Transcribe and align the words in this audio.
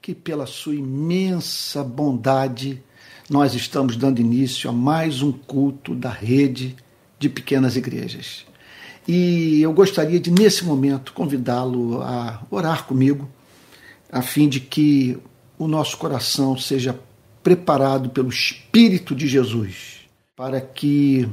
que 0.00 0.14
pela 0.14 0.46
sua 0.46 0.76
imensa 0.76 1.82
bondade 1.82 2.80
nós 3.28 3.52
estamos 3.52 3.96
dando 3.96 4.20
início 4.20 4.70
a 4.70 4.72
mais 4.72 5.22
um 5.22 5.32
culto 5.32 5.92
da 5.92 6.08
rede 6.08 6.76
de 7.18 7.28
pequenas 7.28 7.74
igrejas. 7.76 8.46
E 9.08 9.60
eu 9.60 9.72
gostaria 9.72 10.20
de, 10.20 10.30
nesse 10.30 10.64
momento, 10.64 11.12
convidá-lo 11.12 12.00
a 12.00 12.44
orar 12.48 12.84
comigo, 12.84 13.28
a 14.08 14.22
fim 14.22 14.48
de 14.48 14.60
que 14.60 15.18
o 15.58 15.66
nosso 15.66 15.98
coração 15.98 16.56
seja 16.56 16.96
preparado 17.42 18.10
pelo 18.10 18.28
Espírito 18.28 19.16
de 19.16 19.26
Jesus, 19.26 20.02
para 20.36 20.60
que 20.60 21.28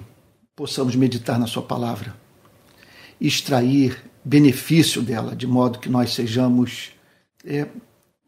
possamos 0.56 0.96
meditar 0.96 1.38
na 1.38 1.46
Sua 1.46 1.62
palavra, 1.62 2.16
extrair 3.22 4.04
benefício 4.26 5.04
dela, 5.04 5.36
de 5.36 5.46
modo 5.46 5.78
que 5.78 5.88
nós 5.88 6.16
sejamos, 6.16 6.98
é, 7.46 7.68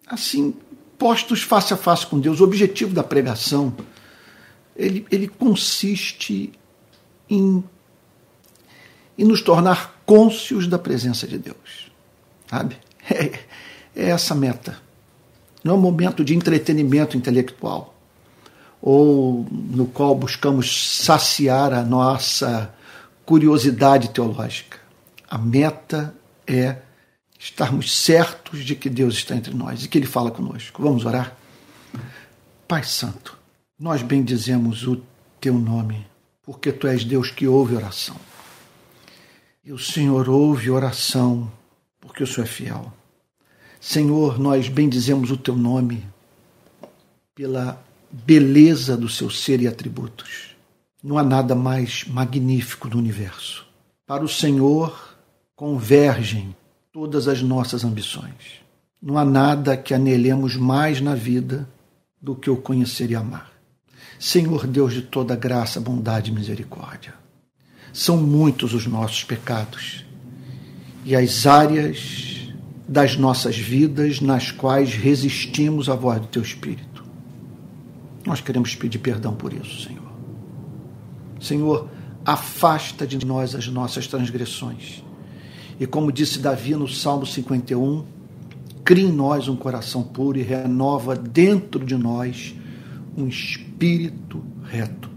assim, 0.07 0.55
postos 0.97 1.41
face 1.41 1.73
a 1.73 1.77
face 1.77 2.05
com 2.05 2.19
Deus. 2.19 2.39
O 2.39 2.43
objetivo 2.43 2.93
da 2.93 3.03
pregação 3.03 3.73
ele, 4.75 5.05
ele 5.11 5.27
consiste 5.27 6.51
em, 7.29 7.63
em 9.17 9.25
nos 9.25 9.41
tornar 9.41 10.01
cônscios 10.05 10.67
da 10.67 10.79
presença 10.79 11.27
de 11.27 11.37
Deus. 11.37 11.91
Sabe? 12.47 12.77
É, 13.09 13.39
é 13.95 14.09
essa 14.09 14.33
a 14.33 14.37
meta. 14.37 14.77
Não 15.63 15.73
é 15.73 15.77
um 15.77 15.81
momento 15.81 16.23
de 16.23 16.35
entretenimento 16.35 17.17
intelectual 17.17 17.95
ou 18.81 19.45
no 19.51 19.85
qual 19.85 20.15
buscamos 20.15 20.97
saciar 20.97 21.73
a 21.73 21.83
nossa 21.83 22.73
curiosidade 23.25 24.09
teológica. 24.09 24.79
A 25.29 25.37
meta 25.37 26.15
é 26.47 26.77
estarmos 27.41 27.91
certos 27.91 28.63
de 28.63 28.75
que 28.75 28.87
Deus 28.87 29.15
está 29.15 29.35
entre 29.35 29.51
nós 29.51 29.83
e 29.83 29.87
que 29.87 29.97
Ele 29.97 30.05
fala 30.05 30.29
conosco. 30.29 30.83
Vamos 30.83 31.05
orar? 31.05 31.35
Pai 32.67 32.83
Santo, 32.83 33.35
nós 33.79 34.03
bendizemos 34.03 34.85
o 34.85 35.01
Teu 35.39 35.55
nome, 35.55 36.05
porque 36.43 36.71
Tu 36.71 36.85
és 36.85 37.03
Deus 37.03 37.31
que 37.31 37.47
ouve 37.47 37.75
oração. 37.75 38.15
E 39.65 39.73
o 39.73 39.79
Senhor 39.79 40.29
ouve 40.29 40.69
oração, 40.69 41.51
porque 41.99 42.23
o 42.23 42.27
Senhor 42.27 42.45
é 42.45 42.47
fiel. 42.47 42.93
Senhor, 43.79 44.37
nós 44.37 44.69
bendizemos 44.69 45.31
o 45.31 45.37
Teu 45.37 45.55
nome 45.55 46.05
pela 47.33 47.83
beleza 48.11 48.95
do 48.95 49.09
Seu 49.09 49.31
ser 49.31 49.59
e 49.61 49.67
atributos. 49.67 50.55
Não 51.03 51.17
há 51.17 51.23
nada 51.23 51.55
mais 51.55 52.03
magnífico 52.05 52.87
no 52.87 52.99
universo. 52.99 53.65
Para 54.05 54.23
o 54.23 54.29
Senhor, 54.29 55.17
convergem 55.55 56.55
todas 56.93 57.29
as 57.29 57.41
nossas 57.41 57.85
ambições. 57.85 58.61
Não 59.01 59.17
há 59.17 59.23
nada 59.23 59.77
que 59.77 59.93
anelemos 59.93 60.57
mais 60.57 60.99
na 60.99 61.15
vida 61.15 61.65
do 62.21 62.35
que 62.35 62.49
o 62.49 62.57
conhecer 62.57 63.09
e 63.09 63.15
amar. 63.15 63.49
Senhor 64.19 64.67
Deus 64.67 64.93
de 64.93 65.01
toda 65.01 65.33
graça, 65.33 65.79
bondade 65.79 66.31
e 66.31 66.33
misericórdia, 66.33 67.13
são 67.93 68.17
muitos 68.17 68.73
os 68.73 68.85
nossos 68.85 69.23
pecados 69.23 70.05
e 71.05 71.15
as 71.15 71.47
áreas 71.47 72.51
das 72.85 73.15
nossas 73.15 73.57
vidas 73.57 74.19
nas 74.19 74.51
quais 74.51 74.93
resistimos 74.93 75.87
à 75.87 75.95
voz 75.95 76.19
do 76.19 76.27
Teu 76.27 76.41
Espírito. 76.41 77.05
Nós 78.25 78.41
queremos 78.41 78.75
pedir 78.75 78.99
perdão 78.99 79.33
por 79.33 79.53
isso, 79.53 79.87
Senhor. 79.87 80.11
Senhor, 81.39 81.89
afasta 82.25 83.07
de 83.07 83.25
nós 83.25 83.55
as 83.55 83.67
nossas 83.67 84.07
transgressões 84.07 85.01
e 85.81 85.87
como 85.87 86.11
disse 86.11 86.37
Davi 86.37 86.75
no 86.75 86.87
Salmo 86.87 87.25
51, 87.25 88.05
cria 88.85 89.03
em 89.03 89.11
nós 89.11 89.47
um 89.47 89.55
coração 89.55 90.03
puro 90.03 90.37
e 90.37 90.43
renova 90.43 91.15
dentro 91.15 91.83
de 91.83 91.97
nós 91.97 92.53
um 93.17 93.27
espírito 93.27 94.43
reto. 94.63 95.09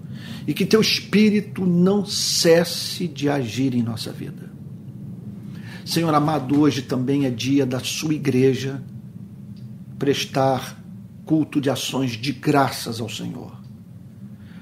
E 0.46 0.54
que 0.54 0.64
teu 0.64 0.80
espírito 0.80 1.66
não 1.66 2.06
cesse 2.06 3.06
de 3.06 3.28
agir 3.28 3.74
em 3.74 3.82
nossa 3.82 4.10
vida. 4.10 4.50
Senhor 5.84 6.14
amado, 6.14 6.58
hoje 6.58 6.80
também 6.80 7.26
é 7.26 7.30
dia 7.30 7.66
da 7.66 7.80
sua 7.80 8.14
igreja 8.14 8.82
prestar 9.98 10.82
culto 11.26 11.60
de 11.60 11.68
ações 11.68 12.12
de 12.12 12.32
graças 12.32 13.02
ao 13.02 13.08
Senhor. 13.10 13.52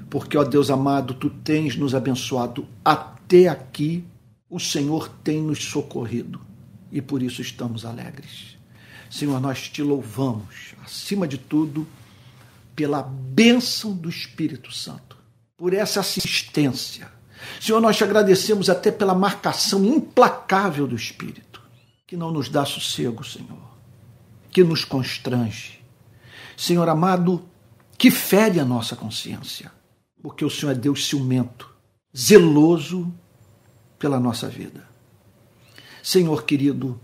Porque, 0.09 0.37
ó 0.37 0.43
Deus 0.43 0.69
amado, 0.69 1.13
tu 1.13 1.29
tens 1.29 1.77
nos 1.77 1.95
abençoado 1.95 2.67
até 2.83 3.47
aqui 3.47 4.03
o 4.53 4.59
Senhor 4.59 5.09
tem 5.23 5.41
nos 5.41 5.63
socorrido 5.63 6.39
e 6.91 7.01
por 7.01 7.23
isso 7.23 7.41
estamos 7.41 7.85
alegres. 7.85 8.55
Senhor, 9.09 9.41
nós 9.41 9.67
te 9.67 9.81
louvamos, 9.81 10.75
acima 10.85 11.27
de 11.27 11.39
tudo, 11.39 11.87
pela 12.75 13.01
bênção 13.01 13.93
do 13.93 14.07
Espírito 14.07 14.71
Santo, 14.71 15.17
por 15.57 15.73
essa 15.73 16.01
assistência. 16.01 17.11
Senhor, 17.59 17.81
nós 17.81 17.97
te 17.97 18.03
agradecemos 18.03 18.69
até 18.69 18.91
pela 18.91 19.15
marcação 19.15 19.83
implacável 19.83 20.85
do 20.85 20.95
Espírito, 20.95 21.59
que 22.05 22.15
não 22.15 22.31
nos 22.31 22.47
dá 22.47 22.63
sossego, 22.63 23.23
Senhor, 23.23 23.75
que 24.51 24.63
nos 24.63 24.85
constrange. 24.85 25.83
Senhor 26.55 26.87
amado, 26.87 27.43
que 27.97 28.11
fere 28.11 28.59
a 28.59 28.65
nossa 28.65 28.95
consciência, 28.95 29.71
porque 30.21 30.45
o 30.45 30.49
Senhor 30.49 30.73
é 30.73 30.75
Deus 30.75 31.07
ciumento, 31.07 31.73
zeloso 32.15 33.11
pela 34.03 34.19
nossa 34.19 34.49
vida. 34.49 34.85
Senhor 36.03 36.43
querido, 36.43 36.99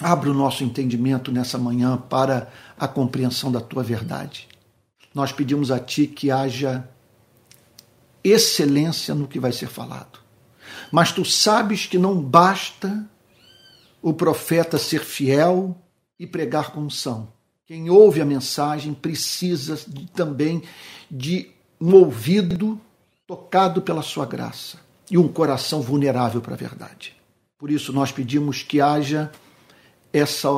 abra 0.00 0.30
o 0.30 0.32
nosso 0.32 0.62
entendimento 0.62 1.32
nessa 1.32 1.58
manhã 1.58 1.96
para 1.96 2.52
a 2.78 2.86
compreensão 2.86 3.50
da 3.50 3.60
tua 3.60 3.82
verdade. 3.82 4.46
Nós 5.12 5.32
pedimos 5.32 5.72
a 5.72 5.80
ti 5.80 6.06
que 6.06 6.30
haja 6.30 6.88
excelência 8.22 9.12
no 9.12 9.26
que 9.26 9.40
vai 9.40 9.50
ser 9.50 9.66
falado. 9.66 10.20
Mas 10.92 11.10
tu 11.10 11.24
sabes 11.24 11.84
que 11.84 11.98
não 11.98 12.22
basta 12.22 13.04
o 14.00 14.12
profeta 14.12 14.78
ser 14.78 15.00
fiel 15.00 15.76
e 16.16 16.28
pregar 16.28 16.70
com 16.70 16.82
unção. 16.82 17.26
Quem 17.66 17.90
ouve 17.90 18.20
a 18.20 18.24
mensagem 18.24 18.94
precisa 18.94 19.76
de, 19.88 20.06
também 20.12 20.62
de 21.10 21.50
um 21.80 21.92
ouvido 21.92 22.80
tocado 23.26 23.82
pela 23.82 24.00
sua 24.00 24.24
graça 24.24 24.83
e 25.14 25.16
um 25.16 25.28
coração 25.28 25.80
vulnerável 25.80 26.40
para 26.40 26.54
a 26.54 26.56
verdade. 26.56 27.14
Por 27.56 27.70
isso, 27.70 27.92
nós 27.92 28.10
pedimos 28.10 28.64
que 28.64 28.80
haja 28.80 29.30
essa 30.12 30.48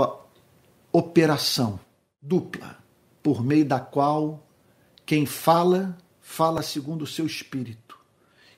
operação 0.91 1.79
dupla, 2.23 2.79
por 3.23 3.45
meio 3.45 3.67
da 3.67 3.79
qual 3.79 4.43
quem 5.05 5.27
fala, 5.27 5.95
fala 6.23 6.63
segundo 6.63 7.03
o 7.03 7.07
seu 7.07 7.27
espírito. 7.27 7.99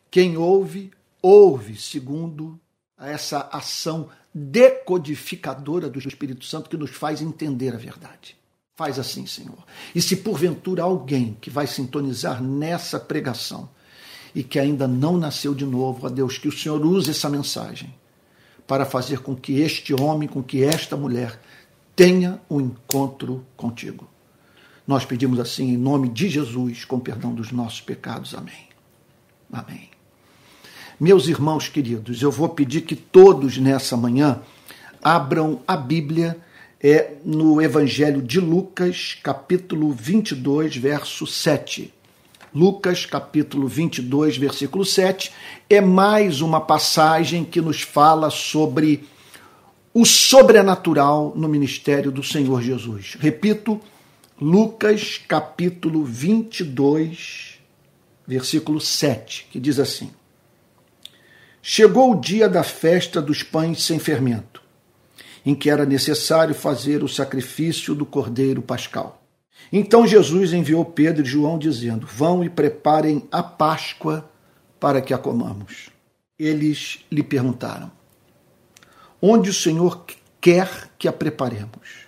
Quem 0.09 0.36
ouve, 0.36 0.92
ouve 1.20 1.75
segundo 1.75 2.60
essa 2.97 3.48
ação 3.50 4.09
decodificadora 4.32 5.91
do 5.91 5.98
Espírito 5.98 6.44
Santo 6.44 6.70
que 6.70 6.76
nos 6.76 6.91
faz 6.91 7.20
entender 7.20 7.75
a 7.75 7.76
verdade. 7.76 8.36
Faz 8.76 9.00
assim, 9.00 9.26
Senhor. 9.26 9.66
E 9.92 10.00
se 10.00 10.19
porventura 10.19 10.84
alguém 10.84 11.36
que 11.41 11.50
vai 11.50 11.66
sintonizar 11.66 12.41
nessa 12.41 13.00
pregação 13.00 13.69
e 14.34 14.43
que 14.43 14.59
ainda 14.59 14.87
não 14.87 15.16
nasceu 15.16 15.55
de 15.55 15.65
novo, 15.65 16.06
a 16.06 16.11
Deus, 16.11 16.39
que 16.39 16.49
o 16.49 16.53
Senhor 16.53 16.84
use 16.84 17.11
essa 17.11 17.28
mensagem 17.28 17.94
para 18.66 18.84
fazer 18.84 19.21
com 19.21 19.34
que 19.34 19.61
este 19.61 19.94
homem, 19.94 20.28
com 20.28 20.43
que 20.43 20.62
esta 20.62 20.97
mulher 20.97 21.41
tenha 21.97 22.41
um 22.50 22.61
encontro 22.61 23.44
contigo. 23.56 24.09
Nós 24.87 25.05
pedimos 25.05 25.41
assim 25.41 25.71
em 25.71 25.77
nome 25.77 26.09
de 26.09 26.28
Jesus, 26.28 26.84
com 26.84 26.99
perdão 26.99 27.34
dos 27.34 27.50
nossos 27.50 27.81
pecados. 27.81 28.34
Amém. 28.34 28.69
Amém. 29.53 29.91
Meus 31.00 31.28
irmãos 31.28 31.69
queridos, 31.69 32.22
eu 32.22 32.31
vou 32.31 32.49
pedir 32.49 32.83
que 32.83 32.97
todos 32.97 33.56
nessa 33.59 33.97
manhã 33.97 34.41
abram 35.03 35.60
a 35.66 35.77
Bíblia 35.77 36.37
é 36.81 37.16
no 37.25 37.60
Evangelho 37.60 38.22
de 38.22 38.39
Lucas, 38.39 39.19
capítulo 39.22 39.91
22, 39.92 40.77
verso 40.77 41.27
7. 41.27 41.92
Lucas 42.54 43.04
capítulo 43.04 43.68
22, 43.68 44.36
versículo 44.36 44.84
7, 44.84 45.33
é 45.68 45.80
mais 45.80 46.41
uma 46.41 46.60
passagem 46.60 47.45
que 47.45 47.60
nos 47.60 47.83
fala 47.83 48.30
sobre 48.30 49.06
o 49.92 50.04
sobrenatural 50.04 51.33
no 51.36 51.48
ministério 51.48 52.10
do 52.10 52.22
Senhor 52.22 52.62
Jesus. 52.62 53.16
Repito, 53.18 53.80
Lucas 54.41 55.18
capítulo 55.27 56.04
22, 56.04 57.59
versículo 58.27 58.80
7, 58.80 59.48
que 59.50 59.59
diz 59.59 59.78
assim: 59.78 60.10
Chegou 61.60 62.12
o 62.12 62.21
dia 62.21 62.48
da 62.48 62.62
festa 62.62 63.21
dos 63.21 63.42
pães 63.42 63.83
sem 63.83 63.98
fermento, 63.98 64.62
em 65.45 65.54
que 65.54 65.68
era 65.68 65.84
necessário 65.84 66.54
fazer 66.54 67.03
o 67.03 67.09
sacrifício 67.09 67.95
do 67.95 68.06
cordeiro 68.06 68.62
pascal. 68.62 69.22
Então 69.72 70.06
Jesus 70.06 70.53
enviou 70.53 70.84
Pedro 70.84 71.22
e 71.22 71.28
João, 71.28 71.59
dizendo: 71.59 72.06
Vão 72.06 72.42
e 72.42 72.48
preparem 72.48 73.26
a 73.30 73.42
Páscoa 73.42 74.28
para 74.80 75.00
que 75.00 75.12
a 75.12 75.18
comamos. 75.18 75.91
Eles 76.38 77.04
lhe 77.10 77.22
perguntaram: 77.22 77.91
Onde 79.20 79.50
o 79.50 79.54
Senhor 79.54 80.04
quer 80.41 80.91
que 80.98 81.09
a 81.09 81.12
preparemos? 81.12 82.06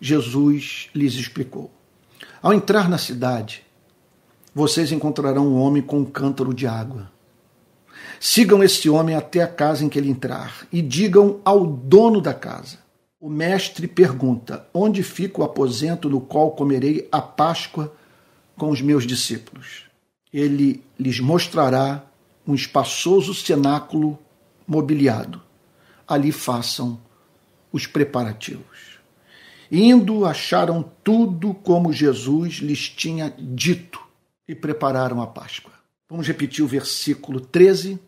Jesus 0.00 0.88
lhes 0.94 1.14
explicou: 1.14 1.70
Ao 2.40 2.52
entrar 2.52 2.88
na 2.88 2.98
cidade, 2.98 3.64
vocês 4.54 4.92
encontrarão 4.92 5.48
um 5.48 5.60
homem 5.60 5.82
com 5.82 6.00
um 6.00 6.04
cântaro 6.04 6.54
de 6.54 6.66
água. 6.66 7.10
Sigam 8.20 8.62
esse 8.62 8.88
homem 8.88 9.14
até 9.14 9.42
a 9.42 9.46
casa 9.46 9.84
em 9.84 9.88
que 9.88 9.98
ele 9.98 10.10
entrar 10.10 10.66
e 10.72 10.82
digam 10.82 11.40
ao 11.44 11.66
dono 11.66 12.20
da 12.20 12.34
casa: 12.34 12.78
O 13.20 13.28
mestre 13.28 13.88
pergunta: 13.88 14.68
Onde 14.72 15.02
fica 15.02 15.40
o 15.40 15.44
aposento 15.44 16.08
no 16.08 16.20
qual 16.20 16.52
comerei 16.52 17.08
a 17.10 17.20
Páscoa 17.20 17.92
com 18.56 18.70
os 18.70 18.80
meus 18.80 19.04
discípulos? 19.04 19.86
Ele 20.32 20.84
lhes 20.98 21.18
mostrará 21.18 22.04
um 22.46 22.54
espaçoso 22.54 23.34
cenáculo 23.34 24.18
mobiliado. 24.66 25.42
Ali 26.06 26.30
façam 26.30 27.00
os 27.72 27.86
preparativos. 27.86 28.98
Indo, 29.70 30.24
acharam 30.24 30.82
tudo 31.02 31.52
como 31.52 31.92
Jesus 31.92 32.54
lhes 32.54 32.88
tinha 32.88 33.34
dito 33.36 34.00
e 34.46 34.54
prepararam 34.54 35.20
a 35.20 35.26
Páscoa. 35.26 35.72
Vamos 36.08 36.26
repetir 36.26 36.64
o 36.64 36.68
versículo 36.68 37.40
13. 37.40 37.98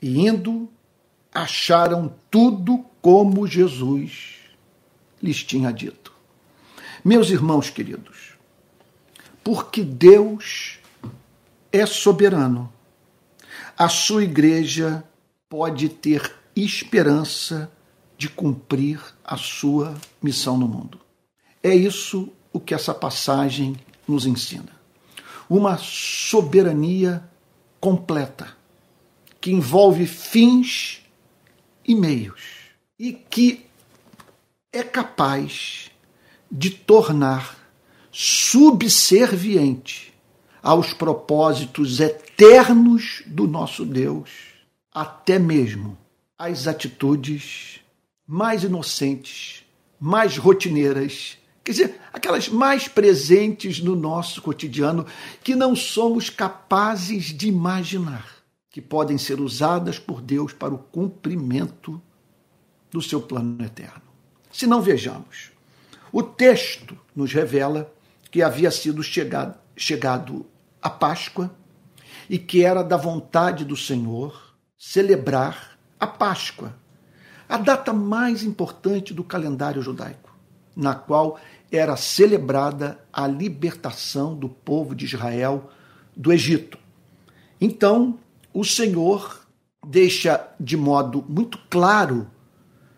E 0.00 0.26
indo, 0.26 0.70
acharam 1.32 2.14
tudo 2.30 2.84
como 3.04 3.46
Jesus 3.46 4.36
lhes 5.22 5.44
tinha 5.44 5.70
dito. 5.70 6.10
Meus 7.04 7.28
irmãos 7.28 7.68
queridos, 7.68 8.32
porque 9.44 9.82
Deus 9.82 10.78
é 11.70 11.84
soberano, 11.84 12.72
a 13.76 13.90
sua 13.90 14.24
igreja 14.24 15.04
pode 15.50 15.90
ter 15.90 16.34
esperança 16.56 17.70
de 18.16 18.30
cumprir 18.30 18.98
a 19.22 19.36
sua 19.36 19.94
missão 20.22 20.56
no 20.56 20.66
mundo. 20.66 20.98
É 21.62 21.74
isso 21.74 22.32
o 22.54 22.58
que 22.58 22.72
essa 22.72 22.94
passagem 22.94 23.76
nos 24.08 24.24
ensina 24.24 24.72
uma 25.46 25.76
soberania 25.76 27.22
completa, 27.78 28.56
que 29.42 29.52
envolve 29.52 30.06
fins 30.06 31.02
e 31.86 31.94
meios, 31.94 32.63
e 32.98 33.12
que 33.12 33.66
é 34.72 34.82
capaz 34.82 35.90
de 36.50 36.70
tornar 36.70 37.56
subserviente 38.10 40.12
aos 40.62 40.92
propósitos 40.92 42.00
eternos 42.00 43.22
do 43.26 43.46
nosso 43.46 43.84
Deus, 43.84 44.30
até 44.92 45.38
mesmo 45.38 45.98
as 46.38 46.66
atitudes 46.66 47.80
mais 48.26 48.64
inocentes, 48.64 49.64
mais 50.00 50.36
rotineiras 50.36 51.38
Quer 51.64 51.72
dizer, 51.72 52.00
aquelas 52.12 52.50
mais 52.50 52.88
presentes 52.88 53.80
no 53.80 53.96
nosso 53.96 54.42
cotidiano 54.42 55.06
que 55.42 55.56
não 55.56 55.74
somos 55.74 56.28
capazes 56.28 57.32
de 57.32 57.48
imaginar, 57.48 58.28
que 58.70 58.82
podem 58.82 59.16
ser 59.16 59.40
usadas 59.40 59.98
por 59.98 60.20
Deus 60.20 60.52
para 60.52 60.74
o 60.74 60.78
cumprimento 60.78 62.02
do 62.94 63.02
seu 63.02 63.20
plano 63.20 63.64
eterno. 63.64 64.04
Se 64.52 64.68
não 64.68 64.80
vejamos, 64.80 65.50
o 66.12 66.22
texto 66.22 66.96
nos 67.12 67.32
revela 67.32 67.92
que 68.30 68.40
havia 68.40 68.70
sido 68.70 69.02
chegado, 69.02 69.58
chegado 69.76 70.46
a 70.80 70.88
Páscoa 70.88 71.52
e 72.30 72.38
que 72.38 72.62
era 72.64 72.84
da 72.84 72.96
vontade 72.96 73.64
do 73.64 73.76
Senhor 73.76 74.54
celebrar 74.78 75.76
a 75.98 76.06
Páscoa, 76.06 76.72
a 77.48 77.56
data 77.56 77.92
mais 77.92 78.44
importante 78.44 79.12
do 79.12 79.24
calendário 79.24 79.82
judaico, 79.82 80.32
na 80.76 80.94
qual 80.94 81.40
era 81.72 81.96
celebrada 81.96 83.04
a 83.12 83.26
libertação 83.26 84.36
do 84.36 84.48
povo 84.48 84.94
de 84.94 85.04
Israel 85.04 85.68
do 86.16 86.32
Egito. 86.32 86.78
Então, 87.60 88.20
o 88.52 88.62
Senhor 88.62 89.44
deixa 89.84 90.48
de 90.60 90.76
modo 90.76 91.24
muito 91.28 91.58
claro 91.68 92.30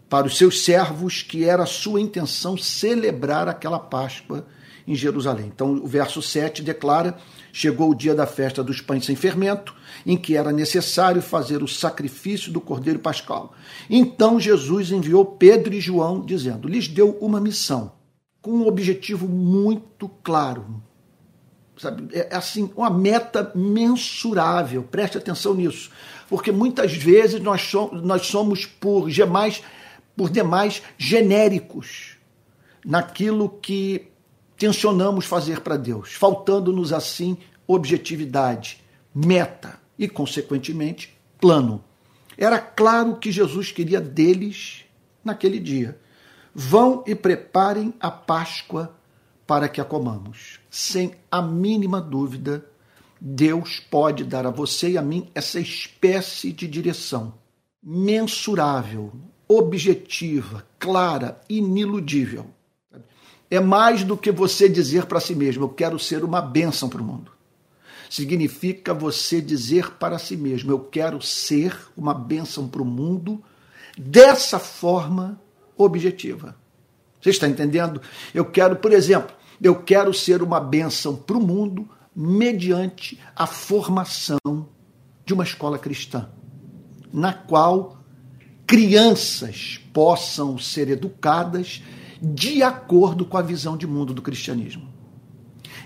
para 0.09 0.27
os 0.27 0.37
seus 0.37 0.65
servos 0.65 1.23
que 1.23 1.45
era 1.45 1.67
sua 1.67 2.01
intenção 2.01 2.57
celebrar 2.57 3.49
aquela 3.49 3.79
Páscoa 3.79 4.47
em 4.87 4.95
Jerusalém. 4.95 5.51
Então, 5.53 5.73
o 5.73 5.87
verso 5.87 6.23
7 6.23 6.63
declara: 6.63 7.17
Chegou 7.53 7.91
o 7.91 7.95
dia 7.95 8.15
da 8.15 8.27
festa 8.27 8.63
dos 8.63 8.81
pães 8.81 9.05
sem 9.05 9.17
fermento, 9.17 9.75
em 10.05 10.17
que 10.17 10.37
era 10.37 10.53
necessário 10.53 11.23
fazer 11.23 11.63
o 11.63 11.69
sacrifício 11.69 12.53
do 12.53 12.61
cordeiro 12.61 12.99
pascal. 12.99 13.55
Então 13.89 14.39
Jesus 14.39 14.91
enviou 14.91 15.25
Pedro 15.25 15.75
e 15.75 15.81
João, 15.81 16.25
dizendo: 16.25 16.69
Lhes 16.69 16.87
deu 16.87 17.17
uma 17.21 17.41
missão 17.41 17.93
com 18.47 18.53
um 18.53 18.67
objetivo 18.69 19.27
muito 19.27 20.09
claro. 20.23 20.83
Sabe? 21.77 22.15
É, 22.17 22.29
é 22.31 22.37
assim, 22.37 22.71
uma 22.77 22.89
meta 22.89 23.51
mensurável. 23.55 24.83
Preste 24.85 25.19
atenção 25.19 25.55
nisso. 25.55 25.91
Porque 26.29 26.53
muitas 26.53 26.93
vezes 26.93 27.41
nós 27.41 27.63
somos, 27.63 28.03
nós 28.03 28.27
somos 28.27 28.65
por 28.65 29.11
demais, 29.11 29.63
por 30.17 30.31
demais 30.31 30.83
genéricos 30.97 32.17
naquilo 32.85 33.49
que 33.49 34.09
tensionamos 34.57 35.27
fazer 35.27 35.61
para 35.61 35.77
Deus, 35.77 36.15
faltando-nos 36.15 36.93
assim 36.93 37.37
objetividade, 37.67 38.83
meta 39.15 39.79
e, 39.99 40.09
consequentemente, 40.09 41.17
plano. 41.41 41.85
Era 42.39 42.59
claro 42.59 43.17
que 43.17 43.33
Jesus 43.33 43.73
queria 43.73 44.01
deles 44.01 44.85
naquele 45.25 45.59
dia. 45.59 45.99
Vão 46.55 47.03
e 47.07 47.15
preparem 47.15 47.93
a 48.01 48.11
Páscoa 48.11 48.97
para 49.47 49.69
que 49.69 49.81
a 49.81 49.85
comamos. 49.85 50.61
Sem 50.71 51.15
a 51.31 51.43
mínima 51.43 52.01
dúvida, 52.01 52.65
Deus 53.21 53.81
pode 53.81 54.25
dar 54.25 54.47
a 54.47 54.51
você 54.51 54.91
e 54.91 54.99
a 54.99 55.03
mim 55.03 55.29
essa 55.35 55.61
espécie 55.61 56.53
de 56.53 56.67
direção 56.67 57.35
mensurável, 57.83 59.13
objetiva, 59.49 60.67
clara, 60.79 61.41
iniludível. 61.49 62.47
É 63.51 63.61
mais 63.61 64.03
do 64.03 64.17
que 64.17 64.33
você 64.33 64.69
dizer 64.69 65.07
para 65.07 65.21
si 65.21 65.35
mesmo: 65.35 65.65
eu 65.65 65.69
quero 65.69 65.99
ser 65.99 66.25
uma 66.25 66.41
bênção 66.41 66.89
para 66.89 67.01
o 67.01 67.05
mundo. 67.05 67.31
Significa 68.11 68.95
você 68.95 69.41
dizer 69.41 69.93
para 69.93 70.19
si 70.19 70.37
mesmo: 70.37 70.71
eu 70.71 70.81
quero 70.81 71.21
ser 71.23 71.77
uma 71.97 72.15
bênção 72.15 72.69
para 72.69 72.83
o 72.83 72.85
mundo 72.85 73.43
dessa 73.97 74.59
forma 74.59 75.41
objetiva. 75.77 76.57
Você 77.21 77.31
está 77.31 77.49
entendendo? 77.49 78.01
Eu 78.35 78.45
quero, 78.45 78.77
por 78.77 78.93
exemplo, 78.93 79.35
eu 79.61 79.83
quero 79.83 80.13
ser 80.13 80.43
uma 80.43 80.61
bênção 80.61 81.17
para 81.17 81.37
o 81.37 81.41
mundo 81.41 81.89
mediante 82.15 83.21
a 83.35 83.47
formação 83.47 84.39
de 85.25 85.35
uma 85.35 85.45
escola 85.45 85.79
cristã, 85.79 86.31
na 87.13 87.33
qual 87.33 87.96
crianças 88.67 89.81
possam 89.93 90.59
ser 90.59 90.89
educadas 90.89 91.83
de 92.21 92.63
acordo 92.63 93.25
com 93.25 93.37
a 93.37 93.43
visão 93.43 93.77
de 93.77 93.87
mundo 93.87 94.13
do 94.13 94.23
cristianismo. 94.23 94.89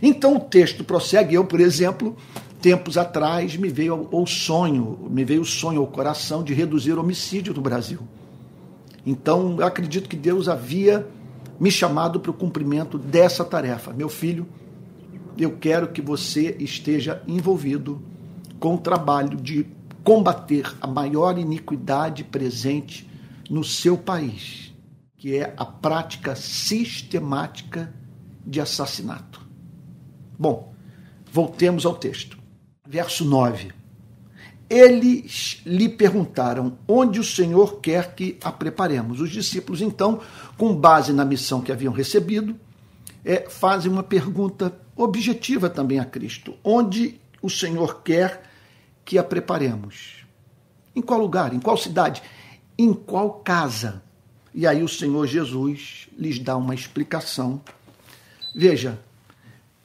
Então 0.03 0.37
o 0.37 0.41
texto 0.41 0.83
prossegue. 0.83 1.35
Eu, 1.35 1.45
por 1.45 1.61
exemplo, 1.61 2.17
tempos 2.61 2.97
atrás 2.97 3.57
me 3.57 3.69
veio 3.69 4.09
o 4.11 4.27
sonho, 4.27 4.99
me 5.11 5.25
veio 5.25 5.43
o 5.43 5.47
sonho 5.47 5.81
ao 5.81 5.87
coração 5.87 6.43
de 6.43 6.55
reduzir 6.55 6.93
o 6.93 7.01
homicídio 7.01 7.53
no 7.53 7.61
Brasil. 7.61 8.01
Então, 9.05 9.57
eu 9.59 9.67
acredito 9.67 10.09
que 10.09 10.17
Deus 10.17 10.49
havia 10.49 11.07
me 11.59 11.71
chamado 11.71 12.21
para 12.21 12.31
o 12.31 12.35
cumprimento 12.35 12.99
dessa 12.99 13.45
tarefa. 13.45 13.93
Meu 13.93 14.09
filho, 14.09 14.47
eu 15.39 15.57
quero 15.59 15.89
que 15.89 16.03
você 16.03 16.57
esteja 16.59 17.23
envolvido 17.27 18.01
com 18.59 18.75
o 18.75 18.79
trabalho 18.79 19.37
de 19.37 19.67
combater 20.03 20.75
a 20.81 20.87
maior 20.87 21.39
iniquidade 21.39 22.25
presente 22.25 23.09
no 23.49 23.65
seu 23.65 23.97
país, 23.97 24.73
que 25.17 25.37
é 25.37 25.55
a 25.57 25.65
prática 25.65 26.35
sistemática 26.37 27.93
de 28.47 28.61
assassinato. 28.61 29.41
Bom, 30.39 30.73
voltemos 31.31 31.85
ao 31.85 31.95
texto. 31.95 32.39
Verso 32.89 33.25
9. 33.25 33.73
Eles 34.69 35.61
lhe 35.67 35.89
perguntaram 35.89 36.79
onde 36.87 37.19
o 37.19 37.25
Senhor 37.25 37.81
quer 37.81 38.15
que 38.15 38.39
a 38.43 38.53
preparemos. 38.53 39.21
Os 39.21 39.31
discípulos, 39.31 39.83
então, 39.83 40.21
com 40.57 40.75
base 40.75 41.13
na 41.13 41.25
missão 41.25 41.61
que 41.61 41.73
haviam 41.73 41.93
recebido, 41.93 42.57
é, 43.25 43.49
fazem 43.51 43.91
uma 43.91 44.03
pergunta 44.03 44.73
objetiva 44.97 45.69
também 45.69 45.99
a 45.99 46.05
Cristo: 46.05 46.55
onde 46.63 47.21
o 47.43 47.51
Senhor 47.51 48.03
quer 48.03 48.50
que 49.11 49.19
a 49.19 49.25
preparemos? 49.25 50.25
Em 50.95 51.03
qual 51.03 51.19
lugar? 51.19 51.53
Em 51.53 51.59
qual 51.59 51.77
cidade? 51.77 52.23
Em 52.79 52.95
qual 52.95 53.41
casa? 53.41 54.05
E 54.55 54.69
aí 54.69 54.85
o 54.85 54.89
Senhor 54.89 55.27
Jesus 55.27 56.07
lhes 56.17 56.39
dá 56.39 56.57
uma 56.57 56.77
explicação. 56.77 57.61
Veja, 58.55 59.01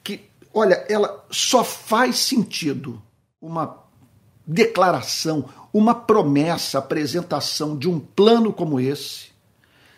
que, 0.04 0.30
olha, 0.54 0.74
ela 0.88 1.26
só 1.28 1.64
faz 1.64 2.18
sentido 2.18 3.02
uma 3.40 3.82
declaração, 4.46 5.48
uma 5.72 5.92
promessa, 5.92 6.78
apresentação 6.78 7.76
de 7.76 7.88
um 7.88 7.98
plano 7.98 8.52
como 8.52 8.78
esse, 8.78 9.30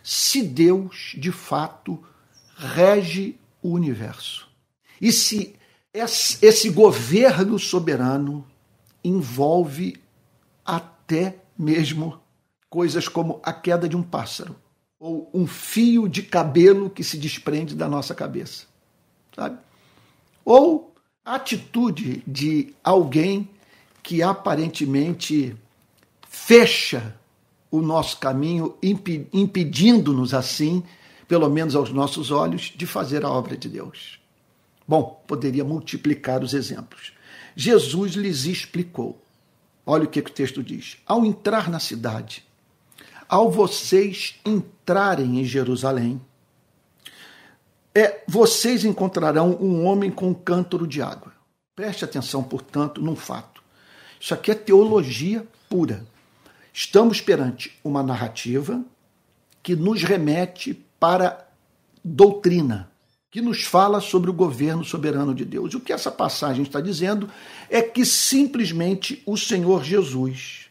se 0.02 0.42
Deus 0.42 1.12
de 1.18 1.30
fato 1.30 2.02
rege 2.56 3.38
o 3.60 3.72
universo. 3.72 4.48
E 4.98 5.12
se 5.12 5.54
esse 5.92 6.70
governo 6.70 7.58
soberano 7.58 8.42
envolve 9.02 10.00
até 10.64 11.38
mesmo 11.58 12.20
coisas 12.68 13.08
como 13.08 13.40
a 13.42 13.52
queda 13.52 13.88
de 13.88 13.96
um 13.96 14.02
pássaro 14.02 14.56
ou 14.98 15.30
um 15.32 15.46
fio 15.46 16.08
de 16.08 16.22
cabelo 16.22 16.90
que 16.90 17.04
se 17.04 17.16
desprende 17.16 17.74
da 17.74 17.88
nossa 17.88 18.14
cabeça, 18.14 18.66
sabe? 19.34 19.58
Ou 20.44 20.92
a 21.24 21.36
atitude 21.36 22.22
de 22.26 22.74
alguém 22.82 23.48
que 24.02 24.22
aparentemente 24.22 25.54
fecha 26.28 27.14
o 27.70 27.80
nosso 27.82 28.18
caminho, 28.18 28.76
impedindo-nos 29.32 30.32
assim, 30.32 30.82
pelo 31.28 31.48
menos 31.50 31.76
aos 31.76 31.92
nossos 31.92 32.30
olhos, 32.30 32.72
de 32.74 32.86
fazer 32.86 33.24
a 33.24 33.30
obra 33.30 33.56
de 33.56 33.68
Deus. 33.68 34.18
Bom, 34.86 35.22
poderia 35.26 35.62
multiplicar 35.62 36.42
os 36.42 36.54
exemplos. 36.54 37.12
Jesus 37.60 38.12
lhes 38.12 38.44
explicou. 38.44 39.20
Olha 39.84 40.04
o 40.04 40.06
que, 40.06 40.22
que 40.22 40.30
o 40.30 40.34
texto 40.34 40.62
diz. 40.62 40.98
Ao 41.04 41.26
entrar 41.26 41.68
na 41.68 41.80
cidade, 41.80 42.46
ao 43.28 43.50
vocês 43.50 44.38
entrarem 44.46 45.40
em 45.40 45.44
Jerusalém, 45.44 46.20
é, 47.92 48.22
vocês 48.28 48.84
encontrarão 48.84 49.58
um 49.60 49.84
homem 49.84 50.08
com 50.08 50.28
um 50.28 50.34
cântaro 50.34 50.86
de 50.86 51.02
água. 51.02 51.32
Preste 51.74 52.04
atenção, 52.04 52.44
portanto, 52.44 53.02
num 53.02 53.16
fato. 53.16 53.60
Isso 54.20 54.32
aqui 54.32 54.52
é 54.52 54.54
teologia 54.54 55.44
pura. 55.68 56.06
Estamos 56.72 57.20
perante 57.20 57.76
uma 57.82 58.04
narrativa 58.04 58.84
que 59.64 59.74
nos 59.74 60.04
remete 60.04 60.74
para 61.00 61.44
doutrina, 62.04 62.88
que 63.30 63.42
nos 63.42 63.64
fala 63.64 64.00
sobre 64.00 64.30
o 64.30 64.34
governo 64.34 64.84
soberano 64.84 65.34
de 65.34 65.44
Deus. 65.44 65.72
E 65.72 65.76
o 65.76 65.80
que 65.80 65.92
essa 65.92 66.10
passagem 66.10 66.62
está 66.62 66.80
dizendo 66.80 67.28
é 67.68 67.82
que 67.82 68.04
simplesmente 68.04 69.22
o 69.26 69.36
Senhor 69.36 69.84
Jesus 69.84 70.66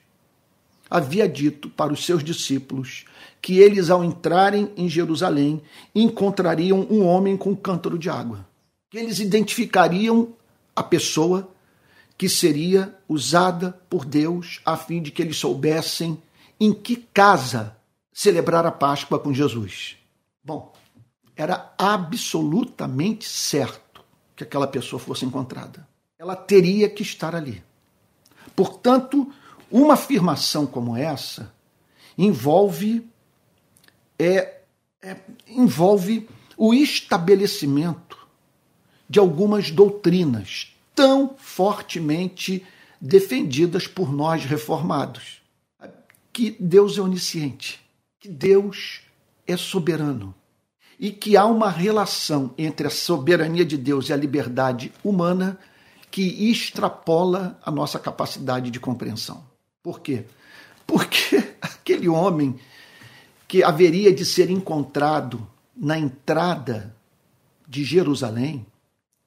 havia 0.90 1.28
dito 1.28 1.70
para 1.70 1.94
os 1.94 2.06
seus 2.06 2.24
discípulos 2.24 3.06
que 3.42 3.60
eles, 3.60 3.90
ao 3.90 4.04
entrarem 4.04 4.72
em 4.76 4.90
Jerusalém, 4.90 5.62
encontrariam 5.94 6.88
um 6.90 7.06
homem 7.06 7.38
com 7.38 7.52
um 7.52 7.56
cântaro 7.56 7.98
de 7.98 8.10
água. 8.10 8.48
Que 8.90 8.98
eles 8.98 9.20
identificariam 9.20 10.34
a 10.76 10.82
pessoa 10.82 11.50
que 12.18 12.28
seria 12.28 12.96
usada 13.08 13.80
por 13.90 14.04
Deus 14.04 14.60
a 14.66 14.76
fim 14.76 15.02
de 15.02 15.12
que 15.12 15.22
eles 15.22 15.38
soubessem 15.38 16.22
em 16.60 16.74
que 16.74 16.96
casa 17.14 17.78
celebrar 18.12 18.66
a 18.66 18.72
Páscoa 18.72 19.20
com 19.20 19.32
Jesus. 19.32 19.96
Bom, 20.44 20.74
era 21.38 21.72
absolutamente 21.78 23.30
certo 23.30 24.04
que 24.36 24.44
aquela 24.44 24.68
pessoa 24.68 25.00
fosse 25.00 25.24
encontrada. 25.24 25.88
Ela 26.18 26.36
teria 26.36 26.90
que 26.90 27.04
estar 27.04 27.36
ali. 27.36 27.64
Portanto, 28.56 29.32
uma 29.72 29.94
afirmação 29.94 30.66
como 30.66 30.98
essa 30.98 31.54
envolve 32.18 33.08
é, 34.18 34.62
é, 35.00 35.18
envolve 35.48 36.28
o 36.58 36.74
estabelecimento 36.74 38.18
de 39.08 39.20
algumas 39.20 39.70
doutrinas 39.70 40.76
tão 40.96 41.36
fortemente 41.38 42.66
defendidas 43.00 43.86
por 43.86 44.12
nós 44.12 44.44
reformados. 44.44 45.40
Que 46.34 46.58
Deus 46.60 46.98
é 46.98 47.02
onisciente, 47.02 47.80
que 48.20 48.28
Deus 48.28 49.02
é 49.46 49.56
soberano 49.56 50.34
e 51.00 51.12
que 51.12 51.38
há 51.38 51.46
uma 51.46 51.70
relação 51.70 52.54
entre 52.58 52.88
a 52.88 52.90
soberania 52.90 53.64
de 53.64 53.78
Deus 53.78 54.10
e 54.10 54.14
a 54.14 54.18
liberdade 54.18 54.92
humana 55.04 55.60
que 56.10 56.50
extrapola 56.50 57.60
a 57.64 57.70
nossa 57.70 58.00
capacidade 58.00 58.72
de 58.72 58.80
compreensão. 58.80 59.44
Por 59.84 60.00
quê? 60.00 60.26
Porque 60.86 61.56
aquele 61.62 62.10
homem 62.10 62.60
que 63.48 63.64
haveria 63.64 64.14
de 64.14 64.26
ser 64.26 64.50
encontrado 64.50 65.48
na 65.76 65.98
entrada 65.98 66.96
de 67.68 67.84
Jerusalém, 67.84 68.66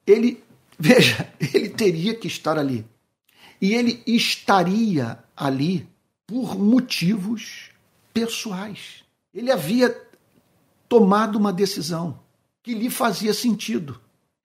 ele, 0.05 0.43
veja, 0.77 1.31
ele 1.39 1.69
teria 1.69 2.13
que 2.13 2.27
estar 2.27 2.57
ali. 2.57 2.85
E 3.61 3.73
ele 3.73 4.01
estaria 4.05 5.19
ali 5.37 5.87
por 6.27 6.57
motivos 6.57 7.69
pessoais. 8.13 9.03
Ele 9.33 9.51
havia 9.51 9.95
tomado 10.91 11.37
uma 11.37 11.53
decisão 11.53 12.19
que 12.61 12.73
lhe 12.73 12.89
fazia 12.89 13.33
sentido. 13.33 13.97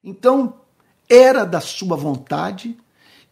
Então, 0.05 0.61
era 1.09 1.43
da 1.43 1.61
sua 1.61 1.97
vontade 1.97 2.79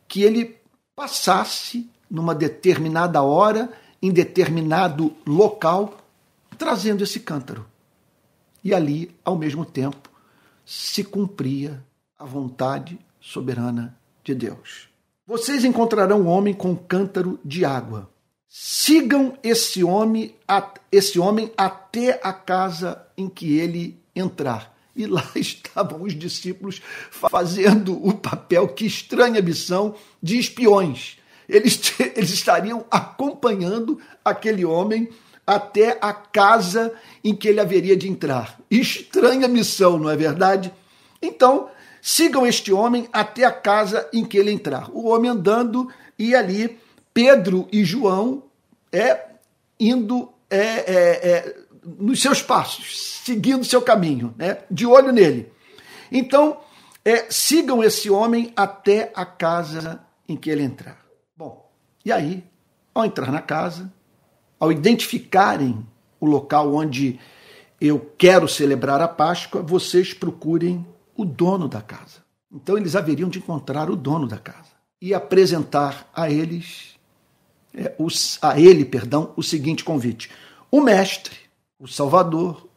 que 0.08 0.24
ele 0.24 0.58
passasse 0.96 1.88
numa 2.10 2.34
determinada 2.34 3.22
hora, 3.22 3.72
em 4.02 4.10
determinado 4.10 5.14
local, 5.24 5.96
trazendo 6.58 7.04
esse 7.04 7.20
cântaro. 7.20 7.64
E 8.64 8.74
ali, 8.74 9.14
ao 9.24 9.38
mesmo 9.38 9.64
tempo, 9.64 10.10
se 10.66 11.04
cumpria 11.04 11.84
a 12.18 12.24
vontade 12.24 12.98
soberana 13.20 13.96
de 14.24 14.34
Deus. 14.34 14.88
Vocês 15.24 15.64
encontrarão 15.64 16.22
um 16.22 16.26
homem 16.26 16.52
com 16.52 16.72
um 16.72 16.76
cântaro 16.76 17.38
de 17.44 17.64
água. 17.64 18.10
Sigam 18.56 19.36
esse 19.42 19.82
homem, 19.82 20.32
esse 20.92 21.18
homem 21.18 21.50
até 21.56 22.20
a 22.22 22.32
casa 22.32 23.04
em 23.18 23.28
que 23.28 23.58
ele 23.58 23.98
entrar. 24.14 24.72
E 24.94 25.06
lá 25.06 25.28
estavam 25.34 26.02
os 26.02 26.14
discípulos 26.14 26.80
fazendo 27.10 28.00
o 28.06 28.14
papel, 28.14 28.68
que 28.68 28.86
estranha 28.86 29.42
missão, 29.42 29.96
de 30.22 30.38
espiões. 30.38 31.18
Eles, 31.48 31.98
eles 32.14 32.30
estariam 32.30 32.84
acompanhando 32.92 34.00
aquele 34.24 34.64
homem 34.64 35.08
até 35.44 35.98
a 36.00 36.12
casa 36.12 36.92
em 37.24 37.34
que 37.34 37.48
ele 37.48 37.58
haveria 37.58 37.96
de 37.96 38.08
entrar. 38.08 38.60
Estranha 38.70 39.48
missão, 39.48 39.98
não 39.98 40.08
é 40.08 40.16
verdade? 40.16 40.72
Então, 41.20 41.70
sigam 42.00 42.46
este 42.46 42.72
homem 42.72 43.08
até 43.12 43.44
a 43.44 43.50
casa 43.50 44.08
em 44.12 44.24
que 44.24 44.38
ele 44.38 44.52
entrar. 44.52 44.88
O 44.92 45.08
homem 45.08 45.28
andando 45.28 45.90
e 46.16 46.36
ali 46.36 46.78
Pedro 47.14 47.68
e 47.70 47.84
João 47.84 48.42
é 48.92 49.26
indo 49.78 50.32
é, 50.50 50.58
é, 50.58 51.30
é, 51.30 51.56
nos 51.84 52.20
seus 52.20 52.42
passos, 52.42 53.20
seguindo 53.24 53.64
seu 53.64 53.80
caminho, 53.80 54.34
né? 54.36 54.58
de 54.68 54.84
olho 54.84 55.12
nele. 55.12 55.52
Então, 56.10 56.58
é, 57.04 57.30
sigam 57.30 57.82
esse 57.82 58.10
homem 58.10 58.52
até 58.56 59.12
a 59.14 59.24
casa 59.24 60.00
em 60.28 60.36
que 60.36 60.50
ele 60.50 60.62
entrar. 60.62 61.04
Bom, 61.36 61.70
e 62.04 62.10
aí, 62.10 62.44
ao 62.94 63.04
entrar 63.04 63.30
na 63.30 63.40
casa, 63.40 63.92
ao 64.58 64.72
identificarem 64.72 65.86
o 66.18 66.26
local 66.26 66.74
onde 66.74 67.20
eu 67.80 68.12
quero 68.16 68.48
celebrar 68.48 69.00
a 69.00 69.08
Páscoa, 69.08 69.62
vocês 69.62 70.14
procurem 70.14 70.86
o 71.16 71.24
dono 71.24 71.68
da 71.68 71.82
casa. 71.82 72.24
Então 72.50 72.76
eles 72.78 72.96
haveriam 72.96 73.28
de 73.28 73.38
encontrar 73.38 73.90
o 73.90 73.96
dono 73.96 74.26
da 74.26 74.38
casa 74.38 74.70
e 75.00 75.12
apresentar 75.12 76.08
a 76.14 76.30
eles 76.30 76.93
é, 77.74 77.94
a 78.40 78.60
ele, 78.60 78.84
perdão, 78.84 79.32
o 79.36 79.42
seguinte 79.42 79.82
convite: 79.82 80.30
o 80.70 80.80
mestre, 80.80 81.36
o 81.78 81.88
Salvador, 81.88 82.68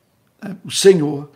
é, 0.42 0.56
o 0.66 0.72
Senhor, 0.72 1.30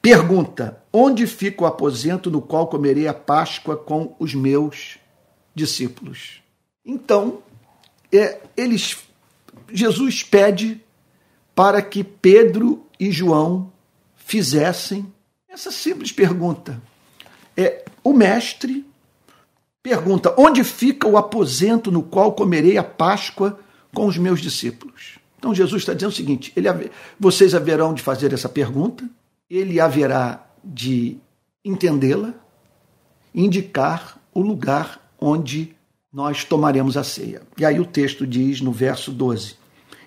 pergunta: 0.00 0.82
onde 0.92 1.26
fica 1.26 1.64
o 1.64 1.66
aposento 1.66 2.30
no 2.30 2.40
qual 2.40 2.68
comerei 2.68 3.06
a 3.06 3.14
Páscoa 3.14 3.76
com 3.76 4.14
os 4.18 4.34
meus 4.34 4.98
discípulos? 5.54 6.42
Então, 6.84 7.42
é, 8.12 8.40
eles, 8.56 8.96
Jesus 9.70 10.22
pede 10.22 10.80
para 11.54 11.82
que 11.82 12.04
Pedro 12.04 12.86
e 12.98 13.10
João 13.10 13.72
fizessem 14.14 15.12
essa 15.48 15.70
simples 15.70 16.12
pergunta. 16.12 16.80
É, 17.56 17.84
o 18.04 18.12
mestre 18.12 18.85
pergunta: 19.86 20.34
onde 20.36 20.64
fica 20.64 21.06
o 21.06 21.16
aposento 21.16 21.92
no 21.92 22.02
qual 22.02 22.32
comerei 22.32 22.76
a 22.76 22.82
Páscoa 22.82 23.60
com 23.94 24.06
os 24.06 24.18
meus 24.18 24.40
discípulos? 24.40 25.20
Então 25.38 25.54
Jesus 25.54 25.82
está 25.82 25.94
dizendo 25.94 26.10
o 26.10 26.14
seguinte: 26.14 26.52
ele, 26.56 26.68
vocês 27.20 27.54
haverão 27.54 27.94
de 27.94 28.02
fazer 28.02 28.32
essa 28.32 28.48
pergunta, 28.48 29.08
ele 29.48 29.78
haverá 29.78 30.44
de 30.64 31.18
entendê-la, 31.64 32.34
indicar 33.32 34.18
o 34.34 34.40
lugar 34.40 35.00
onde 35.20 35.76
nós 36.12 36.44
tomaremos 36.44 36.96
a 36.96 37.04
ceia. 37.04 37.42
E 37.56 37.64
aí 37.64 37.78
o 37.78 37.86
texto 37.86 38.26
diz 38.26 38.60
no 38.60 38.72
verso 38.72 39.12
12: 39.12 39.54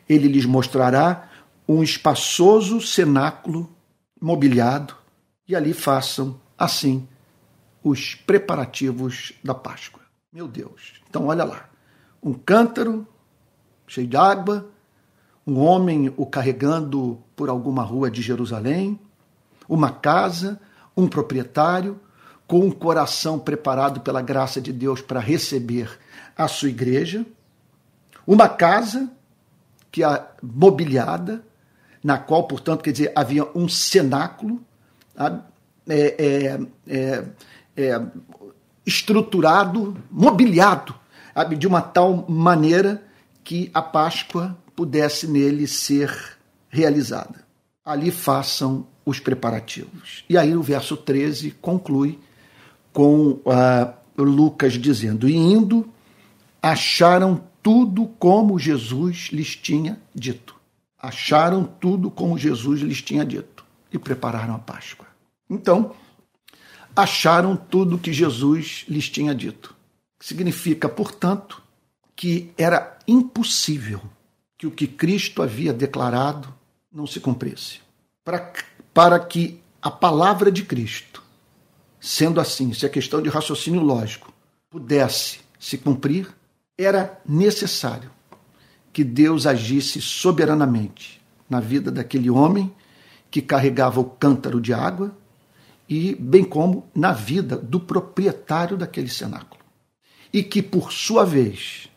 Ele 0.09 0.27
lhes 0.27 0.45
mostrará 0.45 1.29
um 1.65 1.81
espaçoso 1.81 2.81
cenáculo 2.81 3.69
mobiliado, 4.21 4.93
e 5.47 5.55
ali 5.55 5.71
façam 5.71 6.37
assim 6.57 7.07
os 7.83 8.15
preparativos 8.15 9.33
da 9.43 9.53
Páscoa. 9.53 10.01
Meu 10.31 10.47
Deus. 10.47 11.01
Então 11.09 11.27
olha 11.27 11.43
lá. 11.43 11.69
Um 12.21 12.33
cântaro 12.33 13.07
cheio 13.87 14.07
de 14.07 14.17
água, 14.17 14.69
um 15.45 15.59
homem 15.59 16.13
o 16.15 16.25
carregando 16.25 17.23
por 17.35 17.49
alguma 17.49 17.81
rua 17.81 18.11
de 18.11 18.21
Jerusalém, 18.21 18.99
uma 19.67 19.91
casa, 19.91 20.59
um 20.95 21.07
proprietário, 21.07 21.99
com 22.45 22.59
um 22.59 22.71
coração 22.71 23.39
preparado 23.39 24.01
pela 24.01 24.21
graça 24.21 24.59
de 24.59 24.73
Deus 24.73 25.01
para 25.01 25.19
receber 25.19 25.99
a 26.35 26.47
sua 26.47 26.69
igreja, 26.69 27.25
uma 28.25 28.49
casa 28.49 29.11
que 29.91 30.03
é 30.03 30.27
mobiliada, 30.41 31.43
na 32.03 32.17
qual, 32.17 32.47
portanto, 32.47 32.81
quer 32.81 32.91
dizer, 32.91 33.11
havia 33.15 33.45
um 33.55 33.67
cenáculo 33.67 34.61
é, 35.87 36.15
é, 36.17 36.59
é, 36.87 37.25
é, 37.79 38.01
estruturado, 38.85 39.95
mobiliado, 40.11 40.93
de 41.57 41.65
uma 41.65 41.81
tal 41.81 42.25
maneira 42.27 43.01
que 43.43 43.71
a 43.73 43.81
Páscoa 43.81 44.57
pudesse 44.75 45.27
nele 45.27 45.65
ser 45.65 46.37
realizada. 46.69 47.47
Ali 47.85 48.11
façam 48.11 48.85
os 49.05 49.19
preparativos. 49.19 50.25
E 50.29 50.37
aí 50.37 50.55
o 50.55 50.61
verso 50.61 50.97
13 50.97 51.51
conclui 51.61 52.19
com 52.91 53.39
uh, 53.45 53.93
Lucas 54.17 54.73
dizendo: 54.73 55.29
E 55.29 55.35
indo, 55.35 55.87
acharam 56.61 57.41
tudo 57.63 58.07
como 58.19 58.59
Jesus 58.59 59.29
lhes 59.31 59.55
tinha 59.55 59.97
dito. 60.13 60.55
Acharam 61.01 61.63
tudo 61.63 62.11
como 62.11 62.37
Jesus 62.37 62.81
lhes 62.81 63.01
tinha 63.01 63.23
dito 63.25 63.63
e 63.91 63.97
prepararam 63.97 64.55
a 64.55 64.59
Páscoa. 64.59 65.07
Então, 65.49 65.95
acharam 66.95 67.55
tudo 67.55 67.97
que 67.97 68.11
Jesus 68.11 68.85
lhes 68.87 69.09
tinha 69.09 69.33
dito. 69.33 69.75
Significa, 70.21 70.89
portanto, 70.89 71.61
que 72.15 72.51
era 72.57 72.97
impossível 73.07 74.01
que 74.57 74.67
o 74.67 74.71
que 74.71 74.87
Cristo 74.87 75.41
havia 75.41 75.71
declarado 75.71 76.53
não 76.91 77.07
se 77.07 77.19
cumprisse. 77.19 77.79
Para, 78.25 78.51
para 78.93 79.19
que 79.19 79.61
a 79.81 79.89
palavra 79.89 80.51
de 80.51 80.63
Cristo, 80.63 81.23
sendo 81.99 82.41
assim, 82.41 82.73
se 82.73 82.85
a 82.85 82.89
questão 82.89 83.21
de 83.21 83.29
raciocínio 83.29 83.81
lógico 83.81 84.33
pudesse 84.69 85.39
se 85.57 85.77
cumprir, 85.77 86.27
era 86.77 87.19
necessário 87.25 88.11
que 88.91 89.03
Deus 89.03 89.45
agisse 89.45 90.01
soberanamente 90.01 91.21
na 91.49 91.59
vida 91.59 91.91
daquele 91.91 92.29
homem 92.29 92.73
que 93.31 93.41
carregava 93.41 93.99
o 93.99 94.05
cântaro 94.05 94.59
de 94.59 94.73
água 94.73 95.15
e 95.89 96.13
bem 96.13 96.43
como 96.43 96.87
na 96.93 97.11
vida 97.11 97.57
do 97.57 97.79
proprietário 97.79 98.77
daquele 98.77 99.09
cenáculo. 99.09 99.59
E 100.31 100.43
que, 100.43 100.61
por 100.61 100.93
sua 100.93 101.25
vez, 101.25 101.89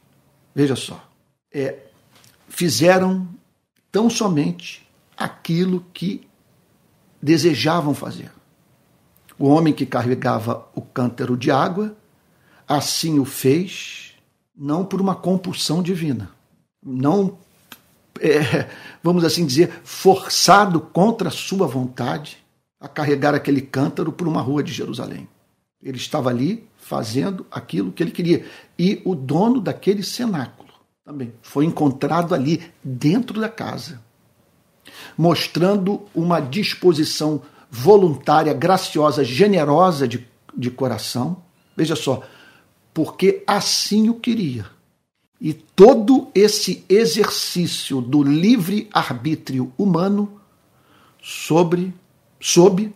veja 0.55 0.75
só, 0.75 1.07
é, 1.53 1.79
fizeram 2.49 3.29
tão 3.91 4.09
somente 4.09 4.89
aquilo 5.15 5.85
que 5.93 6.27
desejavam 7.21 7.95
fazer. 7.95 8.33
O 9.39 9.47
homem 9.49 9.75
que 9.75 9.85
carregava 9.85 10.67
o 10.75 10.81
cântaro 10.81 11.37
de 11.37 11.51
água, 11.51 11.95
assim 12.67 13.19
o 13.19 13.27
fez, 13.27 14.15
não 14.57 14.87
por 14.87 15.03
uma 15.03 15.15
compulsão 15.15 15.83
divina, 15.83 16.31
não, 16.83 17.37
é, 18.19 18.69
vamos 19.03 19.23
assim 19.23 19.45
dizer, 19.45 19.81
forçado 19.85 20.81
contra 20.81 21.29
a 21.29 21.33
sua 21.33 21.67
vontade, 21.67 22.42
a 22.83 22.89
carregar 22.89 23.33
aquele 23.33 23.61
cântaro 23.61 24.11
por 24.11 24.27
uma 24.27 24.43
rua 24.43 24.61
de 24.61 24.73
Jerusalém. 24.73 25.29
Ele 25.81 25.97
estava 25.97 26.31
ali 26.31 26.69
fazendo 26.77 27.47
aquilo 27.49 27.93
que 27.93 28.03
ele 28.03 28.11
queria. 28.11 28.45
E 28.77 29.01
o 29.05 29.15
dono 29.15 29.61
daquele 29.61 30.03
cenáculo 30.03 30.69
também 31.05 31.33
foi 31.43 31.65
encontrado 31.65 32.35
ali 32.35 32.61
dentro 32.83 33.41
da 33.41 33.49
casa, 33.49 34.01
mostrando 35.17 36.03
uma 36.13 36.41
disposição 36.41 37.43
voluntária, 37.71 38.53
graciosa, 38.53 39.25
generosa 39.25 40.09
de, 40.09 40.27
de 40.57 40.71
coração. 40.71 41.41
Veja 41.77 41.95
só, 41.95 42.23
porque 42.93 43.45
assim 43.47 44.09
o 44.09 44.15
queria. 44.15 44.67
E 45.41 45.53
todo 45.53 46.29
esse 46.35 46.85
exercício 46.89 48.01
do 48.01 48.23
livre 48.23 48.89
arbítrio 48.93 49.73
humano 49.79 50.41
sobre 51.21 51.93
sob 52.43 52.93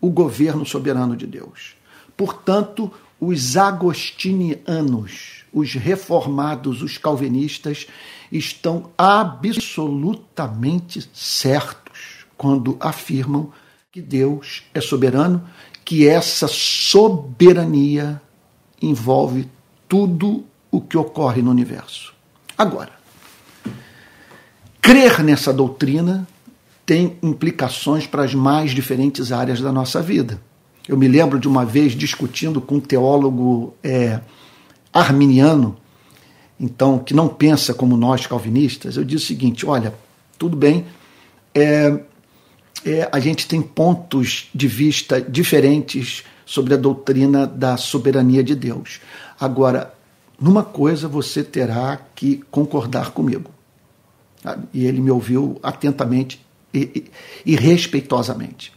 o 0.00 0.08
governo 0.08 0.64
soberano 0.64 1.14
de 1.14 1.26
Deus. 1.26 1.76
Portanto, 2.16 2.90
os 3.20 3.54
agostinianos, 3.56 5.44
os 5.52 5.74
reformados, 5.74 6.80
os 6.80 6.96
calvinistas, 6.96 7.86
estão 8.32 8.90
absolutamente 8.96 11.06
certos 11.12 12.24
quando 12.36 12.76
afirmam 12.80 13.52
que 13.92 14.00
Deus 14.00 14.62
é 14.72 14.80
soberano, 14.80 15.46
que 15.84 16.08
essa 16.08 16.48
soberania 16.48 18.22
envolve 18.80 19.46
tudo 19.86 20.46
o 20.70 20.80
que 20.80 20.96
ocorre 20.96 21.42
no 21.42 21.50
universo. 21.50 22.14
Agora, 22.56 22.92
crer 24.80 25.22
nessa 25.22 25.52
doutrina 25.52 26.26
tem 26.88 27.18
implicações 27.22 28.06
para 28.06 28.24
as 28.24 28.32
mais 28.32 28.70
diferentes 28.70 29.30
áreas 29.30 29.60
da 29.60 29.70
nossa 29.70 30.00
vida. 30.00 30.40
Eu 30.88 30.96
me 30.96 31.06
lembro 31.06 31.38
de 31.38 31.46
uma 31.46 31.62
vez 31.62 31.92
discutindo 31.92 32.62
com 32.62 32.76
um 32.76 32.80
teólogo 32.80 33.74
é, 33.84 34.22
arminiano, 34.90 35.76
então 36.58 36.98
que 36.98 37.12
não 37.12 37.28
pensa 37.28 37.74
como 37.74 37.94
nós 37.94 38.26
calvinistas. 38.26 38.96
Eu 38.96 39.04
disse 39.04 39.24
o 39.24 39.28
seguinte: 39.28 39.66
olha, 39.66 39.92
tudo 40.38 40.56
bem, 40.56 40.86
é, 41.54 42.00
é, 42.86 43.06
a 43.12 43.20
gente 43.20 43.46
tem 43.46 43.60
pontos 43.60 44.48
de 44.54 44.66
vista 44.66 45.20
diferentes 45.20 46.24
sobre 46.46 46.72
a 46.72 46.78
doutrina 46.78 47.46
da 47.46 47.76
soberania 47.76 48.42
de 48.42 48.54
Deus. 48.54 48.98
Agora, 49.38 49.92
numa 50.40 50.62
coisa 50.62 51.06
você 51.06 51.44
terá 51.44 52.00
que 52.14 52.42
concordar 52.50 53.10
comigo. 53.10 53.50
E 54.72 54.86
ele 54.86 55.02
me 55.02 55.10
ouviu 55.10 55.60
atentamente 55.62 56.47
e, 56.72 57.10
e, 57.44 57.56
respeitosamente. 57.56 58.72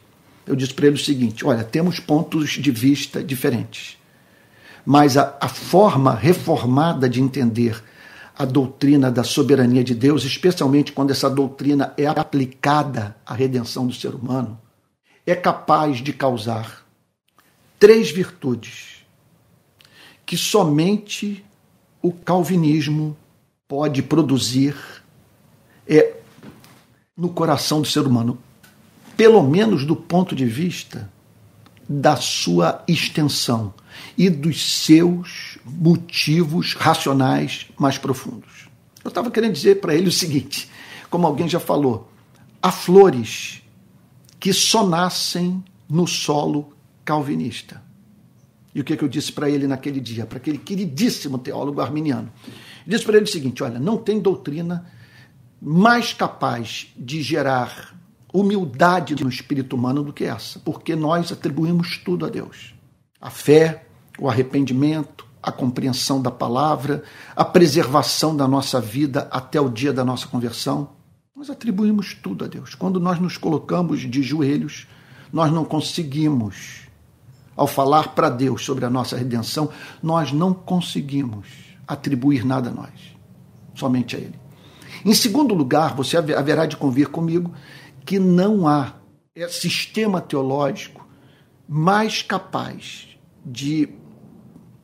Eu 0.46 0.56
disse 0.56 0.74
para 0.74 0.88
ele 0.88 0.96
o 0.96 1.00
seguinte: 1.00 1.46
olha, 1.46 1.64
temos 1.64 2.00
pontos 2.00 2.52
de 2.52 2.72
vista 2.72 3.24
diferentes, 3.24 3.98
mas 4.86 5.18
a, 5.18 5.38
a 5.40 5.48
forma 5.48 6.16
reformada 6.16 7.10
de 7.10 7.22
entender 7.22 7.82
a 8.38 8.46
doutrina 8.46 9.12
da 9.12 9.24
soberania 9.24 9.84
de 9.84 9.94
Deus, 9.94 10.24
especialmente 10.24 10.92
quando 10.92 11.12
essa 11.12 11.30
doutrina 11.30 11.94
é 11.98 12.08
aplicada 12.08 13.16
à 13.26 13.34
redenção 13.34 13.86
do 13.86 13.94
ser 13.94 14.16
humano, 14.16 14.60
é 15.26 15.36
capaz 15.36 15.98
de 15.98 16.14
causar 16.14 16.86
três 17.78 18.10
virtudes 18.10 19.06
que 20.26 20.38
somente 20.38 21.44
o 22.02 22.12
calvinismo 22.12 23.16
pode 23.68 24.02
produzir 24.02 24.76
é 25.88 26.21
no 27.15 27.30
coração 27.30 27.82
do 27.82 27.88
ser 27.88 28.06
humano, 28.06 28.38
pelo 29.17 29.43
menos 29.43 29.86
do 29.86 29.95
ponto 29.95 30.36
de 30.36 30.45
vista 30.45 31.12
da 31.88 32.15
sua 32.15 32.84
extensão 32.88 33.74
e 34.17 34.30
dos 34.30 34.84
seus 34.86 35.58
motivos 35.65 36.74
racionais 36.74 37.67
mais 37.78 37.97
profundos. 37.97 38.69
Eu 39.04 39.10
estava 39.10 39.30
querendo 39.30 39.54
dizer 39.54 39.82
para 39.82 39.93
ele 39.93 40.08
o 40.08 40.12
seguinte: 40.12 40.69
como 41.10 41.28
alguém 41.28 41.50
já 41.50 41.60
falou, 41.60 42.10
há 42.62 42.71
flores 42.71 43.62
que 44.39 44.54
só 44.54 44.88
nascem 44.88 45.63
no 45.89 46.08
solo 46.08 46.74
calvinista. 47.04 47.82
E 48.74 48.80
o 48.80 48.84
que, 48.86 48.95
que 48.95 49.04
eu 49.04 49.10
disse 49.10 49.34
para 49.34 49.50
ele 49.50 49.67
naquele 49.67 50.00
dia, 50.00 50.26
para 50.26 50.38
aquele 50.38 50.58
queridíssimo 50.58 51.38
teólogo 51.38 51.82
arminiano? 51.82 52.32
Eu 52.86 52.91
disse 52.91 53.04
para 53.04 53.17
ele 53.17 53.26
o 53.26 53.32
seguinte: 53.32 53.62
olha, 53.62 53.80
não 53.80 53.97
tem 53.97 54.19
doutrina 54.19 54.86
mais 55.62 56.12
capaz 56.12 56.88
de 56.97 57.21
gerar 57.21 57.95
humildade 58.34 59.21
no 59.24 59.30
espírito 59.30 59.76
humano 59.76 60.04
do 60.04 60.12
que 60.12 60.24
essa, 60.24 60.60
porque 60.60 60.95
nós 60.95 61.32
atribuímos 61.32 61.97
tudo 61.97 62.26
a 62.26 62.30
Deus. 62.30 62.74
A 63.19 63.30
fé, 63.30 63.86
o 64.17 64.28
arrependimento, 64.28 65.26
a 65.43 65.52
compreensão 65.52 66.21
da 66.21 66.32
palavra, 66.32 67.04
a 67.36 67.45
preservação 67.45 68.36
da 68.36 68.47
nossa 68.47 68.82
vida 68.82 69.28
até 69.32 69.62
o 69.62 69.69
dia 69.69 69.93
da 69.93 70.04
nossa 70.04 70.28
conversão. 70.28 70.89
Nós 71.36 71.50
atribuímos 71.50 72.15
tudo 72.15 72.45
a 72.45 72.47
Deus. 72.47 72.74
Quando 72.74 73.00
nós 73.00 73.19
nos 73.19 73.38
colocamos 73.38 74.00
de 74.00 74.24
joelhos, 74.24 74.88
nós 75.32 75.52
não 75.52 75.65
conseguimos, 75.65 76.88
ao 77.56 77.67
falar 77.67 78.10
para 78.10 78.30
Deus 78.30 78.65
sobre 78.65 78.86
a 78.86 78.89
nossa 78.89 79.17
redenção, 79.17 79.69
nós 80.02 80.32
não 80.32 80.54
conseguimos 80.54 81.47
atribuir 81.88 82.45
nada 82.45 82.69
a 82.69 82.74
nós, 82.74 83.15
somente 83.76 84.15
a 84.15 84.19
Ele. 84.19 84.41
Em 85.06 85.14
segundo 85.14 85.54
lugar, 85.54 85.96
você 85.96 86.18
haverá 86.18 86.66
de 86.66 86.78
convir 86.78 87.10
comigo 87.10 87.54
que 88.06 88.20
não 88.20 88.68
há 88.68 88.96
é, 89.36 89.48
sistema 89.48 90.22
teológico 90.22 91.08
mais 91.68 92.22
capaz 92.22 93.08
de, 93.46 93.90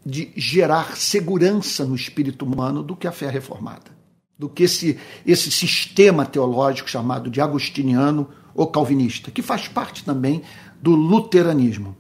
de 0.06 0.32
gerar 0.36 0.96
segurança 0.96 1.86
no 1.86 1.96
espírito 1.96 2.46
humano 2.46 2.82
do 2.82 2.96
que 2.96 3.08
a 3.08 3.12
fé 3.12 3.30
reformada, 3.30 3.92
do 4.38 4.48
que 4.48 4.64
esse, 4.64 4.98
esse 5.26 5.52
sistema 5.52 6.26
teológico 6.26 6.90
chamado 6.90 7.30
de 7.30 7.42
agostiniano 7.42 8.30
ou 8.56 8.68
calvinista, 8.68 9.30
que 9.30 9.42
faz 9.42 9.68
parte 9.68 10.04
também 10.04 10.42
do 10.82 10.96
luteranismo. 10.96 11.96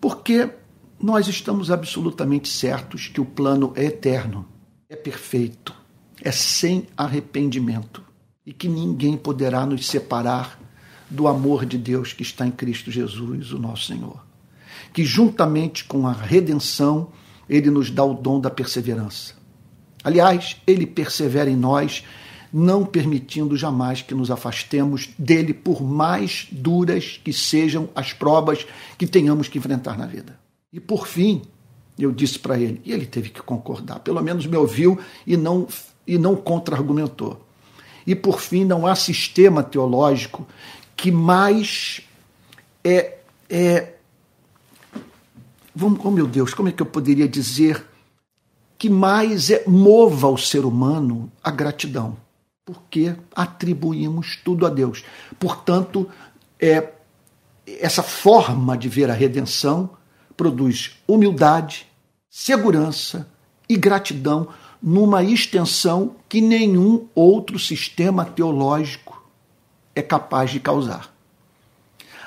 Porque 0.00 0.48
nós 1.00 1.28
estamos 1.28 1.70
absolutamente 1.70 2.48
certos 2.48 3.08
que 3.08 3.20
o 3.20 3.24
plano 3.24 3.72
é 3.76 3.84
eterno, 3.84 4.46
é 4.88 4.96
perfeito, 4.96 5.74
é 6.22 6.32
sem 6.32 6.86
arrependimento 6.96 8.02
e 8.44 8.52
que 8.52 8.68
ninguém 8.68 9.16
poderá 9.16 9.66
nos 9.66 9.86
separar 9.86 10.58
do 11.10 11.28
amor 11.28 11.64
de 11.64 11.78
Deus 11.78 12.12
que 12.12 12.22
está 12.22 12.46
em 12.46 12.50
Cristo 12.50 12.90
Jesus, 12.90 13.52
o 13.52 13.58
nosso 13.58 13.86
Senhor. 13.86 14.24
Que 14.92 15.04
juntamente 15.04 15.84
com 15.84 16.06
a 16.06 16.12
redenção, 16.12 17.08
ele 17.48 17.70
nos 17.70 17.90
dá 17.90 18.04
o 18.04 18.14
dom 18.14 18.40
da 18.40 18.50
perseverança. 18.50 19.34
Aliás, 20.02 20.56
ele 20.66 20.86
persevera 20.86 21.50
em 21.50 21.56
nós, 21.56 22.04
não 22.52 22.84
permitindo 22.84 23.56
jamais 23.56 24.02
que 24.02 24.14
nos 24.14 24.30
afastemos 24.30 25.10
dele, 25.18 25.52
por 25.52 25.82
mais 25.82 26.46
duras 26.50 27.20
que 27.22 27.32
sejam 27.32 27.88
as 27.94 28.12
provas 28.12 28.66
que 28.96 29.06
tenhamos 29.06 29.48
que 29.48 29.58
enfrentar 29.58 29.98
na 29.98 30.06
vida. 30.06 30.38
E 30.72 30.80
por 30.80 31.06
fim, 31.06 31.42
eu 31.98 32.12
disse 32.12 32.38
para 32.38 32.58
ele, 32.58 32.80
e 32.84 32.92
ele 32.92 33.06
teve 33.06 33.30
que 33.30 33.42
concordar, 33.42 34.00
pelo 34.00 34.22
menos 34.22 34.46
me 34.46 34.56
ouviu 34.56 34.98
e 35.26 35.36
não, 35.36 35.66
e 36.08 36.16
não 36.16 36.34
contra-argumentou. 36.34 37.46
E 38.06 38.14
por 38.14 38.40
fim, 38.40 38.64
não 38.64 38.86
há 38.86 38.96
sistema 38.96 39.62
teológico 39.62 40.48
que 40.96 41.12
mais 41.12 42.00
é, 42.82 43.18
é 43.48 43.92
vamos, 45.74 46.00
oh 46.02 46.10
meu 46.10 46.26
Deus, 46.26 46.54
como 46.54 46.70
é 46.70 46.72
que 46.72 46.82
eu 46.82 46.86
poderia 46.86 47.28
dizer 47.28 47.84
que 48.76 48.88
mais 48.88 49.50
é, 49.50 49.62
mova 49.66 50.28
o 50.28 50.38
ser 50.38 50.64
humano 50.64 51.30
a 51.44 51.50
gratidão? 51.50 52.16
Porque 52.64 53.14
atribuímos 53.34 54.36
tudo 54.44 54.66
a 54.66 54.70
Deus. 54.70 55.04
Portanto, 55.38 56.08
é, 56.58 56.92
essa 57.66 58.02
forma 58.02 58.76
de 58.76 58.88
ver 58.88 59.10
a 59.10 59.14
redenção 59.14 59.90
produz 60.36 60.98
humildade, 61.06 61.86
segurança 62.30 63.28
e 63.68 63.76
gratidão 63.76 64.48
numa 64.82 65.22
extensão 65.22 66.16
que 66.28 66.40
nenhum 66.40 67.08
outro 67.14 67.58
sistema 67.58 68.24
teológico 68.24 69.22
é 69.94 70.02
capaz 70.02 70.50
de 70.50 70.60
causar. 70.60 71.12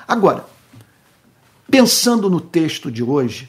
Agora, 0.06 0.46
pensando 1.70 2.28
no 2.28 2.40
texto 2.40 2.90
de 2.90 3.02
hoje, 3.02 3.48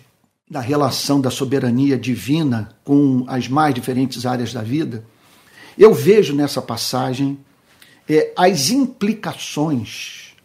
da 0.50 0.62
relação 0.62 1.20
da 1.20 1.30
soberania 1.30 1.98
divina 1.98 2.76
com 2.84 3.26
as 3.28 3.48
mais 3.48 3.74
diferentes 3.74 4.26
áreas 4.26 4.54
da 4.54 4.62
vida, 4.62 5.04
eu 5.78 5.94
vejo 5.94 6.36
nessa 6.36 6.62
passagem 6.62 7.40
é, 8.08 8.32
as 8.38 8.70
implicações 8.70 10.36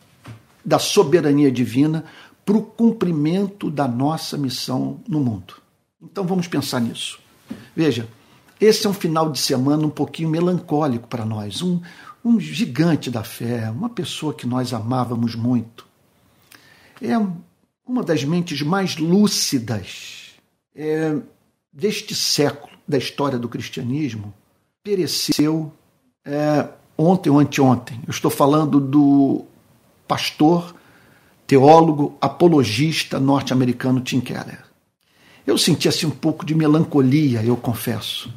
da 0.64 0.79
soberania 0.79 1.53
divina 1.53 2.05
para 2.44 2.57
o 2.57 2.62
cumprimento 2.62 3.71
da 3.71 3.87
nossa 3.87 4.38
missão 4.38 5.01
no 5.07 5.21
mundo. 5.21 5.55
Então 6.03 6.25
vamos 6.25 6.49
pensar 6.49 6.81
nisso. 6.81 7.21
Veja, 7.77 8.09
esse 8.61 8.87
é 8.87 8.90
um 8.90 8.94
final 8.94 9.31
de 9.31 9.38
semana 9.38 9.87
um 9.87 9.90
pouquinho 9.90 10.29
melancólico 10.29 11.07
para 11.07 11.25
nós, 11.25 11.62
um, 11.62 11.81
um 12.25 12.38
gigante 12.40 13.11
da 13.11 13.23
fé, 13.23 13.71
uma 13.71 13.88
pessoa 13.88 14.35
que 14.35 14.47
nós 14.47 14.73
amávamos 14.73 15.35
muito. 15.35 15.87
É 17.01 17.16
uma 17.87 18.03
das 18.03 18.25
mentes 18.25 18.61
mais 18.62 18.97
lúcidas 18.97 20.33
é, 20.75 21.16
deste 21.73 22.14
século 22.14 22.73
da 22.87 22.99
história 22.99 23.38
do 23.38 23.49
cristianismo. 23.49 24.35
Pereceu 24.83 25.73
é, 26.25 26.68
ontem 26.97 27.31
ou 27.31 27.38
anteontem. 27.38 28.01
Eu 28.07 28.11
estou 28.11 28.31
falando 28.31 28.81
do 28.81 29.44
pastor 30.07 30.75
teólogo 31.47 32.16
apologista 32.21 33.18
norte-americano 33.18 34.01
Tim 34.01 34.21
Keller. 34.21 34.64
Eu 35.47 35.57
senti 35.57 35.88
assim 35.88 36.05
um 36.05 36.11
pouco 36.11 36.44
de 36.44 36.55
melancolia, 36.55 37.42
eu 37.42 37.57
confesso, 37.57 38.31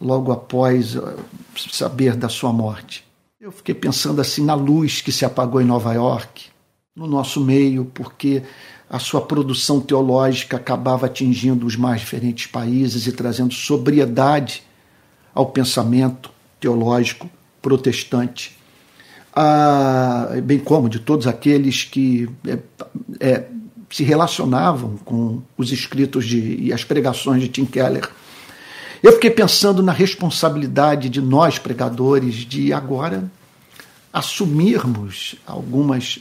logo 0.00 0.32
após 0.32 0.94
uh, 0.96 1.16
saber 1.56 2.16
da 2.16 2.28
sua 2.28 2.52
morte. 2.52 3.04
Eu 3.40 3.52
fiquei 3.52 3.74
pensando 3.74 4.20
assim 4.20 4.44
na 4.44 4.54
luz 4.54 5.00
que 5.00 5.12
se 5.12 5.24
apagou 5.24 5.60
em 5.60 5.64
Nova 5.64 5.92
York, 5.92 6.46
no 6.94 7.06
nosso 7.06 7.40
meio, 7.40 7.84
porque 7.84 8.42
a 8.90 8.98
sua 8.98 9.20
produção 9.20 9.80
teológica 9.80 10.56
acabava 10.56 11.06
atingindo 11.06 11.66
os 11.66 11.76
mais 11.76 12.00
diferentes 12.00 12.46
países 12.46 13.06
e 13.06 13.12
trazendo 13.12 13.54
sobriedade 13.54 14.62
ao 15.34 15.46
pensamento 15.46 16.30
teológico 16.58 17.30
protestante 17.62 18.58
ah, 19.40 20.30
bem 20.42 20.58
como 20.58 20.88
de 20.88 20.98
todos 20.98 21.28
aqueles 21.28 21.84
que 21.84 22.28
é, 22.44 22.58
é, 23.20 23.44
se 23.88 24.02
relacionavam 24.02 24.96
com 25.04 25.40
os 25.56 25.70
escritos 25.70 26.26
de, 26.26 26.56
e 26.60 26.72
as 26.72 26.82
pregações 26.82 27.40
de 27.42 27.48
Tim 27.48 27.64
Keller. 27.64 28.10
Eu 29.02 29.12
fiquei 29.12 29.30
pensando 29.30 29.82
na 29.82 29.92
responsabilidade 29.92 31.08
de 31.08 31.20
nós, 31.20 31.58
pregadores, 31.58 32.34
de 32.34 32.72
agora 32.72 33.30
assumirmos 34.12 35.36
algumas 35.46 36.20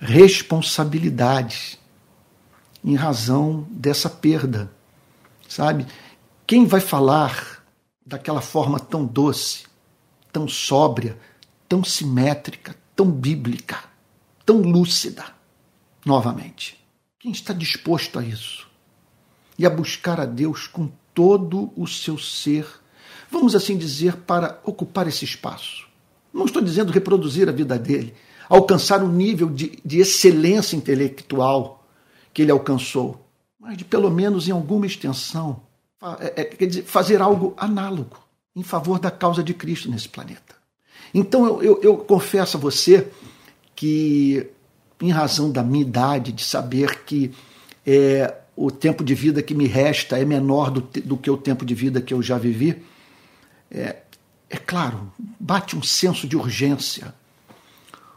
responsabilidades 0.00 1.78
em 2.82 2.94
razão 2.94 3.66
dessa 3.70 4.08
perda, 4.08 4.70
sabe? 5.48 5.86
Quem 6.46 6.64
vai 6.64 6.80
falar 6.80 7.62
daquela 8.04 8.40
forma 8.40 8.78
tão 8.78 9.04
doce, 9.04 9.64
tão 10.32 10.46
sóbria, 10.46 11.18
tão 11.68 11.82
simétrica, 11.82 12.76
tão 12.94 13.10
bíblica, 13.10 13.82
tão 14.44 14.60
lúcida, 14.60 15.24
novamente. 16.04 16.78
Quem 17.18 17.32
está 17.32 17.52
disposto 17.52 18.18
a 18.18 18.24
isso? 18.24 18.68
E 19.58 19.66
a 19.66 19.70
buscar 19.70 20.20
a 20.20 20.24
Deus 20.24 20.68
com 20.68 20.88
todo 21.16 21.72
o 21.74 21.86
seu 21.86 22.18
ser, 22.18 22.66
vamos 23.30 23.54
assim 23.56 23.78
dizer, 23.78 24.16
para 24.18 24.60
ocupar 24.62 25.08
esse 25.08 25.24
espaço. 25.24 25.88
Não 26.30 26.44
estou 26.44 26.60
dizendo 26.60 26.92
reproduzir 26.92 27.48
a 27.48 27.52
vida 27.52 27.78
dele, 27.78 28.12
alcançar 28.50 29.02
o 29.02 29.08
nível 29.08 29.48
de, 29.48 29.78
de 29.82 29.98
excelência 29.98 30.76
intelectual 30.76 31.82
que 32.34 32.42
ele 32.42 32.50
alcançou, 32.50 33.26
mas 33.58 33.78
de 33.78 33.84
pelo 33.84 34.10
menos 34.10 34.46
em 34.46 34.50
alguma 34.52 34.84
extensão, 34.84 35.62
é, 36.20 36.42
é, 36.42 36.44
quer 36.44 36.66
dizer, 36.66 36.82
fazer 36.82 37.22
algo 37.22 37.54
análogo 37.56 38.18
em 38.54 38.62
favor 38.62 38.98
da 38.98 39.10
causa 39.10 39.42
de 39.42 39.54
Cristo 39.54 39.90
nesse 39.90 40.10
planeta. 40.10 40.54
Então 41.14 41.46
eu, 41.46 41.62
eu, 41.62 41.82
eu 41.82 41.96
confesso 41.96 42.58
a 42.58 42.60
você 42.60 43.10
que, 43.74 44.50
em 45.00 45.10
razão 45.10 45.50
da 45.50 45.62
minha 45.62 45.82
idade, 45.82 46.30
de 46.30 46.44
saber 46.44 47.04
que 47.04 47.32
é, 47.86 48.34
o 48.56 48.70
tempo 48.70 49.04
de 49.04 49.14
vida 49.14 49.42
que 49.42 49.54
me 49.54 49.66
resta 49.66 50.18
é 50.18 50.24
menor 50.24 50.70
do, 50.70 50.80
do 50.80 51.16
que 51.16 51.30
o 51.30 51.36
tempo 51.36 51.64
de 51.64 51.74
vida 51.74 52.00
que 52.00 52.14
eu 52.14 52.22
já 52.22 52.38
vivi, 52.38 52.82
é, 53.70 53.96
é 54.48 54.56
claro, 54.56 55.12
bate 55.38 55.76
um 55.76 55.82
senso 55.82 56.26
de 56.26 56.36
urgência, 56.36 57.14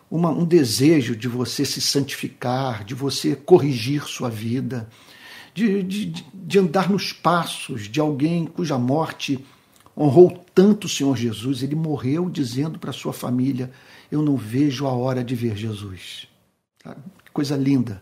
uma, 0.10 0.30
um 0.30 0.46
desejo 0.46 1.16
de 1.16 1.28
você 1.28 1.66
se 1.66 1.82
santificar, 1.82 2.84
de 2.86 2.96
você 2.96 3.36
corrigir 3.36 4.04
sua 4.08 4.30
vida, 4.30 4.90
de, 5.54 5.84
de, 5.84 6.06
de 6.34 6.60
andar 6.60 6.90
nos 6.90 7.12
passos 7.12 7.90
de 7.90 8.00
alguém 8.00 8.46
cuja 8.46 8.78
morte 8.78 9.44
honrou 9.98 10.46
tanto 10.56 10.86
o 10.86 10.90
Senhor 10.90 11.18
Jesus, 11.18 11.62
ele 11.62 11.76
morreu 11.76 12.30
dizendo 12.30 12.80
para 12.80 12.94
sua 12.94 13.12
família: 13.12 13.70
Eu 14.10 14.22
não 14.22 14.38
vejo 14.38 14.88
a 14.88 14.94
hora 14.94 15.22
de 15.24 15.36
ver 15.36 15.58
Jesus. 15.58 16.28
Que 16.82 17.32
coisa 17.34 17.58
linda. 17.58 18.02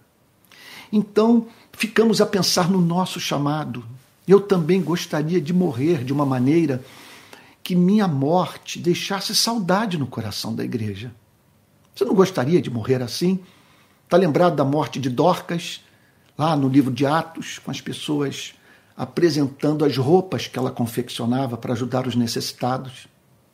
Então, 0.91 1.47
ficamos 1.77 2.19
a 2.19 2.25
pensar 2.25 2.69
no 2.69 2.81
nosso 2.81 3.19
chamado. 3.19 3.85
Eu 4.27 4.41
também 4.41 4.81
gostaria 4.81 5.39
de 5.39 5.53
morrer 5.53 6.03
de 6.03 6.11
uma 6.11 6.25
maneira 6.25 6.83
que 7.63 7.75
minha 7.75 8.07
morte 8.07 8.79
deixasse 8.79 9.35
saudade 9.35 9.97
no 9.97 10.07
coração 10.07 10.55
da 10.55 10.65
igreja. 10.65 11.13
Você 11.95 12.03
não 12.03 12.15
gostaria 12.15 12.61
de 12.61 12.71
morrer 12.71 13.01
assim? 13.01 13.39
Está 14.03 14.17
lembrado 14.17 14.55
da 14.55 14.65
morte 14.65 14.99
de 14.99 15.09
Dorcas, 15.09 15.81
lá 16.35 16.55
no 16.55 16.67
livro 16.67 16.91
de 16.91 17.05
Atos, 17.05 17.59
com 17.59 17.69
as 17.69 17.79
pessoas 17.79 18.55
apresentando 18.95 19.85
as 19.85 19.95
roupas 19.95 20.47
que 20.47 20.57
ela 20.57 20.71
confeccionava 20.71 21.57
para 21.57 21.73
ajudar 21.73 22.07
os 22.07 22.15
necessitados. 22.15 23.07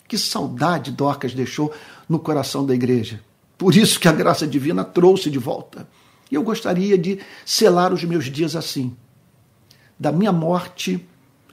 Que 0.07 0.17
saudade 0.17 0.91
Dorcas 0.91 1.33
deixou 1.33 1.73
no 2.07 2.19
coração 2.19 2.65
da 2.65 2.73
igreja. 2.73 3.19
Por 3.57 3.75
isso 3.75 3.99
que 3.99 4.07
a 4.07 4.13
graça 4.13 4.47
divina 4.47 4.85
trouxe 4.85 5.29
de 5.29 5.37
volta. 5.37 5.87
E 6.33 6.35
eu 6.35 6.41
gostaria 6.41 6.97
de 6.97 7.19
selar 7.45 7.93
os 7.93 8.03
meus 8.03 8.25
dias 8.25 8.55
assim, 8.55 8.97
da 9.99 10.11
minha 10.11 10.31
morte 10.31 11.07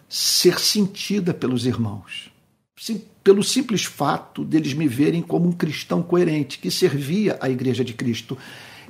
ser 0.08 0.58
sentida 0.58 1.34
pelos 1.34 1.66
irmãos, 1.66 2.32
Sim, 2.78 3.02
pelo 3.22 3.44
simples 3.44 3.84
fato 3.84 4.42
deles 4.42 4.72
me 4.72 4.88
verem 4.88 5.20
como 5.20 5.46
um 5.46 5.52
cristão 5.52 6.02
coerente 6.02 6.58
que 6.58 6.70
servia 6.70 7.36
a 7.42 7.50
igreja 7.50 7.84
de 7.84 7.92
Cristo. 7.92 8.38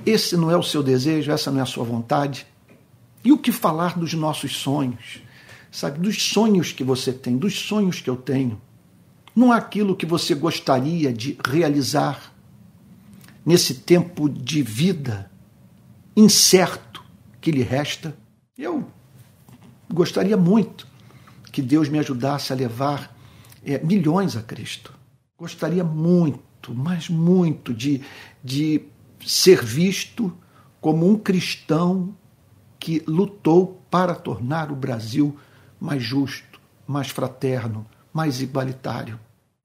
Esse 0.05 0.37
não 0.37 0.49
é 0.49 0.55
o 0.55 0.63
seu 0.63 0.81
desejo, 0.81 1.29
essa 1.29 1.51
não 1.51 1.59
é 1.59 1.63
a 1.63 1.65
sua 1.65 1.83
vontade. 1.83 2.47
E 3.21 3.33
o 3.33 3.37
que 3.37 3.51
falar 3.51 3.99
dos 3.99 4.13
nossos 4.13 4.55
sonhos? 4.55 5.21
Sabe, 5.69 5.99
dos 5.99 6.23
sonhos 6.23 6.71
que 6.71 6.85
você 6.85 7.11
tem, 7.11 7.35
dos 7.35 7.59
sonhos 7.59 7.99
que 7.99 8.09
eu 8.09 8.15
tenho. 8.15 8.61
Não 9.35 9.53
é 9.53 9.57
aquilo 9.57 9.93
que 9.93 10.05
você 10.05 10.33
gostaria 10.33 11.11
de 11.11 11.37
realizar. 11.45 12.33
nesse 13.45 13.73
tempo 13.73 14.29
de 14.29 14.63
vida 14.63 15.30
incerto 16.15 17.03
que 17.39 17.51
lhe 17.51 17.63
resta, 17.63 18.15
eu 18.57 18.87
gostaria 19.91 20.37
muito 20.37 20.87
que 21.51 21.61
Deus 21.61 21.89
me 21.89 21.99
ajudasse 21.99 22.53
a 22.53 22.55
levar 22.55 23.15
é, 23.63 23.77
milhões 23.83 24.37
a 24.37 24.41
Cristo. 24.41 24.93
Gostaria 25.37 25.83
muito, 25.83 26.73
mas 26.73 27.09
muito, 27.09 27.73
de, 27.73 28.01
de 28.43 28.83
ser 29.25 29.63
visto 29.63 30.33
como 30.79 31.09
um 31.09 31.17
cristão 31.17 32.15
que 32.79 33.03
lutou 33.07 33.81
para 33.89 34.15
tornar 34.15 34.71
o 34.71 34.75
Brasil 34.75 35.37
mais 35.79 36.01
justo, 36.01 36.59
mais 36.87 37.09
fraterno, 37.09 37.85
mais 38.13 38.41
igualitário. 38.41 39.19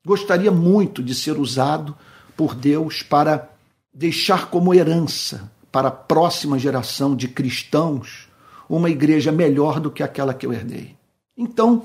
Gostaria 0.05 0.51
muito 0.51 1.03
de 1.03 1.15
ser 1.15 1.39
usado 1.39 1.97
por 2.37 2.55
Deus 2.55 3.03
para 3.03 3.51
deixar 3.93 4.51
como 4.51 4.75
herança 4.75 5.51
para 5.70 5.88
a 5.88 5.92
próxima 5.92 6.59
geração 6.59 7.14
de 7.14 7.29
cristãos 7.29 8.29
uma 8.68 8.90
igreja 8.90 9.31
melhor 9.31 9.81
do 9.81 9.90
que 9.90 10.02
aquela 10.02 10.35
que 10.35 10.46
eu 10.46 10.52
herdei. 10.52 10.96
Então, 11.37 11.85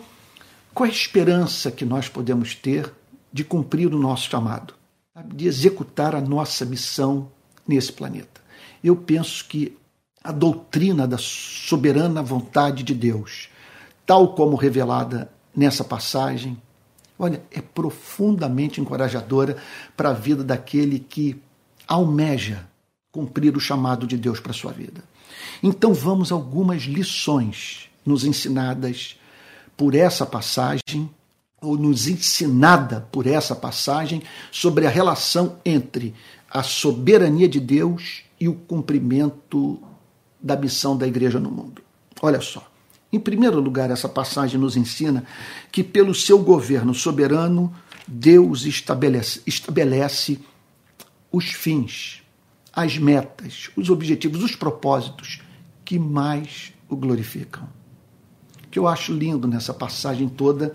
qual 0.74 0.88
é 0.88 0.90
a 0.90 0.94
esperança 0.94 1.72
que 1.72 1.86
nós 1.86 2.08
podemos 2.08 2.56
ter 2.56 2.92
de 3.32 3.44
cumprir 3.44 3.94
o 3.94 4.00
nosso 4.00 4.30
chamado, 4.30 4.74
de 5.28 5.48
executar 5.48 6.16
a 6.16 6.22
nossa 6.22 6.66
missão 6.66 7.30
nesse 7.68 7.92
planeta? 7.92 8.42
Eu 8.84 8.96
penso 8.96 9.46
que 9.48 9.78
a 10.24 10.32
doutrina 10.32 11.08
da 11.08 11.18
soberana 11.18 12.22
vontade 12.22 12.84
de 12.84 12.94
Deus, 12.94 13.50
tal 14.06 14.34
como 14.34 14.56
revelada 14.56 15.32
nessa 15.56 15.84
passagem, 15.84 16.60
olha, 17.20 17.42
é 17.52 17.62
profundamente 17.62 18.80
encorajadora 18.80 19.58
para 19.98 20.10
a 20.10 20.14
vida 20.14 20.44
daquele 20.44 21.00
que 21.00 21.42
almeja 21.88 22.71
cumprir 23.12 23.56
o 23.56 23.60
chamado 23.60 24.08
de 24.08 24.18
Deus 24.18 24.40
para 24.40 24.52
a 24.52 24.56
sua 24.56 24.72
vida. 24.72 25.04
Então 25.62 25.94
vamos 25.94 26.32
a 26.32 26.36
algumas 26.36 26.84
lições 26.84 27.90
nos 28.06 28.24
ensinadas 28.24 29.20
por 29.76 29.96
essa 29.96 30.26
passagem, 30.26 31.10
ou 31.62 31.78
nos 31.78 32.08
ensinada 32.08 33.08
por 33.12 33.28
essa 33.28 33.56
passagem, 33.56 34.24
sobre 34.52 34.88
a 34.88 34.90
relação 34.90 35.58
entre 35.64 36.14
a 36.50 36.64
soberania 36.64 37.48
de 37.48 37.60
Deus 37.60 38.24
e 38.40 38.48
o 38.48 38.54
cumprimento 38.54 39.80
da 40.42 40.56
missão 40.56 40.98
da 40.98 41.08
igreja 41.08 41.40
no 41.40 41.52
mundo. 41.52 41.82
Olha 42.22 42.42
só. 42.42 42.68
Em 43.14 43.20
primeiro 43.20 43.60
lugar, 43.60 43.92
essa 43.92 44.08
passagem 44.08 44.60
nos 44.60 44.78
ensina 44.78 45.26
que, 45.72 45.84
pelo 45.84 46.16
seu 46.16 46.40
governo 46.40 46.94
soberano, 46.94 47.74
Deus 48.08 48.66
estabelece, 48.66 49.42
estabelece 49.46 50.40
os 51.32 51.46
fins, 51.52 52.21
as 52.74 52.98
metas, 52.98 53.70
os 53.76 53.90
objetivos, 53.90 54.44
os 54.44 54.56
propósitos 54.56 55.42
que 55.84 56.00
mais 56.00 56.74
o 56.90 56.96
glorificam. 56.96 57.68
O 58.66 58.68
que 58.70 58.80
eu 58.80 58.88
acho 58.88 59.14
lindo 59.14 59.48
nessa 59.48 59.74
passagem 59.74 60.30
toda 60.30 60.74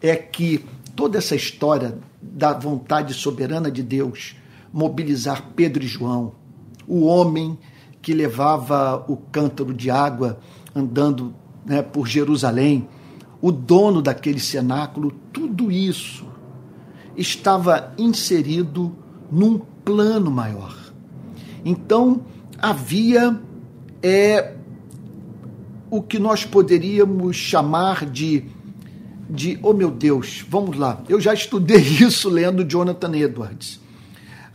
é 0.00 0.16
que 0.16 0.64
toda 0.96 1.18
essa 1.18 1.36
história 1.36 1.98
da 2.20 2.52
vontade 2.52 3.14
soberana 3.14 3.70
de 3.70 3.82
Deus 3.82 4.36
mobilizar 4.72 5.50
Pedro 5.54 5.84
e 5.84 5.86
João, 5.86 6.34
o 6.86 7.04
homem 7.04 7.58
que 8.02 8.12
levava 8.12 9.04
o 9.08 9.16
cântaro 9.16 9.74
de 9.74 9.90
água 9.90 10.40
andando 10.74 11.34
né, 11.64 11.82
por 11.82 12.06
Jerusalém, 12.06 12.88
o 13.40 13.50
dono 13.52 14.02
daquele 14.02 14.40
cenáculo, 14.40 15.12
tudo 15.32 15.70
isso 15.70 16.26
estava 17.16 17.92
inserido 17.98 18.94
num 19.30 19.58
plano 19.58 20.30
maior. 20.30 20.79
Então 21.64 22.22
havia 22.58 23.38
é, 24.02 24.54
o 25.90 26.02
que 26.02 26.18
nós 26.18 26.44
poderíamos 26.44 27.36
chamar 27.36 28.06
de 28.06 28.44
de, 29.32 29.60
oh 29.62 29.72
meu 29.72 29.92
Deus, 29.92 30.44
vamos 30.48 30.76
lá. 30.76 31.04
Eu 31.08 31.20
já 31.20 31.32
estudei 31.32 31.78
isso 32.02 32.28
lendo 32.28 32.64
Jonathan 32.64 33.14
Edwards 33.16 33.80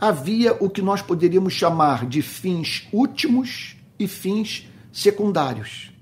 havia 0.00 0.54
o 0.60 0.68
que 0.68 0.82
nós 0.82 1.02
poderíamos 1.02 1.54
chamar 1.54 2.06
de 2.06 2.22
fins 2.22 2.86
últimos 2.92 3.76
e 3.98 4.06
fins 4.06 4.68
secundários. 4.92 5.92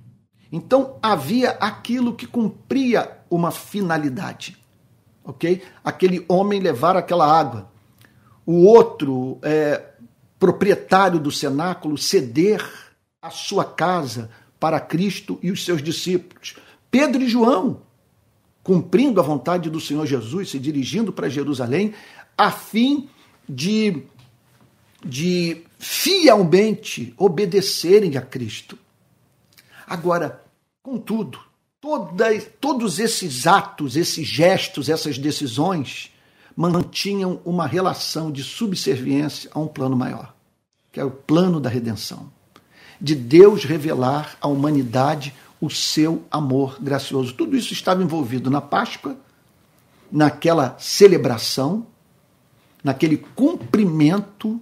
Então 0.51 0.99
havia 1.03 1.51
aquilo 1.51 2.15
que 2.15 2.27
cumpria 2.27 3.19
uma 3.31 3.51
finalidade, 3.51 4.57
ok? 5.25 5.63
Aquele 5.83 6.25
homem 6.29 6.61
levar 6.61 6.97
aquela 6.97 7.27
água, 7.27 7.71
o 8.47 8.65
outro 8.65 9.39
é, 9.43 9.94
proprietário 10.39 11.19
do 11.19 11.31
cenáculo 11.31 11.97
ceder 11.97 12.63
a 13.21 13.31
sua 13.31 13.65
casa 13.65 14.31
para 14.59 14.81
Cristo 14.81 15.39
e 15.43 15.51
os 15.51 15.65
seus 15.65 15.83
discípulos. 15.83 16.57
Pedro 16.91 17.23
e 17.23 17.29
João, 17.29 17.83
cumprindo 18.63 19.21
a 19.21 19.23
vontade 19.23 19.69
do 19.69 19.81
Senhor 19.81 20.07
Jesus, 20.07 20.51
se 20.51 20.59
dirigindo 20.59 21.13
para 21.13 21.29
Jerusalém, 21.29 21.95
a 22.37 22.51
fim 22.51 23.09
de, 23.49 24.03
de 25.05 25.63
fielmente 25.79 27.13
obedecerem 27.17 28.17
a 28.17 28.23
Cristo. 28.23 28.79
Agora, 29.87 30.43
contudo, 30.83 31.39
toda, 31.81 32.41
todos 32.61 32.99
esses 32.99 33.47
atos, 33.47 33.97
esses 33.97 34.27
gestos, 34.27 34.89
essas 34.89 35.19
decisões 35.19 36.14
mantinham 36.57 37.41
uma 37.45 37.67
relação 37.67 38.31
de 38.31 38.43
subserviência 38.43 39.51
a 39.53 39.59
um 39.59 39.67
plano 39.67 39.97
maior, 39.97 40.35
que 40.93 41.01
é 41.01 41.05
o 41.05 41.11
plano 41.11 41.61
da 41.61 41.69
redenção. 41.69 42.33
De 43.01 43.15
Deus 43.15 43.65
revelar 43.65 44.37
à 44.41 44.47
humanidade 44.47 45.35
o 45.61 45.69
seu 45.69 46.25
amor 46.31 46.79
gracioso. 46.81 47.35
Tudo 47.35 47.57
isso 47.57 47.73
estava 47.73 48.03
envolvido 48.03 48.51
na 48.51 48.61
Páscoa, 48.61 49.17
naquela 50.13 50.77
celebração 50.79 51.87
naquele 52.85 53.17
cumprimento 53.17 54.61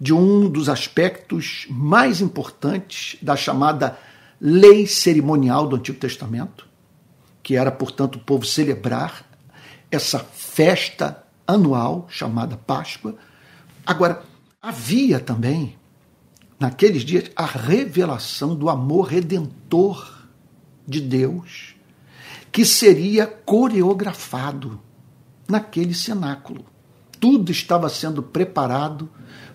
de 0.00 0.14
um 0.14 0.48
dos 0.48 0.68
aspectos 0.68 1.66
mais 1.68 2.20
importantes 2.20 3.18
da 3.20 3.34
chamada 3.34 3.98
lei 4.40 4.86
cerimonial 4.86 5.66
do 5.66 5.76
Antigo 5.76 5.98
Testamento, 5.98 6.68
que 7.42 7.56
era, 7.56 7.72
portanto, 7.72 8.16
o 8.16 8.20
povo 8.20 8.46
celebrar 8.46 9.26
essa 9.90 10.20
festa 10.20 11.23
anual 11.46 12.06
chamada 12.08 12.56
Páscoa. 12.56 13.16
Agora, 13.86 14.22
havia 14.60 15.20
também, 15.20 15.76
naqueles 16.58 17.02
dias, 17.02 17.30
a 17.36 17.44
revelação 17.44 18.54
do 18.54 18.68
amor 18.68 19.08
redentor 19.08 20.26
de 20.86 21.00
Deus, 21.00 21.74
que 22.50 22.64
seria 22.64 23.26
coreografado 23.26 24.80
naquele 25.48 25.94
cenáculo 25.94 26.64
tudo 27.24 27.50
estava 27.50 27.88
sendo 27.88 28.22
preparado 28.22 29.08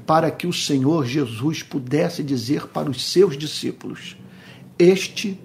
para 0.03 0.31
que 0.31 0.47
o 0.47 0.51
Senhor 0.51 1.05
Jesus 1.05 1.61
pudesse 1.61 2.23
dizer 2.23 2.65
para 2.65 2.89
os 2.89 3.11
seus 3.11 3.37
discípulos: 3.37 4.17
Este 4.79 5.39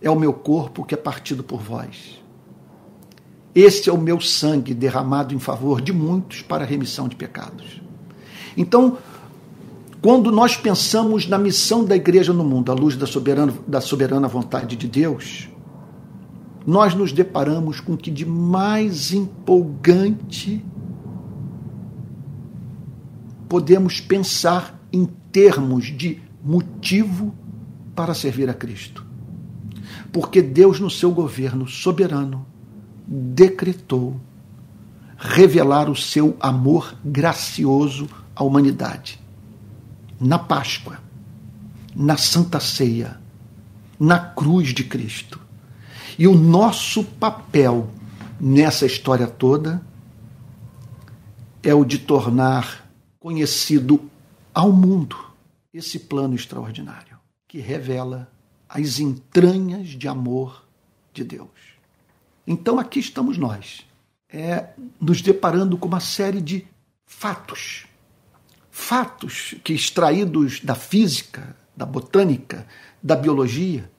é 0.00 0.08
o 0.08 0.14
meu 0.14 0.32
corpo 0.32 0.84
que 0.84 0.94
é 0.94 0.96
partido 0.96 1.42
por 1.42 1.60
vós. 1.60 2.22
Este 3.56 3.88
é 3.88 3.92
o 3.92 3.96
meu 3.96 4.20
sangue 4.20 4.74
derramado 4.74 5.34
em 5.34 5.38
favor 5.38 5.80
de 5.80 5.90
muitos 5.90 6.42
para 6.42 6.62
a 6.62 6.66
remissão 6.66 7.08
de 7.08 7.16
pecados. 7.16 7.80
Então, 8.54 8.98
quando 10.02 10.30
nós 10.30 10.58
pensamos 10.58 11.26
na 11.26 11.38
missão 11.38 11.82
da 11.82 11.96
igreja 11.96 12.34
no 12.34 12.44
mundo, 12.44 12.70
à 12.70 12.74
luz 12.74 12.96
da 12.96 13.06
soberana, 13.06 13.54
da 13.66 13.80
soberana 13.80 14.28
vontade 14.28 14.76
de 14.76 14.86
Deus, 14.86 15.48
nós 16.66 16.94
nos 16.94 17.12
deparamos 17.12 17.80
com 17.80 17.94
o 17.94 17.96
que 17.96 18.10
de 18.10 18.26
mais 18.26 19.14
empolgante 19.14 20.62
podemos 23.48 24.02
pensar 24.02 24.78
em 24.92 25.06
termos 25.32 25.86
de 25.86 26.20
motivo 26.44 27.34
para 27.94 28.12
servir 28.12 28.50
a 28.50 28.54
Cristo. 28.54 29.06
Porque 30.12 30.42
Deus, 30.42 30.78
no 30.78 30.90
seu 30.90 31.10
governo 31.10 31.66
soberano, 31.66 32.44
decretou 33.06 34.20
revelar 35.16 35.88
o 35.88 35.96
seu 35.96 36.36
amor 36.40 36.96
gracioso 37.04 38.08
à 38.34 38.42
humanidade. 38.42 39.20
Na 40.20 40.38
Páscoa, 40.38 40.98
na 41.94 42.16
Santa 42.16 42.60
Ceia, 42.60 43.20
na 43.98 44.18
cruz 44.18 44.74
de 44.74 44.84
Cristo. 44.84 45.40
E 46.18 46.26
o 46.26 46.34
nosso 46.34 47.04
papel 47.04 47.90
nessa 48.40 48.86
história 48.86 49.26
toda 49.26 49.82
é 51.62 51.74
o 51.74 51.84
de 51.84 51.98
tornar 51.98 52.86
conhecido 53.18 54.10
ao 54.54 54.72
mundo 54.72 55.16
esse 55.72 55.98
plano 55.98 56.34
extraordinário 56.34 57.18
que 57.48 57.58
revela 57.58 58.30
as 58.68 58.98
entranhas 58.98 59.88
de 59.88 60.08
amor 60.08 60.66
de 61.12 61.24
Deus. 61.24 61.75
Então 62.46 62.78
aqui 62.78 63.00
estamos 63.00 63.36
nós, 63.36 63.84
é, 64.28 64.68
nos 65.00 65.20
deparando 65.20 65.76
com 65.76 65.88
uma 65.88 66.00
série 66.00 66.40
de 66.40 66.66
fatos, 67.04 67.86
fatos 68.70 69.54
que 69.64 69.72
extraídos 69.72 70.60
da 70.60 70.74
física, 70.74 71.56
da 71.76 71.84
botânica, 71.84 72.66
da 73.02 73.16
biologia, 73.16 73.90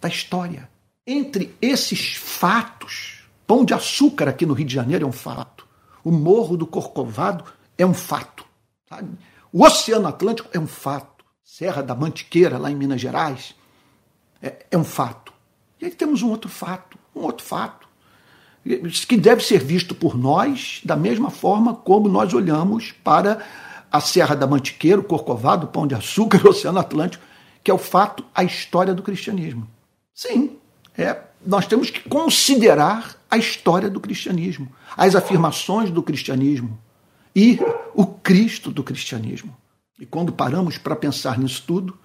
da 0.00 0.08
história. 0.08 0.70
Entre 1.06 1.54
esses 1.60 2.14
fatos, 2.14 3.24
Pão 3.46 3.64
de 3.64 3.74
Açúcar 3.74 4.28
aqui 4.28 4.44
no 4.44 4.52
Rio 4.52 4.66
de 4.66 4.74
Janeiro 4.74 5.04
é 5.04 5.08
um 5.08 5.12
fato. 5.12 5.66
O 6.04 6.12
Morro 6.12 6.56
do 6.56 6.66
Corcovado 6.66 7.44
é 7.76 7.84
um 7.84 7.94
fato. 7.94 8.44
Sabe? 8.88 9.08
O 9.52 9.64
Oceano 9.64 10.06
Atlântico 10.06 10.50
é 10.52 10.58
um 10.58 10.66
fato. 10.66 11.24
Serra 11.42 11.82
da 11.82 11.94
Mantiqueira, 11.94 12.58
lá 12.58 12.70
em 12.70 12.76
Minas 12.76 13.00
Gerais, 13.00 13.54
é, 14.42 14.66
é 14.70 14.76
um 14.76 14.84
fato. 14.84 15.32
E 15.80 15.86
aí 15.86 15.90
temos 15.90 16.22
um 16.22 16.28
outro 16.28 16.50
fato, 16.50 16.98
um 17.14 17.20
outro 17.20 17.44
fato, 17.44 17.87
que 18.64 19.16
deve 19.16 19.42
ser 19.42 19.58
visto 19.58 19.94
por 19.94 20.16
nós 20.16 20.80
da 20.84 20.96
mesma 20.96 21.30
forma 21.30 21.74
como 21.74 22.08
nós 22.08 22.32
olhamos 22.34 22.92
para 23.04 23.44
a 23.90 24.00
Serra 24.00 24.34
da 24.34 24.46
Mantiqueira, 24.46 25.00
o 25.00 25.04
Corcovado, 25.04 25.66
o 25.66 25.70
Pão 25.70 25.86
de 25.86 25.94
Açúcar, 25.94 26.40
o 26.46 26.50
Oceano 26.50 26.78
Atlântico, 26.78 27.24
que 27.62 27.70
é 27.70 27.74
o 27.74 27.78
fato, 27.78 28.24
a 28.34 28.44
história 28.44 28.94
do 28.94 29.02
cristianismo. 29.02 29.68
Sim, 30.14 30.56
é, 30.96 31.16
nós 31.44 31.66
temos 31.66 31.90
que 31.90 32.08
considerar 32.08 33.16
a 33.30 33.36
história 33.36 33.88
do 33.88 34.00
cristianismo, 34.00 34.70
as 34.96 35.14
afirmações 35.14 35.90
do 35.90 36.02
cristianismo 36.02 36.78
e 37.34 37.58
o 37.94 38.06
Cristo 38.06 38.70
do 38.70 38.82
cristianismo. 38.82 39.56
E 39.98 40.06
quando 40.06 40.32
paramos 40.32 40.78
para 40.78 40.96
pensar 40.96 41.38
nisso 41.38 41.62
tudo, 41.66 41.98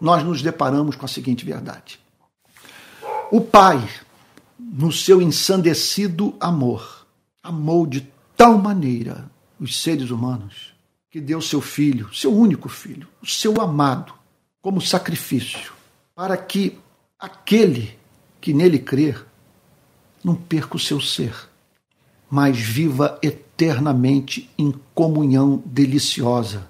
nós 0.00 0.24
nos 0.24 0.42
deparamos 0.42 0.96
com 0.96 1.04
a 1.04 1.08
seguinte 1.08 1.44
verdade: 1.44 1.98
o 3.30 3.40
Pai, 3.40 3.82
no 4.72 4.90
seu 4.90 5.20
ensandecido 5.20 6.34
amor, 6.40 7.06
amou 7.42 7.86
de 7.86 8.08
tal 8.34 8.56
maneira 8.56 9.30
os 9.60 9.82
seres 9.82 10.10
humanos 10.10 10.72
que 11.10 11.20
deu 11.20 11.42
seu 11.42 11.60
filho, 11.60 12.12
seu 12.14 12.34
único 12.34 12.70
filho, 12.70 13.06
o 13.22 13.26
seu 13.26 13.60
amado, 13.60 14.14
como 14.62 14.80
sacrifício, 14.80 15.74
para 16.14 16.38
que 16.38 16.78
aquele 17.18 17.98
que 18.40 18.54
nele 18.54 18.78
crer 18.78 19.22
não 20.24 20.34
perca 20.34 20.76
o 20.76 20.80
seu 20.80 21.02
ser, 21.02 21.34
mas 22.30 22.58
viva 22.58 23.18
eternamente 23.22 24.48
em 24.56 24.72
comunhão 24.94 25.62
deliciosa 25.66 26.66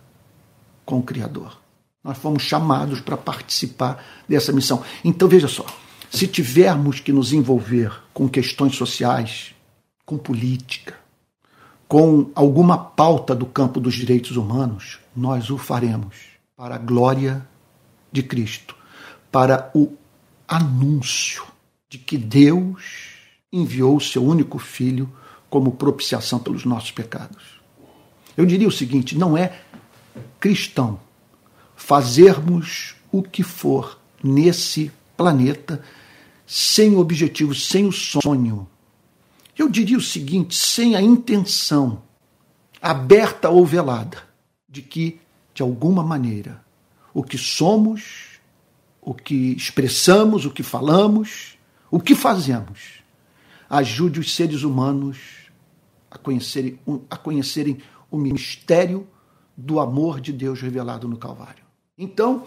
com 0.84 0.98
o 0.98 1.02
Criador. 1.04 1.62
Nós 2.02 2.18
fomos 2.18 2.42
chamados 2.42 3.00
para 3.00 3.16
participar 3.16 4.04
dessa 4.28 4.52
missão. 4.52 4.82
Então 5.04 5.28
veja 5.28 5.46
só, 5.46 5.64
se 6.12 6.26
tivermos 6.26 7.00
que 7.00 7.10
nos 7.10 7.32
envolver 7.32 7.90
com 8.12 8.28
questões 8.28 8.76
sociais, 8.76 9.54
com 10.04 10.18
política, 10.18 10.94
com 11.88 12.30
alguma 12.34 12.76
pauta 12.76 13.34
do 13.34 13.46
campo 13.46 13.80
dos 13.80 13.94
direitos 13.94 14.36
humanos, 14.36 14.98
nós 15.16 15.48
o 15.48 15.56
faremos 15.56 16.16
para 16.54 16.74
a 16.74 16.78
glória 16.78 17.46
de 18.12 18.22
Cristo, 18.22 18.76
para 19.30 19.70
o 19.74 19.96
anúncio 20.46 21.44
de 21.88 21.96
que 21.96 22.18
Deus 22.18 23.14
enviou 23.50 23.96
o 23.96 24.00
seu 24.00 24.22
único 24.22 24.58
filho 24.58 25.10
como 25.48 25.72
propiciação 25.72 26.38
pelos 26.38 26.66
nossos 26.66 26.90
pecados. 26.90 27.58
Eu 28.36 28.44
diria 28.44 28.68
o 28.68 28.72
seguinte: 28.72 29.16
não 29.16 29.34
é 29.36 29.62
cristão 30.38 31.00
fazermos 31.74 32.96
o 33.10 33.22
que 33.22 33.42
for 33.42 33.98
nesse 34.22 34.92
planeta 35.16 35.82
sem 36.46 36.96
objetivo, 36.96 37.54
sem 37.54 37.86
o 37.86 37.92
sonho. 37.92 38.68
Eu 39.56 39.68
diria 39.68 39.96
o 39.96 40.02
seguinte: 40.02 40.54
sem 40.54 40.94
a 40.96 41.02
intenção, 41.02 42.02
aberta 42.80 43.48
ou 43.48 43.64
velada, 43.64 44.22
de 44.68 44.82
que, 44.82 45.20
de 45.54 45.62
alguma 45.62 46.02
maneira, 46.02 46.64
o 47.14 47.22
que 47.22 47.38
somos, 47.38 48.40
o 49.00 49.14
que 49.14 49.52
expressamos, 49.52 50.44
o 50.46 50.50
que 50.50 50.62
falamos, 50.62 51.58
o 51.90 52.00
que 52.00 52.14
fazemos, 52.14 53.02
ajude 53.68 54.20
os 54.20 54.34
seres 54.34 54.62
humanos 54.62 55.18
a 56.10 56.18
conhecerem, 56.18 56.78
a 57.08 57.16
conhecerem 57.16 57.78
o 58.10 58.18
mistério 58.18 59.06
do 59.56 59.80
amor 59.80 60.20
de 60.20 60.32
Deus 60.32 60.60
revelado 60.60 61.08
no 61.08 61.16
Calvário. 61.16 61.64
Então, 61.96 62.46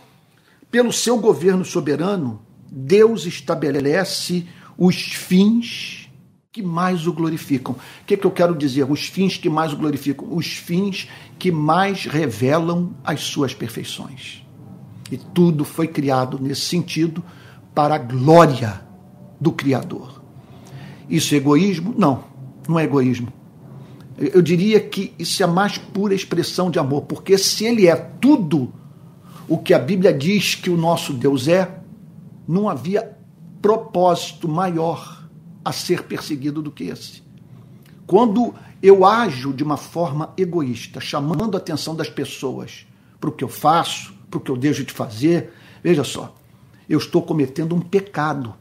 pelo 0.70 0.92
seu 0.92 1.18
governo 1.18 1.64
soberano, 1.64 2.42
Deus 2.72 3.26
estabelece 3.26 4.46
os 4.78 4.96
fins 4.96 6.10
que 6.52 6.62
mais 6.62 7.06
o 7.06 7.12
glorificam. 7.12 7.74
O 7.74 8.06
que, 8.06 8.14
é 8.14 8.18
que 8.18 8.26
eu 8.26 8.32
quero 8.32 8.56
dizer? 8.56 8.90
Os 8.90 9.08
fins 9.08 9.38
que 9.38 9.50
mais 9.50 9.74
o 9.74 9.78
glorificam, 9.78 10.28
os 10.32 10.48
fins 10.48 11.10
que 11.38 11.52
mais 11.52 12.06
revelam 12.06 12.94
as 13.04 13.22
suas 13.22 13.54
perfeições. 13.54 14.42
E 15.12 15.18
tudo 15.18 15.66
foi 15.66 15.88
criado 15.88 16.40
nesse 16.42 16.62
sentido 16.62 17.24
para 17.74 17.96
a 17.96 17.98
glória 17.98 18.82
do 19.40 19.52
Criador. 19.52 20.24
Isso 21.10 21.34
é 21.34 21.38
egoísmo? 21.38 21.94
Não, 21.98 22.24
não 22.68 22.80
é 22.80 22.86
egoísmo. 22.86 23.32
Eu 24.18 24.42
diria 24.42 24.80
que 24.80 25.14
isso 25.20 25.44
é 25.44 25.46
a 25.46 25.50
mais 25.50 25.78
pura 25.78 26.16
expressão 26.16 26.72
de 26.72 26.80
amor, 26.80 27.02
porque 27.02 27.38
se 27.38 27.66
ele 27.66 27.86
é 27.86 27.96
tudo 27.96 28.74
o 29.48 29.58
que 29.58 29.74
a 29.74 29.80
Bíblia 29.80 30.14
diz 30.14 30.56
que 30.56 30.70
o 30.70 30.78
nosso 30.78 31.12
Deus 31.12 31.50
é, 31.50 31.80
não 32.48 32.70
havia 32.70 33.18
propósito 33.62 34.48
maior 34.48 35.28
a 35.64 35.72
ser 35.72 36.04
perseguido 36.04 36.62
do 36.62 36.72
que 36.72 36.86
esse. 36.86 37.24
Quando 38.06 38.54
eu 38.82 39.04
ajo 39.04 39.52
de 39.52 39.64
uma 39.64 39.78
forma 39.78 40.34
egoísta, 40.38 41.00
chamando 41.00 41.56
a 41.56 41.58
atenção 41.58 41.96
das 41.96 42.10
pessoas 42.10 42.86
para 43.20 43.30
o 43.30 43.34
que 43.34 43.44
eu 43.44 43.50
faço, 43.50 44.14
para 44.30 44.38
o 44.38 44.42
que 44.42 44.52
eu 44.52 44.58
deixo 44.58 44.84
de 44.84 44.94
fazer, 44.94 45.52
veja 45.84 46.04
só, 46.04 46.36
eu 46.88 47.00
estou 47.00 47.22
cometendo 47.22 47.74
um 47.74 47.82
pecado, 47.82 48.54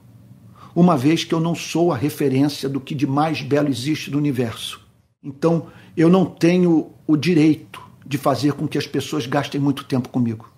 uma 0.75 0.97
vez 0.97 1.25
que 1.25 1.35
eu 1.35 1.41
não 1.41 1.55
sou 1.55 1.93
a 1.93 1.97
referência 1.97 2.69
do 2.69 2.81
que 2.81 2.95
de 2.95 3.07
mais 3.07 3.43
belo 3.43 3.69
existe 3.69 4.11
no 4.11 4.17
universo. 4.17 4.81
Então, 5.23 5.67
eu 5.97 6.09
não 6.09 6.25
tenho 6.25 6.91
o 7.07 7.17
direito 7.17 7.83
de 8.07 8.19
fazer 8.19 8.53
com 8.55 8.67
que 8.67 8.79
as 8.79 8.87
pessoas 8.87 9.27
gastem 9.27 9.61
muito 9.61 9.85
tempo 9.85 10.09
comigo. 10.09 10.51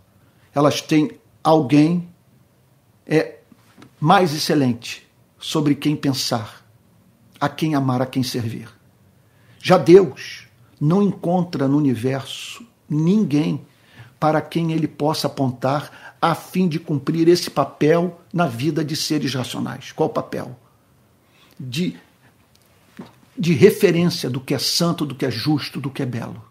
Elas 0.54 0.80
têm 0.80 1.10
alguém 1.42 2.08
é 3.06 3.38
mais 4.00 4.34
excelente 4.34 5.06
sobre 5.38 5.74
quem 5.74 5.94
pensar, 5.94 6.66
a 7.40 7.48
quem 7.48 7.74
amar, 7.74 8.02
a 8.02 8.06
quem 8.06 8.22
servir. 8.22 8.68
Já 9.62 9.78
Deus 9.78 10.46
não 10.80 11.02
encontra 11.02 11.68
no 11.68 11.76
universo 11.76 12.66
ninguém 12.88 13.64
para 14.18 14.40
quem 14.40 14.72
ele 14.72 14.88
possa 14.88 15.26
apontar 15.26 16.16
a 16.20 16.34
fim 16.34 16.66
de 16.66 16.78
cumprir 16.78 17.28
esse 17.28 17.50
papel 17.50 18.20
na 18.32 18.46
vida 18.46 18.84
de 18.84 18.96
seres 18.96 19.34
racionais. 19.34 19.92
Qual 19.92 20.08
papel? 20.08 20.58
De, 21.58 21.96
de 23.38 23.52
referência 23.52 24.28
do 24.28 24.40
que 24.40 24.54
é 24.54 24.58
santo, 24.58 25.06
do 25.06 25.14
que 25.14 25.26
é 25.26 25.30
justo, 25.30 25.80
do 25.80 25.90
que 25.90 26.02
é 26.02 26.06
belo, 26.06 26.42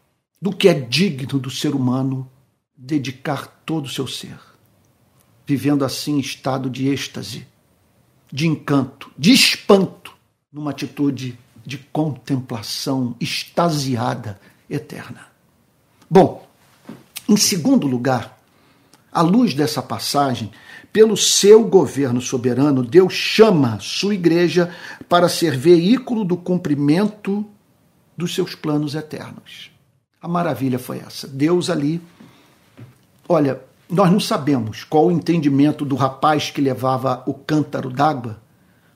do 0.42 0.56
que 0.56 0.70
é 0.70 0.74
digno 0.74 1.40
do 1.40 1.50
ser 1.50 1.76
humano 1.76 2.30
dedicar 2.78 3.62
todo 3.66 3.86
o 3.86 3.90
seu 3.90 4.08
ser 4.08 4.38
vivendo 5.46 5.86
assim 5.86 6.20
estado 6.20 6.70
de 6.70 6.88
êxtase, 6.88 7.48
de 8.32 8.48
encanto, 8.48 9.12
de 9.18 9.32
espanto, 9.32 10.14
numa 10.52 10.72
atitude 10.72 11.38
de 11.66 11.78
contemplação 11.78 13.16
extasiada 13.20 14.40
eterna. 14.70 15.28
Bom, 16.10 16.48
em 17.28 17.38
segundo 17.38 17.88
lugar, 17.88 18.40
à 19.12 19.22
luz 19.22 19.54
dessa 19.54 19.82
passagem, 19.82 20.52
pelo 20.92 21.18
seu 21.18 21.64
governo 21.64 22.22
soberano, 22.22 22.84
Deus 22.84 23.14
chama 23.14 23.80
sua 23.82 24.14
igreja 24.14 24.74
para 25.10 25.28
ser 25.28 25.58
veículo 25.58 26.24
do 26.24 26.38
cumprimento 26.38 27.46
dos 28.16 28.34
seus 28.34 28.56
planos 28.56 28.96
eternos. 28.96 29.72
A 30.22 30.28
maravilha 30.28 30.80
foi 30.80 31.00
essa. 31.00 31.28
Deus 31.28 31.70
ali, 31.70 32.02
olha, 33.28 33.62
nós 33.90 34.12
não 34.12 34.20
sabemos 34.20 34.84
qual 34.84 35.08
o 35.08 35.12
entendimento 35.12 35.86
do 35.86 35.96
rapaz 35.96 36.50
que 36.50 36.62
levava 36.62 37.24
o 37.26 37.34
cântaro 37.34 37.90
d'água 37.90 38.42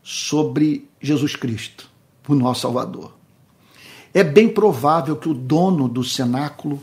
sobre 0.02 0.90
Jesus 1.00 1.36
Cristo, 1.36 1.90
o 2.28 2.34
nosso 2.34 2.62
Salvador. 2.62 3.14
É 4.14 4.24
bem 4.24 4.50
provável 4.50 5.16
que 5.16 5.30
o 5.30 5.34
dono 5.34 5.88
do 5.88 6.04
cenáculo 6.04 6.82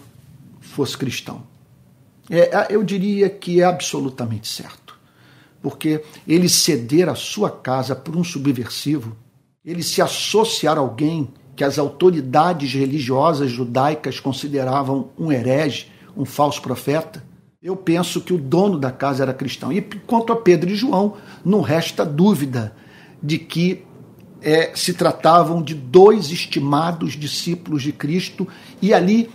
fosse 0.61 0.96
cristão. 0.96 1.42
É, 2.30 2.68
eu 2.70 2.82
diria 2.84 3.28
que 3.28 3.61
é 3.61 3.64
absolutamente 3.64 4.46
certo, 4.48 4.98
porque 5.61 6.02
ele 6.26 6.48
ceder 6.48 7.09
a 7.09 7.14
sua 7.14 7.50
casa 7.50 7.96
por 7.96 8.16
um 8.16 8.22
subversivo, 8.22 9.16
ele 9.64 9.82
se 9.82 10.00
associar 10.00 10.76
a 10.76 10.80
alguém 10.80 11.28
que 11.57 11.64
as 11.64 11.78
autoridades 11.78 12.72
religiosas 12.72 13.50
judaicas 13.50 14.20
consideravam 14.20 15.11
um 15.18 15.32
herege, 15.32 15.90
um 16.16 16.24
falso 16.24 16.62
profeta, 16.62 17.24
eu 17.62 17.76
penso 17.76 18.20
que 18.20 18.32
o 18.32 18.38
dono 18.38 18.78
da 18.78 18.92
casa 18.92 19.22
era 19.22 19.34
cristão. 19.34 19.72
E 19.72 19.80
quanto 19.80 20.32
a 20.32 20.36
Pedro 20.36 20.70
e 20.70 20.76
João, 20.76 21.16
não 21.44 21.61
resta 21.61 22.04
dúvida 22.04 22.74
de 23.22 23.38
que 23.38 23.84
é, 24.42 24.74
se 24.76 24.94
tratavam 24.94 25.62
de 25.62 25.74
dois 25.74 26.30
estimados 26.30 27.14
discípulos 27.14 27.82
de 27.82 27.92
Cristo, 27.92 28.46
e 28.80 28.92
ali 28.92 29.30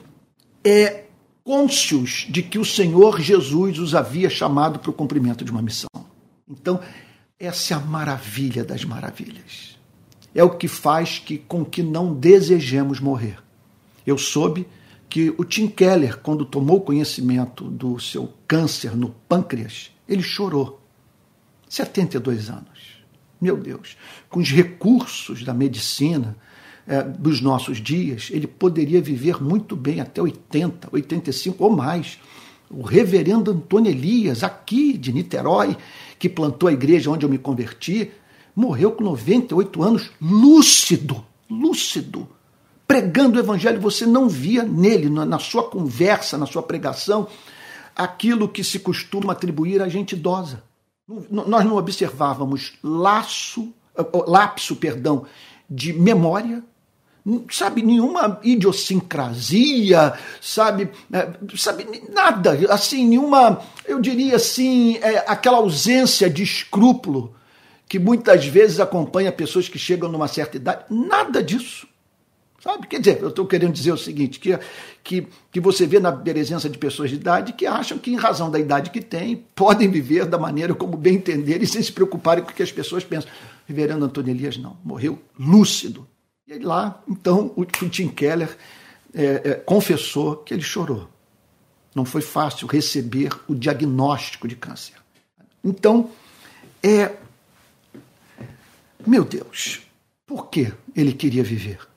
é, 0.63 1.05
cônscios 1.43 2.27
de 2.29 2.41
que 2.43 2.59
o 2.59 2.65
Senhor 2.65 3.19
Jesus 3.19 3.79
os 3.79 3.95
havia 3.95 4.29
chamado 4.29 4.79
para 4.79 4.91
o 4.91 4.93
cumprimento 4.93 5.43
de 5.43 5.51
uma 5.51 5.61
missão. 5.61 5.89
Então, 6.47 6.79
essa 7.39 7.73
é 7.73 7.77
a 7.77 7.79
maravilha 7.79 8.63
das 8.63 8.85
maravilhas. 8.85 9.77
É 10.33 10.43
o 10.43 10.51
que 10.51 10.67
faz 10.67 11.19
que, 11.19 11.37
com 11.37 11.65
que 11.65 11.81
não 11.83 12.13
desejemos 12.13 12.99
morrer. 12.99 13.37
Eu 14.05 14.17
soube 14.17 14.67
que 15.11 15.29
o 15.37 15.43
Tim 15.43 15.67
Keller, 15.67 16.19
quando 16.19 16.45
tomou 16.45 16.79
conhecimento 16.79 17.65
do 17.65 17.99
seu 17.99 18.31
câncer 18.47 18.95
no 18.95 19.09
pâncreas, 19.27 19.91
ele 20.07 20.23
chorou. 20.23 20.79
72 21.67 22.49
anos. 22.49 23.03
Meu 23.39 23.57
Deus. 23.57 23.97
Com 24.29 24.39
os 24.39 24.49
recursos 24.49 25.43
da 25.43 25.53
medicina, 25.53 26.37
é, 26.87 27.03
dos 27.03 27.41
nossos 27.41 27.81
dias, 27.81 28.29
ele 28.31 28.47
poderia 28.47 29.01
viver 29.01 29.43
muito 29.43 29.75
bem 29.75 29.99
até 29.99 30.21
80, 30.21 30.87
85 30.93 31.61
ou 31.61 31.75
mais. 31.75 32.17
O 32.69 32.81
reverendo 32.81 33.51
Antônio 33.51 33.91
Elias, 33.91 34.45
aqui 34.45 34.97
de 34.97 35.11
Niterói, 35.11 35.75
que 36.17 36.29
plantou 36.29 36.69
a 36.69 36.73
igreja 36.73 37.11
onde 37.11 37.25
eu 37.25 37.29
me 37.29 37.37
converti, 37.37 38.11
morreu 38.55 38.93
com 38.93 39.03
98 39.03 39.83
anos, 39.83 40.09
lúcido, 40.21 41.25
lúcido, 41.49 42.29
pregando 42.91 43.37
o 43.37 43.41
evangelho. 43.41 43.79
Você 43.79 44.05
não 44.05 44.27
via 44.27 44.63
nele, 44.63 45.09
na 45.09 45.39
sua 45.39 45.63
conversa, 45.63 46.37
na 46.37 46.45
sua 46.45 46.61
pregação, 46.61 47.25
aquilo 47.95 48.49
que 48.49 48.65
se 48.65 48.79
costuma 48.79 49.31
atribuir 49.31 49.81
a 49.81 49.87
gente 49.87 50.13
idosa. 50.13 50.61
Nós 51.29 51.63
não 51.63 51.77
observávamos 51.77 52.73
laço, 52.83 53.73
lapso, 54.27 54.75
perdão, 54.75 55.25
de 55.69 55.93
memória, 55.93 56.61
sabe, 57.49 57.81
nenhuma 57.81 58.41
idiosincrasia, 58.43 60.13
sabe, 60.41 60.89
é, 61.13 61.29
sabe, 61.55 62.03
nada, 62.09 62.59
assim, 62.73 63.07
nenhuma, 63.07 63.61
eu 63.85 64.01
diria 64.01 64.35
assim, 64.35 64.97
é, 64.97 65.23
aquela 65.27 65.57
ausência 65.57 66.29
de 66.29 66.43
escrúpulo 66.43 67.35
que 67.87 67.97
muitas 67.99 68.45
vezes 68.45 68.81
acompanha 68.81 69.31
pessoas 69.31 69.69
que 69.69 69.79
chegam 69.79 70.11
numa 70.11 70.27
certa 70.27 70.57
idade, 70.57 70.83
nada 70.89 71.41
disso. 71.41 71.87
Sabe? 72.61 72.85
Quer 72.85 72.99
dizer, 72.99 73.21
eu 73.21 73.29
estou 73.29 73.47
querendo 73.47 73.73
dizer 73.73 73.91
o 73.91 73.97
seguinte: 73.97 74.39
que, 74.39 74.57
que, 75.03 75.27
que 75.51 75.59
você 75.59 75.87
vê 75.87 75.99
na 75.99 76.11
presença 76.11 76.69
de 76.69 76.77
pessoas 76.77 77.09
de 77.09 77.15
idade 77.15 77.53
que 77.53 77.65
acham 77.65 77.97
que, 77.97 78.11
em 78.11 78.15
razão 78.15 78.51
da 78.51 78.59
idade 78.59 78.91
que 78.91 79.01
têm, 79.01 79.43
podem 79.55 79.89
viver 79.89 80.25
da 80.25 80.37
maneira 80.37 80.75
como 80.75 80.95
bem 80.95 81.15
entenderem 81.15 81.65
sem 81.65 81.81
se 81.81 81.91
preocuparem 81.91 82.43
com 82.43 82.51
o 82.51 82.53
que 82.53 82.61
as 82.61 82.71
pessoas 82.71 83.03
pensam. 83.03 83.29
O 83.31 83.33
reverendo 83.67 84.05
Antônio 84.05 84.31
Elias 84.31 84.57
não, 84.57 84.77
morreu 84.83 85.19
lúcido, 85.39 86.07
e 86.47 86.59
lá, 86.59 87.01
então, 87.07 87.53
o 87.55 87.63
Tim 87.65 88.09
Keller 88.09 88.57
é, 89.13 89.23
é, 89.23 89.53
confessou 89.55 90.35
que 90.35 90.53
ele 90.53 90.61
chorou. 90.61 91.09
Não 91.95 92.03
foi 92.03 92.21
fácil 92.21 92.67
receber 92.67 93.31
o 93.47 93.55
diagnóstico 93.55 94.47
de 94.47 94.55
câncer. 94.55 94.95
Então, 95.63 96.11
é. 96.83 97.15
Meu 99.07 99.23
Deus, 99.23 99.81
por 100.27 100.49
que 100.49 100.71
ele 100.95 101.13
queria 101.13 101.43
viver? 101.43 101.90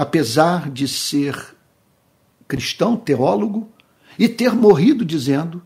Apesar 0.00 0.70
de 0.70 0.88
ser 0.88 1.54
cristão, 2.48 2.96
teólogo, 2.96 3.70
e 4.18 4.28
ter 4.28 4.54
morrido 4.54 5.04
dizendo 5.04 5.62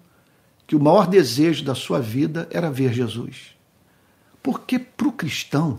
que 0.66 0.74
o 0.74 0.80
maior 0.80 1.06
desejo 1.06 1.64
da 1.64 1.74
sua 1.74 2.00
vida 2.00 2.48
era 2.50 2.70
ver 2.70 2.92
Jesus. 2.92 3.54
Porque 4.42 4.78
para 4.78 5.06
o 5.06 5.12
cristão, 5.12 5.78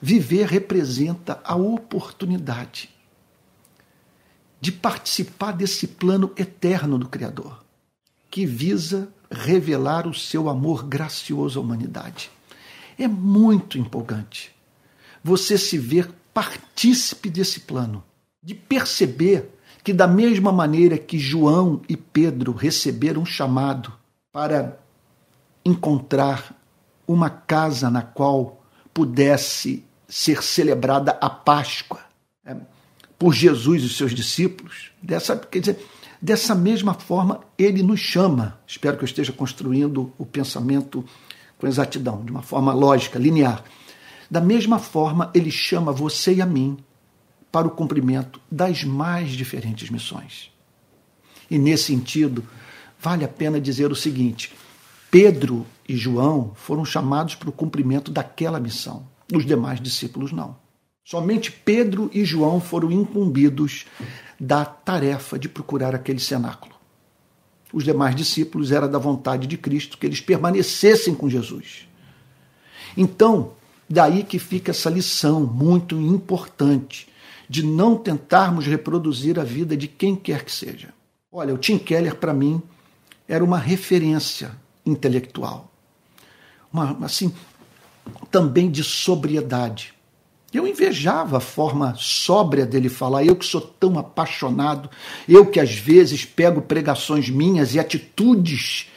Viver 0.00 0.46
representa 0.46 1.40
a 1.42 1.56
oportunidade 1.56 2.90
de 4.60 4.70
participar 4.70 5.52
desse 5.52 5.86
plano 5.86 6.32
eterno 6.36 6.98
do 6.98 7.08
Criador, 7.08 7.64
que 8.30 8.44
visa 8.44 9.08
revelar 9.30 10.06
o 10.06 10.14
seu 10.14 10.50
amor 10.50 10.84
gracioso 10.84 11.58
à 11.58 11.62
humanidade. 11.62 12.30
É 12.98 13.08
muito 13.08 13.78
empolgante 13.78 14.54
você 15.24 15.56
se 15.56 15.78
ver 15.78 16.10
partícipe 16.36 17.30
desse 17.30 17.60
plano, 17.60 18.04
de 18.42 18.54
perceber 18.54 19.48
que, 19.82 19.90
da 19.90 20.06
mesma 20.06 20.52
maneira 20.52 20.98
que 20.98 21.18
João 21.18 21.80
e 21.88 21.96
Pedro 21.96 22.52
receberam 22.52 23.22
um 23.22 23.24
chamado 23.24 23.90
para 24.30 24.78
encontrar 25.64 26.54
uma 27.08 27.30
casa 27.30 27.88
na 27.88 28.02
qual 28.02 28.62
pudesse 28.92 29.82
ser 30.06 30.42
celebrada 30.42 31.12
a 31.22 31.30
Páscoa 31.30 32.00
é, 32.44 32.54
por 33.18 33.32
Jesus 33.32 33.82
e 33.82 33.88
seus 33.88 34.14
discípulos. 34.14 34.90
Dessa, 35.02 35.38
quer 35.38 35.60
dizer, 35.60 35.86
dessa 36.20 36.54
mesma 36.54 36.92
forma, 36.92 37.40
ele 37.56 37.82
nos 37.82 38.00
chama. 38.00 38.60
Espero 38.66 38.98
que 38.98 39.04
eu 39.04 39.08
esteja 39.08 39.32
construindo 39.32 40.12
o 40.18 40.26
pensamento 40.26 41.02
com 41.56 41.66
exatidão, 41.66 42.22
de 42.22 42.30
uma 42.30 42.42
forma 42.42 42.74
lógica, 42.74 43.18
linear. 43.18 43.64
Da 44.30 44.40
mesma 44.40 44.78
forma, 44.78 45.30
ele 45.34 45.50
chama 45.50 45.92
você 45.92 46.34
e 46.34 46.42
a 46.42 46.46
mim 46.46 46.76
para 47.50 47.66
o 47.66 47.70
cumprimento 47.70 48.40
das 48.50 48.84
mais 48.84 49.30
diferentes 49.30 49.88
missões. 49.88 50.50
E 51.50 51.58
nesse 51.58 51.84
sentido, 51.84 52.44
vale 52.98 53.24
a 53.24 53.28
pena 53.28 53.60
dizer 53.60 53.90
o 53.90 53.96
seguinte: 53.96 54.52
Pedro 55.10 55.66
e 55.88 55.96
João 55.96 56.52
foram 56.54 56.84
chamados 56.84 57.34
para 57.34 57.48
o 57.48 57.52
cumprimento 57.52 58.10
daquela 58.10 58.60
missão. 58.60 59.06
Os 59.32 59.46
demais 59.46 59.80
discípulos 59.80 60.32
não. 60.32 60.56
Somente 61.04 61.52
Pedro 61.52 62.10
e 62.12 62.24
João 62.24 62.60
foram 62.60 62.90
incumbidos 62.90 63.86
da 64.40 64.64
tarefa 64.64 65.38
de 65.38 65.48
procurar 65.48 65.94
aquele 65.94 66.18
cenáculo. 66.18 66.74
Os 67.72 67.84
demais 67.84 68.14
discípulos 68.14 68.72
era 68.72 68.88
da 68.88 68.98
vontade 68.98 69.46
de 69.46 69.56
Cristo 69.56 69.98
que 69.98 70.06
eles 70.06 70.20
permanecessem 70.20 71.14
com 71.14 71.28
Jesus. 71.28 71.88
Então, 72.96 73.52
daí 73.88 74.22
que 74.22 74.38
fica 74.38 74.70
essa 74.70 74.90
lição 74.90 75.40
muito 75.40 76.00
importante 76.00 77.08
de 77.48 77.64
não 77.64 77.96
tentarmos 77.96 78.66
reproduzir 78.66 79.38
a 79.38 79.44
vida 79.44 79.76
de 79.76 79.86
quem 79.86 80.16
quer 80.16 80.44
que 80.44 80.52
seja. 80.52 80.88
Olha, 81.30 81.54
o 81.54 81.58
Tim 81.58 81.78
Keller 81.78 82.16
para 82.16 82.32
mim 82.32 82.60
era 83.28 83.44
uma 83.44 83.58
referência 83.58 84.52
intelectual. 84.84 85.70
Uma, 86.72 86.96
assim, 87.04 87.32
também 88.30 88.70
de 88.70 88.82
sobriedade. 88.82 89.94
Eu 90.52 90.66
invejava 90.66 91.38
a 91.38 91.40
forma 91.40 91.94
sóbria 91.96 92.64
dele 92.64 92.88
falar, 92.88 93.24
eu 93.24 93.36
que 93.36 93.44
sou 93.44 93.60
tão 93.60 93.98
apaixonado, 93.98 94.88
eu 95.28 95.46
que 95.46 95.60
às 95.60 95.74
vezes 95.74 96.24
pego 96.24 96.62
pregações 96.62 97.28
minhas 97.28 97.74
e 97.74 97.78
atitudes 97.78 98.90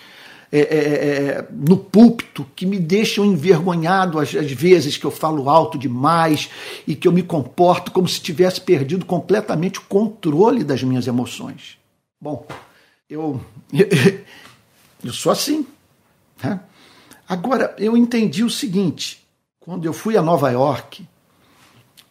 é, 0.52 0.60
é, 0.60 0.66
é, 0.66 1.48
no 1.52 1.78
púlpito 1.78 2.46
que 2.56 2.66
me 2.66 2.80
deixam 2.80 3.24
envergonhado 3.24 4.18
às, 4.18 4.34
às, 4.34 4.52
vezes 4.52 4.98
que 4.98 5.06
eu 5.06 5.12
falo 5.12 5.48
alto 5.48 5.78
demais 5.78 6.50
e 6.88 6.96
que 6.96 7.08
eu 7.08 7.12
me 7.12 7.22
comporto 7.22 7.92
como 7.92 8.08
se 8.08 8.20
tivesse 8.20 8.60
perdido 8.60 9.06
completamente 9.06 9.78
o 9.78 9.84
controle 9.84 10.64
das 10.64 10.82
minhas 10.82 11.06
emoções. 11.06 11.78
Bom, 12.20 12.48
eu, 13.08 13.40
eu 15.04 15.14
sou 15.14 15.32
assim. 15.32 15.68
Né? 16.44 16.60
Agora, 17.28 17.76
eu 17.78 17.96
entendi 17.96 18.44
o 18.44 18.50
seguinte: 18.50 19.24
quando 19.60 19.86
eu 19.86 19.94
fui 19.94 20.18
a 20.18 20.22
Nova 20.22 20.50
York 20.50 21.08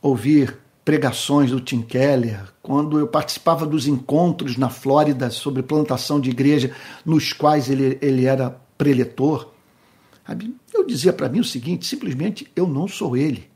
ouvir 0.00 0.56
pregações 0.88 1.50
do 1.50 1.60
Tim 1.60 1.82
Keller, 1.82 2.44
quando 2.62 2.98
eu 2.98 3.06
participava 3.06 3.66
dos 3.66 3.86
encontros 3.86 4.56
na 4.56 4.70
Flórida 4.70 5.28
sobre 5.28 5.62
plantação 5.62 6.18
de 6.18 6.30
igreja, 6.30 6.74
nos 7.04 7.30
quais 7.30 7.68
ele, 7.68 7.98
ele 8.00 8.24
era 8.24 8.58
preletor, 8.78 9.50
eu 10.72 10.86
dizia 10.86 11.12
para 11.12 11.28
mim 11.28 11.40
o 11.40 11.44
seguinte: 11.44 11.84
simplesmente 11.84 12.50
eu 12.56 12.66
não 12.66 12.88
sou 12.88 13.18
ele. 13.18 13.50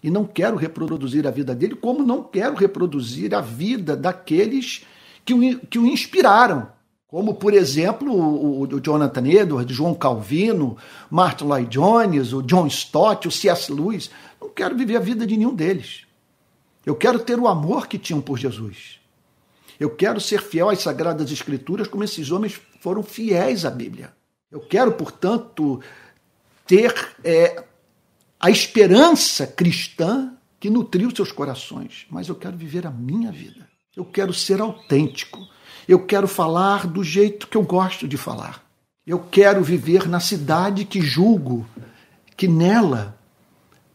E 0.00 0.08
não 0.08 0.24
quero 0.24 0.54
reproduzir 0.54 1.26
a 1.26 1.32
vida 1.32 1.52
dele, 1.52 1.74
como 1.74 2.06
não 2.06 2.22
quero 2.22 2.54
reproduzir 2.54 3.34
a 3.34 3.40
vida 3.40 3.96
daqueles 3.96 4.86
que 5.24 5.34
o, 5.34 5.58
que 5.66 5.80
o 5.80 5.86
inspiraram 5.86 6.68
como, 7.08 7.34
por 7.34 7.54
exemplo, 7.54 8.14
o, 8.14 8.62
o 8.62 8.80
Jonathan 8.80 9.26
Edwards, 9.26 9.76
João 9.76 9.94
Calvino, 9.94 10.76
Martin 11.10 11.44
Lloyd 11.44 11.68
Jones, 11.68 12.32
o 12.32 12.40
John 12.40 12.68
Stott, 12.68 13.26
o 13.26 13.32
C.S. 13.32 13.72
Lewis. 13.72 14.12
Não 14.40 14.48
quero 14.48 14.76
viver 14.76 14.94
a 14.94 15.00
vida 15.00 15.26
de 15.26 15.36
nenhum 15.36 15.54
deles. 15.54 16.06
Eu 16.84 16.96
quero 16.96 17.18
ter 17.18 17.38
o 17.38 17.48
amor 17.48 17.86
que 17.86 17.98
tinham 17.98 18.20
por 18.20 18.38
Jesus. 18.38 19.00
Eu 19.78 19.90
quero 19.90 20.20
ser 20.20 20.42
fiel 20.42 20.68
às 20.68 20.80
Sagradas 20.80 21.30
Escrituras 21.30 21.88
como 21.88 22.04
esses 22.04 22.30
homens 22.30 22.60
foram 22.80 23.02
fiéis 23.02 23.64
à 23.64 23.70
Bíblia. 23.70 24.12
Eu 24.50 24.60
quero, 24.60 24.92
portanto, 24.92 25.80
ter 26.66 26.94
é, 27.24 27.64
a 28.38 28.50
esperança 28.50 29.46
cristã 29.46 30.34
que 30.60 30.70
nutriu 30.70 31.10
seus 31.14 31.32
corações, 31.32 32.06
mas 32.10 32.28
eu 32.28 32.34
quero 32.34 32.56
viver 32.56 32.86
a 32.86 32.90
minha 32.90 33.32
vida. 33.32 33.68
Eu 33.96 34.04
quero 34.04 34.32
ser 34.32 34.60
autêntico. 34.60 35.38
Eu 35.88 36.06
quero 36.06 36.28
falar 36.28 36.86
do 36.86 37.02
jeito 37.02 37.48
que 37.48 37.56
eu 37.56 37.62
gosto 37.62 38.06
de 38.06 38.16
falar. 38.16 38.64
Eu 39.06 39.18
quero 39.18 39.62
viver 39.62 40.08
na 40.08 40.20
cidade 40.20 40.84
que 40.84 41.00
julgo 41.00 41.66
que 42.36 42.46
nela 42.46 43.18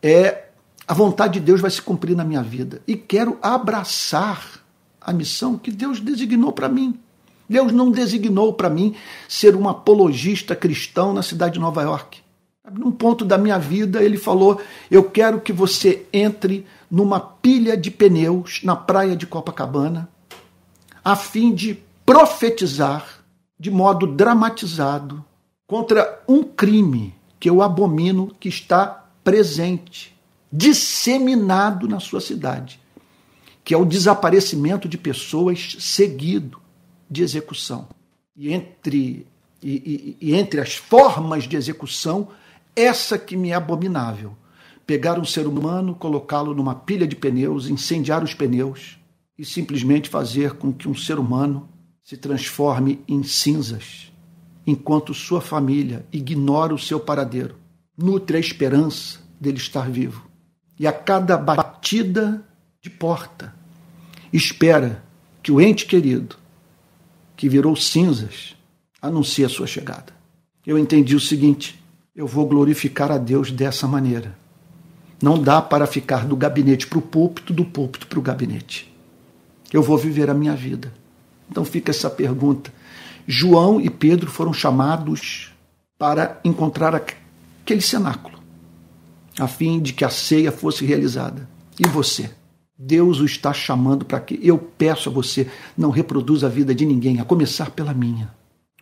é 0.02 0.47
a 0.88 0.94
vontade 0.94 1.40
de 1.40 1.46
Deus 1.46 1.60
vai 1.60 1.70
se 1.70 1.82
cumprir 1.82 2.16
na 2.16 2.24
minha 2.24 2.42
vida. 2.42 2.82
E 2.88 2.96
quero 2.96 3.38
abraçar 3.42 4.64
a 5.02 5.12
missão 5.12 5.58
que 5.58 5.72
Deus 5.72 6.00
designou 6.00 6.52
para 6.52 6.70
mim. 6.70 6.98
Deus 7.50 7.72
não 7.72 7.92
designou 7.92 8.54
para 8.54 8.70
mim 8.70 8.96
ser 9.28 9.56
um 9.56 9.68
apologista 9.68 10.56
cristão 10.56 11.14
na 11.14 11.22
cidade 11.22 11.56
de 11.56 11.60
Nova 11.60 11.82
York. 11.82 12.20
Num 12.72 12.92
ponto 12.92 13.24
da 13.24 13.38
minha 13.38 13.58
vida, 13.58 14.04
ele 14.04 14.18
falou: 14.18 14.62
Eu 14.92 15.04
quero 15.04 15.40
que 15.40 15.54
você 15.54 16.06
entre 16.12 16.66
numa 16.92 17.20
pilha 17.20 17.78
de 17.78 17.90
pneus 17.90 18.62
na 18.64 18.76
praia 18.76 19.16
de 19.16 19.26
Copacabana, 19.26 20.10
a 21.04 21.16
fim 21.16 21.54
de 21.54 21.80
profetizar 22.06 23.24
de 23.60 23.72
modo 23.72 24.08
dramatizado 24.08 25.24
contra 25.66 26.22
um 26.28 26.44
crime 26.44 27.14
que 27.40 27.50
eu 27.50 27.62
abomino 27.62 28.34
que 28.40 28.50
está 28.50 29.06
presente, 29.24 30.17
disseminado 30.52 31.88
na 31.88 32.00
sua 32.00 32.22
cidade, 32.22 32.80
que 33.64 33.74
é 33.74 33.78
o 33.78 33.86
desaparecimento 33.86 34.88
de 34.88 34.98
pessoas 34.98 35.76
seguido 35.80 36.62
de 37.10 37.22
execução. 37.22 37.88
E 38.36 38.54
entre, 38.54 39.28
e, 39.62 40.18
e, 40.22 40.30
e 40.30 40.36
entre 40.36 40.62
as 40.62 40.76
formas 40.76 41.44
de 41.46 41.56
execução, 41.56 42.30
essa 42.76 43.18
que 43.18 43.36
me 43.36 43.50
é 43.50 43.56
abominável. 43.56 44.38
Pegar 44.86 45.20
um 45.20 45.26
ser 45.26 45.48
humano, 45.48 45.96
colocá-lo 45.96 46.54
numa 46.54 46.76
pilha 46.76 47.08
de 47.08 47.16
pneus, 47.16 47.68
incendiar 47.68 48.24
os 48.24 48.34
pneus 48.34 48.98
e 49.38 49.44
simplesmente 49.44 50.10
fazer 50.10 50.54
com 50.54 50.72
que 50.72 50.88
um 50.88 50.96
ser 50.96 51.20
humano 51.20 51.68
se 52.04 52.16
transforme 52.16 53.02
em 53.06 53.22
cinzas, 53.22 54.14
enquanto 54.66 55.14
sua 55.14 55.42
família 55.42 56.06
ignora 56.10 56.74
o 56.74 56.80
seu 56.80 57.02
paradeiro, 57.02 57.58
nutre 57.98 58.38
a 58.38 58.40
esperança 58.40 59.20
dele 59.40 59.58
estar 59.58 59.90
vivo. 59.90 60.26
E 60.80 60.86
a 60.86 60.92
cada 60.92 61.38
batida 61.38 62.44
de 62.82 62.90
porta, 62.90 63.54
espera 64.32 65.04
que 65.42 65.52
o 65.52 65.60
ente 65.60 65.86
querido, 65.86 66.36
que 67.36 67.50
virou 67.50 67.76
cinzas, 67.76 68.56
anuncie 69.02 69.46
a 69.46 69.50
sua 69.50 69.68
chegada. 69.68 70.14
Eu 70.66 70.78
entendi 70.78 71.16
o 71.16 71.20
seguinte: 71.20 71.82
eu 72.16 72.28
vou 72.28 72.48
glorificar 72.48 73.12
a 73.12 73.18
Deus 73.18 73.52
dessa 73.52 73.88
maneira. 73.88 74.38
Não 75.22 75.42
dá 75.42 75.62
para 75.62 75.88
ficar 75.88 76.26
do 76.26 76.36
gabinete 76.36 76.86
para 76.86 77.00
o 77.00 77.02
púlpito, 77.02 77.54
do 77.54 77.66
púlpito 77.66 78.06
para 78.08 78.20
o 78.20 78.22
gabinete. 78.22 78.94
Eu 79.74 79.82
vou 79.82 79.98
viver 79.98 80.30
a 80.30 80.34
minha 80.34 80.56
vida 80.56 80.94
então 81.50 81.64
fica 81.66 81.92
essa 81.92 82.10
pergunta. 82.10 82.72
João 83.26 83.80
e 83.82 83.90
Pedro 83.90 84.30
foram 84.30 84.54
chamados 84.54 85.52
para 85.98 86.40
encontrar 86.44 86.96
aquele 86.96 87.82
cenáculo, 87.82 88.37
a 89.40 89.48
fim 89.48 89.80
de 89.80 89.94
que 89.94 90.04
a 90.04 90.10
ceia 90.10 90.52
fosse 90.52 90.86
realizada. 90.86 91.48
E 91.80 91.88
você? 91.88 92.30
Deus 92.78 93.20
o 93.20 93.26
está 93.26 93.54
chamando 93.54 94.06
para 94.06 94.20
que 94.20 94.40
eu 94.42 94.58
peço 94.58 95.10
a 95.10 95.12
você, 95.12 95.48
não 95.76 95.90
reproduza 95.90 96.48
a 96.48 96.50
vida 96.50 96.76
de 96.76 96.86
ninguém, 96.86 97.20
a 97.20 97.26
começar 97.26 97.72
pela 97.72 97.94
minha. 97.94 98.32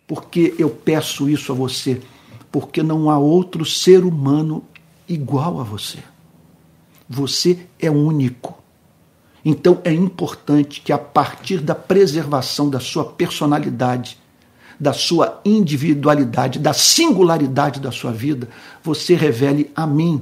Porque 0.08 0.54
eu 0.60 0.70
peço 0.70 1.30
isso 1.30 1.52
a 1.52 1.56
você? 1.56 2.02
Porque 2.52 2.84
não 2.84 3.10
há 3.10 3.18
outro 3.18 3.66
ser 3.66 4.04
humano 4.04 4.64
igual 5.08 5.60
a 5.60 5.64
você. 5.64 6.00
Você 7.08 7.60
é 7.80 7.90
único. 7.90 8.62
Então 9.44 9.80
é 9.84 9.94
importante 9.94 10.82
que, 10.82 10.92
a 10.92 10.98
partir 10.98 11.60
da 11.60 11.76
preservação 11.76 12.70
da 12.70 12.80
sua 12.80 13.06
personalidade, 13.06 14.18
da 14.80 14.92
sua 14.92 15.40
individualidade, 15.46 16.60
da 16.60 16.74
singularidade 16.74 17.80
da 17.80 17.92
sua 17.92 18.12
vida, 18.12 18.50
você 18.84 19.16
revele 19.16 19.72
a 19.76 19.86
mim 19.88 20.22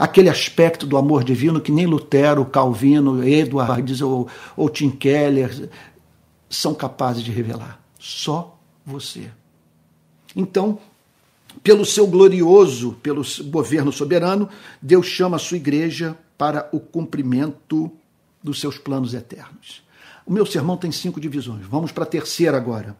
aquele 0.00 0.30
aspecto 0.30 0.86
do 0.86 0.96
amor 0.96 1.22
divino 1.22 1.60
que 1.60 1.70
nem 1.70 1.84
Lutero, 1.84 2.46
Calvino, 2.46 3.22
Edwards 3.22 4.00
ou, 4.00 4.26
ou 4.56 4.70
Tim 4.70 4.88
Keller 4.88 5.68
são 6.48 6.74
capazes 6.74 7.22
de 7.22 7.30
revelar. 7.30 7.78
Só 7.98 8.58
você. 8.84 9.30
Então, 10.34 10.78
pelo 11.62 11.84
seu 11.84 12.06
glorioso, 12.06 12.92
pelo 13.02 13.22
governo 13.50 13.92
soberano, 13.92 14.48
Deus 14.80 15.04
chama 15.04 15.36
a 15.36 15.38
sua 15.38 15.58
igreja 15.58 16.16
para 16.38 16.66
o 16.72 16.80
cumprimento 16.80 17.92
dos 18.42 18.58
seus 18.58 18.78
planos 18.78 19.12
eternos. 19.12 19.82
O 20.24 20.32
meu 20.32 20.46
sermão 20.46 20.78
tem 20.78 20.90
cinco 20.90 21.20
divisões. 21.20 21.66
Vamos 21.66 21.92
para 21.92 22.04
a 22.04 22.06
terceira 22.06 22.56
agora. 22.56 22.96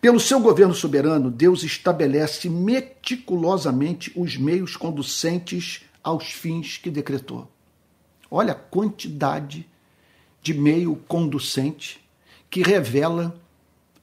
Pelo 0.00 0.20
seu 0.20 0.38
governo 0.38 0.74
soberano, 0.74 1.28
Deus 1.28 1.64
estabelece 1.64 2.48
meticulosamente 2.48 4.12
os 4.14 4.36
meios 4.36 4.76
conducentes 4.76 5.89
aos 6.02 6.32
fins 6.32 6.76
que 6.76 6.90
decretou. 6.90 7.50
Olha 8.30 8.52
a 8.52 8.56
quantidade 8.56 9.68
de 10.42 10.54
meio 10.54 10.96
conducente 11.08 12.00
que 12.48 12.62
revela 12.62 13.38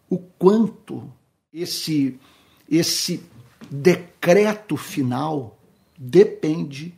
o 0.09 0.17
quanto 0.17 1.11
esse 1.53 2.19
esse 2.69 3.23
decreto 3.71 4.75
final 4.75 5.57
depende 5.97 6.93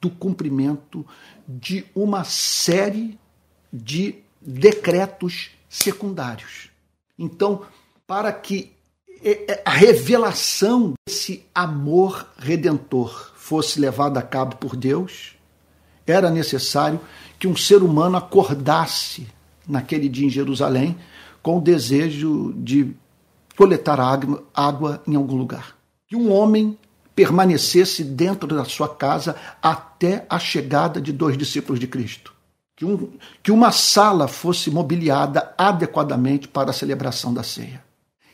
do 0.00 0.08
cumprimento 0.08 1.06
de 1.46 1.84
uma 1.94 2.24
série 2.24 3.18
de 3.72 4.16
decretos 4.40 5.50
secundários. 5.68 6.70
Então, 7.18 7.66
para 8.06 8.32
que 8.32 8.72
a 9.64 9.70
revelação 9.70 10.94
desse 11.06 11.44
amor 11.54 12.26
redentor 12.38 13.32
fosse 13.36 13.78
levada 13.78 14.20
a 14.20 14.22
cabo 14.22 14.56
por 14.56 14.76
Deus, 14.76 15.36
era 16.06 16.30
necessário 16.30 17.00
que 17.38 17.46
um 17.46 17.56
ser 17.56 17.82
humano 17.82 18.16
acordasse 18.16 19.26
naquele 19.66 20.08
dia 20.08 20.26
em 20.26 20.30
Jerusalém 20.30 20.96
com 21.42 21.58
o 21.58 21.60
desejo 21.60 22.52
de 22.56 22.94
coletar 23.56 24.00
água, 24.00 24.42
água 24.54 25.02
em 25.06 25.14
algum 25.14 25.36
lugar. 25.36 25.76
Que 26.06 26.16
um 26.16 26.32
homem 26.32 26.78
permanecesse 27.14 28.02
dentro 28.02 28.48
da 28.48 28.64
sua 28.64 28.88
casa 28.88 29.36
até 29.62 30.24
a 30.28 30.38
chegada 30.38 31.00
de 31.00 31.12
dois 31.12 31.36
discípulos 31.36 31.78
de 31.78 31.86
Cristo. 31.86 32.32
Que, 32.74 32.84
um, 32.84 33.10
que 33.42 33.52
uma 33.52 33.70
sala 33.70 34.26
fosse 34.26 34.70
mobiliada 34.70 35.54
adequadamente 35.58 36.48
para 36.48 36.70
a 36.70 36.74
celebração 36.74 37.34
da 37.34 37.42
ceia. 37.42 37.84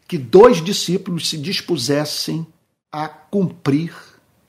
Que 0.06 0.16
dois 0.16 0.62
discípulos 0.62 1.28
se 1.28 1.36
dispusessem 1.36 2.46
a 2.92 3.08
cumprir 3.08 3.94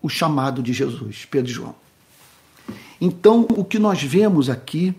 o 0.02 0.10
chamado 0.10 0.62
de 0.62 0.72
Jesus, 0.72 1.26
Pedro 1.26 1.52
e 1.52 1.54
João. 1.54 1.76
Então, 3.00 3.48
o 3.52 3.64
que 3.64 3.80
nós 3.80 4.02
vemos 4.02 4.50
aqui 4.50 4.96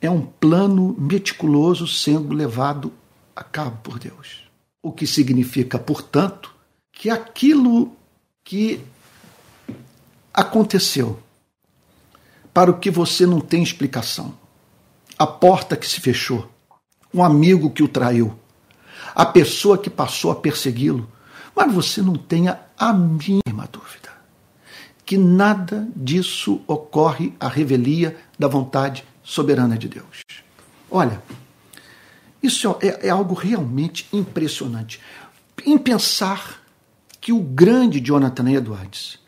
é 0.00 0.10
um 0.10 0.22
plano 0.22 0.94
meticuloso 0.98 1.86
sendo 1.86 2.34
levado 2.34 2.92
a 3.34 3.42
cabo 3.42 3.78
por 3.82 3.98
Deus. 3.98 4.44
O 4.82 4.92
que 4.92 5.06
significa, 5.06 5.78
portanto, 5.78 6.54
que 6.92 7.10
aquilo 7.10 7.92
que 8.44 8.80
aconteceu 10.32 11.18
para 12.52 12.70
o 12.70 12.78
que 12.78 12.90
você 12.90 13.26
não 13.26 13.40
tem 13.40 13.62
explicação. 13.62 14.34
A 15.18 15.26
porta 15.26 15.76
que 15.76 15.86
se 15.86 16.00
fechou, 16.00 16.48
um 17.12 17.22
amigo 17.22 17.70
que 17.70 17.82
o 17.82 17.88
traiu, 17.88 18.36
a 19.18 19.26
pessoa 19.26 19.76
que 19.76 19.90
passou 19.90 20.30
a 20.30 20.36
persegui-lo, 20.36 21.06
mas 21.54 21.74
você 21.74 22.00
não 22.00 22.14
tenha 22.14 22.58
a 22.78 22.92
mínima 22.92 23.68
dúvida 23.70 24.08
que 25.08 25.16
nada 25.16 25.88
disso 25.96 26.60
ocorre 26.66 27.32
à 27.40 27.48
revelia 27.48 28.14
da 28.38 28.46
vontade 28.46 29.02
soberana 29.22 29.78
de 29.78 29.88
Deus. 29.88 30.20
Olha, 30.90 31.22
isso 32.42 32.76
é, 32.82 33.06
é 33.06 33.08
algo 33.08 33.32
realmente 33.34 34.06
impressionante. 34.12 35.00
Em 35.64 35.78
pensar 35.78 36.62
que 37.22 37.32
o 37.32 37.40
grande 37.40 38.00
Jonathan 38.00 38.50
Edwards, 38.50 39.18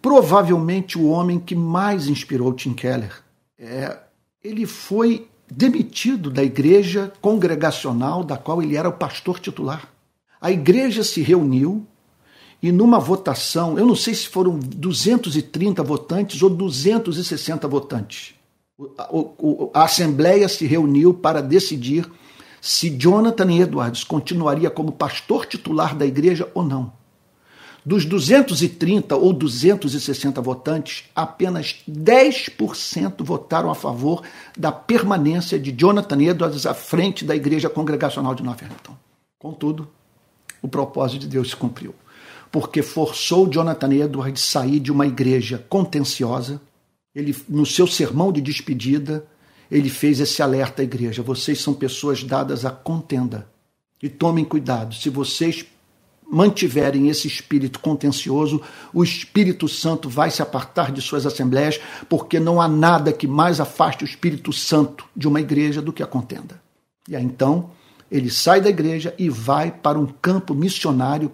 provavelmente 0.00 0.96
o 0.96 1.08
homem 1.08 1.40
que 1.40 1.56
mais 1.56 2.06
inspirou 2.06 2.54
Tim 2.54 2.72
Keller, 2.72 3.20
é, 3.58 3.98
ele 4.42 4.66
foi 4.66 5.27
demitido 5.50 6.30
da 6.30 6.42
igreja 6.42 7.12
congregacional 7.20 8.22
da 8.22 8.36
qual 8.36 8.62
ele 8.62 8.76
era 8.76 8.88
o 8.88 8.92
pastor 8.92 9.40
titular. 9.40 9.88
A 10.40 10.50
igreja 10.50 11.02
se 11.02 11.20
reuniu 11.20 11.86
e 12.62 12.72
numa 12.72 12.98
votação, 12.98 13.78
eu 13.78 13.86
não 13.86 13.94
sei 13.94 14.14
se 14.14 14.26
foram 14.26 14.58
230 14.58 15.82
votantes 15.82 16.42
ou 16.42 16.50
260 16.50 17.68
votantes, 17.68 18.34
a, 19.74 19.84
Assembleia 19.84 20.48
se 20.48 20.66
reuniu 20.66 21.12
para 21.14 21.40
decidir 21.40 22.08
se 22.60 22.90
Jonathan 22.90 23.52
Edwards 23.52 24.04
continuaria 24.04 24.70
como 24.70 24.92
pastor 24.92 25.46
titular 25.46 25.96
da 25.96 26.06
igreja 26.06 26.50
ou 26.54 26.62
não. 26.62 26.92
Dos 27.84 28.04
230 28.04 29.16
ou 29.16 29.32
260 29.32 30.40
votantes, 30.42 31.04
apenas 31.14 31.76
10% 31.88 33.24
votaram 33.24 33.70
a 33.70 33.74
favor 33.74 34.22
da 34.56 34.70
permanência 34.70 35.58
de 35.58 35.72
Jonathan 35.72 36.20
Edwards 36.22 36.66
à 36.66 36.74
frente 36.74 37.24
da 37.24 37.34
Igreja 37.34 37.70
Congregacional 37.70 38.34
de 38.34 38.42
Northampton. 38.42 38.96
Contudo, 39.38 39.88
o 40.60 40.68
propósito 40.68 41.20
de 41.20 41.28
Deus 41.28 41.50
se 41.50 41.56
cumpriu, 41.56 41.94
porque 42.50 42.82
forçou 42.82 43.48
Jonathan 43.48 43.92
Edwards 43.92 44.42
a 44.42 44.60
sair 44.60 44.80
de 44.80 44.90
uma 44.90 45.06
igreja 45.06 45.64
contenciosa. 45.68 46.60
Ele, 47.14 47.34
no 47.48 47.64
seu 47.64 47.86
sermão 47.86 48.32
de 48.32 48.40
despedida, 48.40 49.24
ele 49.70 49.88
fez 49.88 50.20
esse 50.20 50.42
alerta 50.42 50.82
à 50.82 50.84
igreja: 50.84 51.22
vocês 51.22 51.60
são 51.60 51.72
pessoas 51.72 52.24
dadas 52.24 52.64
à 52.64 52.70
contenda. 52.70 53.48
E 54.02 54.08
tomem 54.08 54.44
cuidado, 54.44 54.94
se 54.94 55.10
vocês 55.10 55.64
mantiverem 56.30 57.08
esse 57.08 57.26
espírito 57.26 57.80
contencioso, 57.80 58.60
o 58.92 59.02
Espírito 59.02 59.66
Santo 59.66 60.08
vai 60.10 60.30
se 60.30 60.42
apartar 60.42 60.92
de 60.92 61.00
suas 61.00 61.24
assembleias, 61.24 61.80
porque 62.08 62.38
não 62.38 62.60
há 62.60 62.68
nada 62.68 63.12
que 63.12 63.26
mais 63.26 63.60
afaste 63.60 64.04
o 64.04 64.06
Espírito 64.06 64.52
Santo 64.52 65.06
de 65.16 65.26
uma 65.26 65.40
igreja 65.40 65.80
do 65.80 65.92
que 65.92 66.02
a 66.02 66.06
contenda. 66.06 66.60
E 67.08 67.16
aí 67.16 67.24
então 67.24 67.70
ele 68.10 68.30
sai 68.30 68.60
da 68.60 68.68
igreja 68.68 69.14
e 69.18 69.30
vai 69.30 69.70
para 69.70 69.98
um 69.98 70.06
campo 70.06 70.54
missionário 70.54 71.32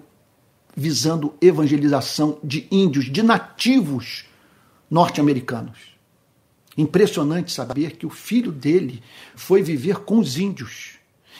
visando 0.76 1.34
evangelização 1.40 2.38
de 2.42 2.66
índios, 2.70 3.10
de 3.10 3.22
nativos 3.22 4.24
norte-americanos. 4.90 5.94
Impressionante 6.76 7.52
saber 7.52 7.96
que 7.96 8.06
o 8.06 8.10
filho 8.10 8.50
dele 8.50 9.02
foi 9.36 9.62
viver 9.62 9.98
com 10.00 10.18
os 10.18 10.36
índios 10.36 10.94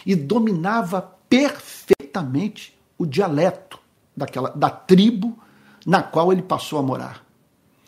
e 0.06 0.14
dominava 0.14 1.02
perfeitamente 1.28 2.73
o 2.98 3.06
dialeto 3.06 3.78
daquela, 4.16 4.50
da 4.50 4.70
tribo 4.70 5.38
na 5.86 6.02
qual 6.02 6.32
ele 6.32 6.42
passou 6.42 6.78
a 6.78 6.82
morar. 6.82 7.24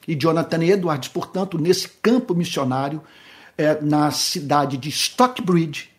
E 0.07 0.15
Jonathan 0.15 0.63
Edwards, 0.63 1.09
portanto, 1.09 1.59
nesse 1.59 1.89
campo 1.89 2.35
missionário, 2.35 3.03
é, 3.59 3.81
na 3.81 4.11
cidade 4.11 4.77
de 4.77 4.89
Stockbridge, 4.89 5.91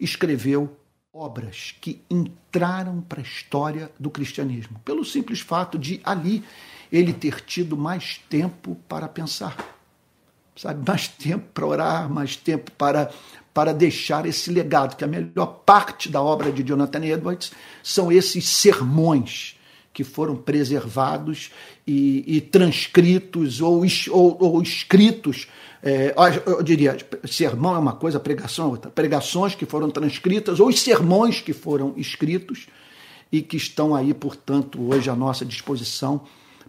escreveu 0.00 0.76
obras 1.12 1.74
que 1.80 2.02
entraram 2.10 3.00
para 3.00 3.20
a 3.20 3.22
história 3.22 3.90
do 4.00 4.10
cristianismo, 4.10 4.80
pelo 4.84 5.04
simples 5.04 5.40
fato 5.40 5.78
de 5.78 6.00
ali 6.02 6.42
ele 6.90 7.12
ter 7.12 7.40
tido 7.40 7.76
mais 7.76 8.20
tempo 8.28 8.76
para 8.88 9.06
pensar, 9.06 9.56
sabe, 10.56 10.82
mais 10.86 11.06
tempo 11.06 11.46
para 11.54 11.66
orar, 11.66 12.10
mais 12.10 12.36
tempo 12.36 12.72
para 12.72 13.12
para 13.54 13.72
deixar 13.72 14.26
esse 14.26 14.50
legado, 14.50 14.96
que 14.96 15.04
a 15.04 15.06
melhor 15.06 15.62
parte 15.64 16.08
da 16.08 16.20
obra 16.20 16.50
de 16.50 16.64
Jonathan 16.64 17.04
Edwards 17.06 17.52
são 17.84 18.10
esses 18.10 18.48
sermões 18.48 19.56
que 19.92 20.02
foram 20.02 20.34
preservados 20.34 21.52
e, 21.86 22.24
e 22.26 22.40
transcritos 22.40 23.60
ou, 23.60 23.84
ou, 24.10 24.36
ou 24.40 24.60
escritos. 24.60 25.46
É, 25.80 26.12
eu 26.44 26.62
diria, 26.64 26.96
sermão 27.24 27.76
é 27.76 27.78
uma 27.78 27.92
coisa, 27.92 28.18
pregação 28.18 28.66
é 28.66 28.68
outra. 28.70 28.90
Pregações 28.90 29.54
que 29.54 29.64
foram 29.64 29.88
transcritas 29.88 30.58
ou 30.58 30.68
os 30.68 30.80
sermões 30.80 31.40
que 31.40 31.52
foram 31.52 31.94
escritos 31.96 32.66
e 33.30 33.40
que 33.40 33.56
estão 33.56 33.94
aí, 33.94 34.12
portanto, 34.12 34.82
hoje 34.82 35.08
à 35.08 35.14
nossa 35.14 35.44
disposição 35.44 36.22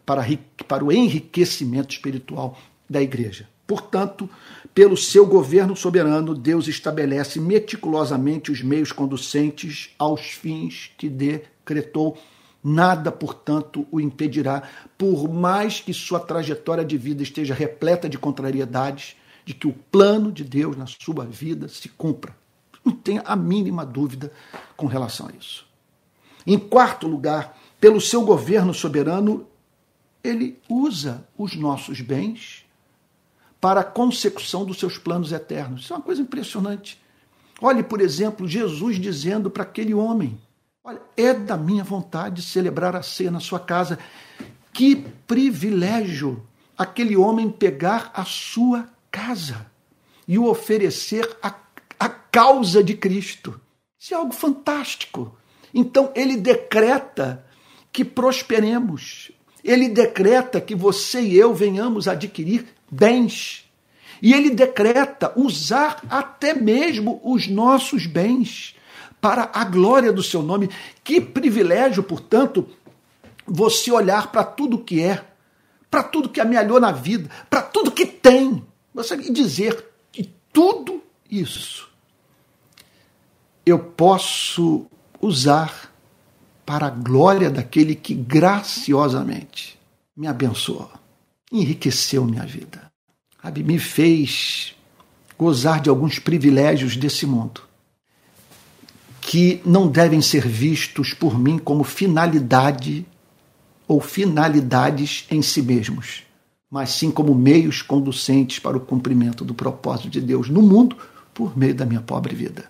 para, 0.05 0.23
para 0.67 0.85
o 0.85 0.91
enriquecimento 0.91 1.95
espiritual 1.95 2.55
da 2.87 3.01
igreja. 3.01 3.49
Portanto, 3.65 4.29
pelo 4.73 4.97
seu 4.97 5.25
governo 5.25 5.75
soberano, 5.75 6.33
Deus 6.33 6.67
estabelece 6.67 7.39
meticulosamente 7.39 8.51
os 8.51 8.61
meios 8.61 8.91
conducentes 8.91 9.91
aos 9.99 10.21
fins 10.21 10.91
que 10.97 11.09
decretou. 11.09 12.17
Nada, 12.63 13.11
portanto, 13.11 13.85
o 13.91 14.01
impedirá, 14.01 14.63
por 14.97 15.31
mais 15.31 15.79
que 15.79 15.93
sua 15.93 16.19
trajetória 16.19 16.83
de 16.83 16.97
vida 16.97 17.21
esteja 17.21 17.53
repleta 17.53 18.09
de 18.09 18.17
contrariedades, 18.17 19.15
de 19.45 19.53
que 19.53 19.67
o 19.67 19.73
plano 19.73 20.31
de 20.31 20.43
Deus 20.43 20.75
na 20.75 20.87
sua 20.87 21.25
vida 21.25 21.67
se 21.67 21.87
cumpra. 21.89 22.35
Não 22.83 22.93
tenha 22.93 23.21
a 23.21 23.35
mínima 23.35 23.85
dúvida 23.85 24.31
com 24.75 24.87
relação 24.87 25.27
a 25.27 25.31
isso. 25.39 25.67
Em 26.45 26.57
quarto 26.57 27.07
lugar, 27.07 27.57
pelo 27.79 28.01
seu 28.01 28.23
governo 28.23 28.73
soberano, 28.73 29.47
ele 30.23 30.59
usa 30.67 31.27
os 31.37 31.55
nossos 31.55 32.01
bens 32.01 32.64
para 33.65 33.81
a 33.81 33.83
consecução 33.83 34.63
dos 34.63 34.77
seus 34.77 34.99
planos 34.99 35.31
eternos. 35.31 35.81
Isso 35.81 35.93
é 35.93 35.95
uma 35.95 36.03
coisa 36.03 36.21
impressionante. 36.21 37.01
Olhe, 37.59 37.81
por 37.81 37.99
exemplo, 37.99 38.47
Jesus 38.47 38.99
dizendo 38.99 39.49
para 39.49 39.63
aquele 39.63 39.91
homem: 39.91 40.39
Olha, 40.83 41.01
é 41.17 41.33
da 41.33 41.57
minha 41.57 41.83
vontade 41.83 42.43
celebrar 42.43 42.95
a 42.95 43.01
ceia 43.01 43.31
na 43.31 43.39
sua 43.39 43.59
casa. 43.59 43.97
Que 44.71 44.97
privilégio 45.25 46.45
aquele 46.77 47.17
homem 47.17 47.49
pegar 47.49 48.11
a 48.13 48.23
sua 48.23 48.87
casa 49.09 49.65
e 50.27 50.37
o 50.37 50.47
oferecer 50.47 51.27
a, 51.41 51.51
a 51.99 52.07
causa 52.07 52.83
de 52.83 52.93
Cristo. 52.93 53.59
Isso 53.99 54.13
é 54.13 54.17
algo 54.17 54.31
fantástico. 54.31 55.35
Então 55.73 56.11
ele 56.13 56.37
decreta 56.37 57.43
que 57.91 58.05
prosperemos. 58.05 59.31
Ele 59.63 59.89
decreta 59.89 60.61
que 60.61 60.75
você 60.75 61.19
e 61.19 61.35
eu 61.35 61.51
venhamos 61.51 62.07
adquirir 62.07 62.74
bens. 62.89 63.65
E 64.21 64.33
ele 64.33 64.49
decreta 64.49 65.33
usar 65.35 66.01
até 66.09 66.53
mesmo 66.53 67.19
os 67.23 67.47
nossos 67.47 68.05
bens 68.05 68.75
para 69.19 69.49
a 69.53 69.63
glória 69.63 70.11
do 70.11 70.23
seu 70.23 70.41
nome. 70.41 70.69
Que 71.03 71.19
privilégio, 71.19 72.03
portanto, 72.03 72.67
você 73.45 73.91
olhar 73.91 74.31
para 74.31 74.43
tudo 74.43 74.79
que 74.79 75.01
é, 75.01 75.23
para 75.89 76.03
tudo 76.03 76.29
que 76.29 76.41
amealhou 76.41 76.79
na 76.79 76.91
vida, 76.91 77.29
para 77.49 77.61
tudo 77.61 77.91
que 77.91 78.05
tem, 78.05 78.65
você 78.93 79.15
dizer 79.17 79.85
que 80.11 80.31
tudo 80.51 81.01
isso 81.29 81.89
eu 83.65 83.79
posso 83.79 84.85
usar 85.21 85.91
para 86.65 86.87
a 86.87 86.91
glória 86.91 87.49
daquele 87.49 87.95
que 87.95 88.13
graciosamente 88.13 89.79
me 90.15 90.27
abençoou 90.27 91.04
enriqueceu 91.59 92.25
minha 92.25 92.45
vida. 92.45 92.91
Sabe, 93.41 93.63
me 93.63 93.77
fez 93.77 94.75
gozar 95.37 95.81
de 95.81 95.89
alguns 95.89 96.19
privilégios 96.19 96.95
desse 96.95 97.25
mundo 97.25 97.61
que 99.21 99.59
não 99.65 99.87
devem 99.87 100.21
ser 100.21 100.47
vistos 100.47 101.13
por 101.13 101.37
mim 101.37 101.57
como 101.57 101.83
finalidade 101.83 103.05
ou 103.87 103.99
finalidades 103.99 105.25
em 105.31 105.41
si 105.41 105.63
mesmos, 105.63 106.23
mas 106.69 106.91
sim 106.91 107.09
como 107.09 107.33
meios 107.33 107.81
conducentes 107.81 108.59
para 108.59 108.77
o 108.77 108.79
cumprimento 108.79 109.43
do 109.43 109.53
propósito 109.53 110.09
de 110.09 110.21
Deus 110.21 110.47
no 110.47 110.61
mundo 110.61 110.95
por 111.33 111.57
meio 111.57 111.73
da 111.73 111.85
minha 111.85 112.01
pobre 112.01 112.35
vida. 112.35 112.65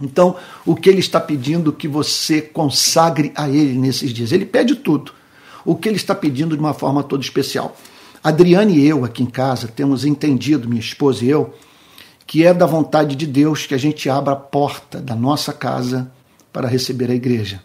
Então, 0.00 0.36
o 0.64 0.74
que 0.74 0.88
ele 0.88 1.00
está 1.00 1.20
pedindo 1.20 1.72
que 1.72 1.88
você 1.88 2.40
consagre 2.40 3.32
a 3.34 3.48
ele 3.48 3.76
nesses 3.76 4.12
dias? 4.12 4.32
Ele 4.32 4.46
pede 4.46 4.76
tudo. 4.76 5.12
O 5.64 5.74
que 5.74 5.88
ele 5.88 5.96
está 5.96 6.14
pedindo 6.14 6.56
de 6.56 6.60
uma 6.60 6.72
forma 6.72 7.02
toda 7.02 7.22
especial? 7.22 7.76
Adriane 8.22 8.78
e 8.78 8.86
eu, 8.86 9.04
aqui 9.04 9.22
em 9.22 9.26
casa, 9.26 9.68
temos 9.68 10.04
entendido, 10.04 10.68
minha 10.68 10.80
esposa 10.80 11.24
e 11.24 11.28
eu, 11.28 11.54
que 12.26 12.44
é 12.44 12.52
da 12.52 12.66
vontade 12.66 13.16
de 13.16 13.26
Deus 13.26 13.66
que 13.66 13.74
a 13.74 13.78
gente 13.78 14.10
abra 14.10 14.34
a 14.34 14.36
porta 14.36 15.00
da 15.00 15.14
nossa 15.14 15.52
casa 15.52 16.10
para 16.52 16.68
receber 16.68 17.10
a 17.10 17.14
igreja. 17.14 17.62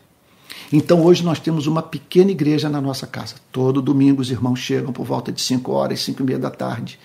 Então 0.72 1.04
hoje 1.04 1.24
nós 1.24 1.40
temos 1.40 1.68
uma 1.68 1.82
pequena 1.82 2.32
igreja 2.32 2.70
na 2.70 2.80
nossa 2.80 3.06
casa. 3.06 3.36
Todo 3.52 3.82
domingo 3.82 4.22
os 4.22 4.32
irmãos 4.32 4.60
chegam 4.60 4.94
por 4.94 5.06
volta 5.06 5.32
de 5.32 5.42
5 5.42 5.72
horas, 5.72 6.02
5 6.02 6.22
e 6.22 6.26
meia 6.26 6.40
da 6.40 6.50
tarde. 6.50 7.00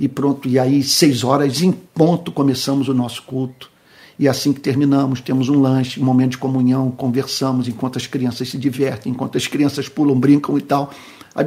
E 0.00 0.08
pronto, 0.08 0.48
e 0.48 0.58
aí 0.58 0.82
6 0.82 1.24
horas 1.24 1.62
em 1.62 1.70
ponto 1.70 2.32
começamos 2.32 2.88
o 2.88 2.94
nosso 2.94 3.22
culto. 3.22 3.70
E 4.18 4.28
assim 4.28 4.52
que 4.52 4.60
terminamos, 4.60 5.20
temos 5.20 5.48
um 5.48 5.60
lanche, 5.60 6.00
um 6.00 6.04
momento 6.04 6.32
de 6.32 6.38
comunhão, 6.38 6.90
conversamos 6.90 7.68
enquanto 7.68 7.96
as 7.96 8.06
crianças 8.06 8.48
se 8.48 8.58
divertem, 8.58 9.12
enquanto 9.12 9.38
as 9.38 9.46
crianças 9.46 9.88
pulam, 9.88 10.18
brincam 10.18 10.58
e 10.58 10.62
tal. 10.62 10.90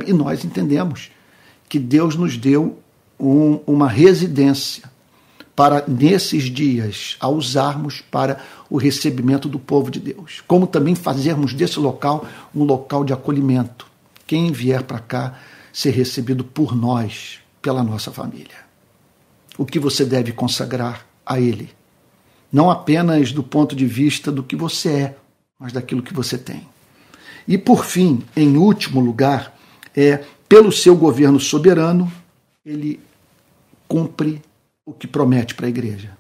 E 0.08 0.14
nós 0.14 0.44
entendemos 0.44 1.12
que 1.68 1.80
Deus 1.80 2.16
nos 2.16 2.38
deu 2.38 2.80
um, 3.20 3.60
uma 3.66 3.88
residência 3.88 4.90
para, 5.56 5.86
nesses 5.88 6.44
dias, 6.44 7.16
a 7.20 7.30
usarmos 7.30 8.02
para 8.02 8.42
o 8.70 8.78
recebimento 8.78 9.48
do 9.48 9.58
povo 9.58 9.90
de 9.90 10.00
Deus. 10.00 10.44
Como 10.46 10.68
também 10.68 10.96
fazermos 10.96 11.54
desse 11.54 11.80
local 11.80 12.28
um 12.54 12.64
local 12.64 13.06
de 13.06 13.14
acolhimento. 13.14 13.88
Quem 14.28 14.52
vier 14.52 14.84
para 14.84 15.00
cá 15.00 15.40
ser 15.72 15.92
recebido 15.92 16.44
por 16.44 16.76
nós, 16.76 17.40
pela 17.62 17.84
nossa 17.84 18.12
família. 18.12 18.66
O 19.58 19.66
que 19.66 19.80
você 19.80 20.04
deve 20.04 20.34
consagrar 20.34 21.06
a 21.26 21.40
Ele. 21.40 21.70
Não 22.52 22.70
apenas 22.70 23.32
do 23.32 23.44
ponto 23.44 23.76
de 23.76 23.86
vista 23.86 24.32
do 24.32 24.44
que 24.44 24.56
você 24.56 24.90
é, 24.90 25.18
mas 25.60 25.72
daquilo 25.72 26.04
que 26.04 26.14
você 26.14 26.38
tem. 26.38 26.68
E 27.48 27.58
por 27.58 27.86
fim, 27.86 28.24
em 28.36 28.58
último 28.58 29.00
lugar, 29.00 29.56
é 29.96 30.24
pelo 30.48 30.72
seu 30.72 30.96
governo 30.96 31.40
soberano, 31.40 32.12
ele 32.66 33.00
cumpre 33.88 34.42
o 34.86 34.94
que 34.94 35.08
promete 35.08 35.56
para 35.56 35.66
a 35.66 35.70
igreja. 35.70 36.18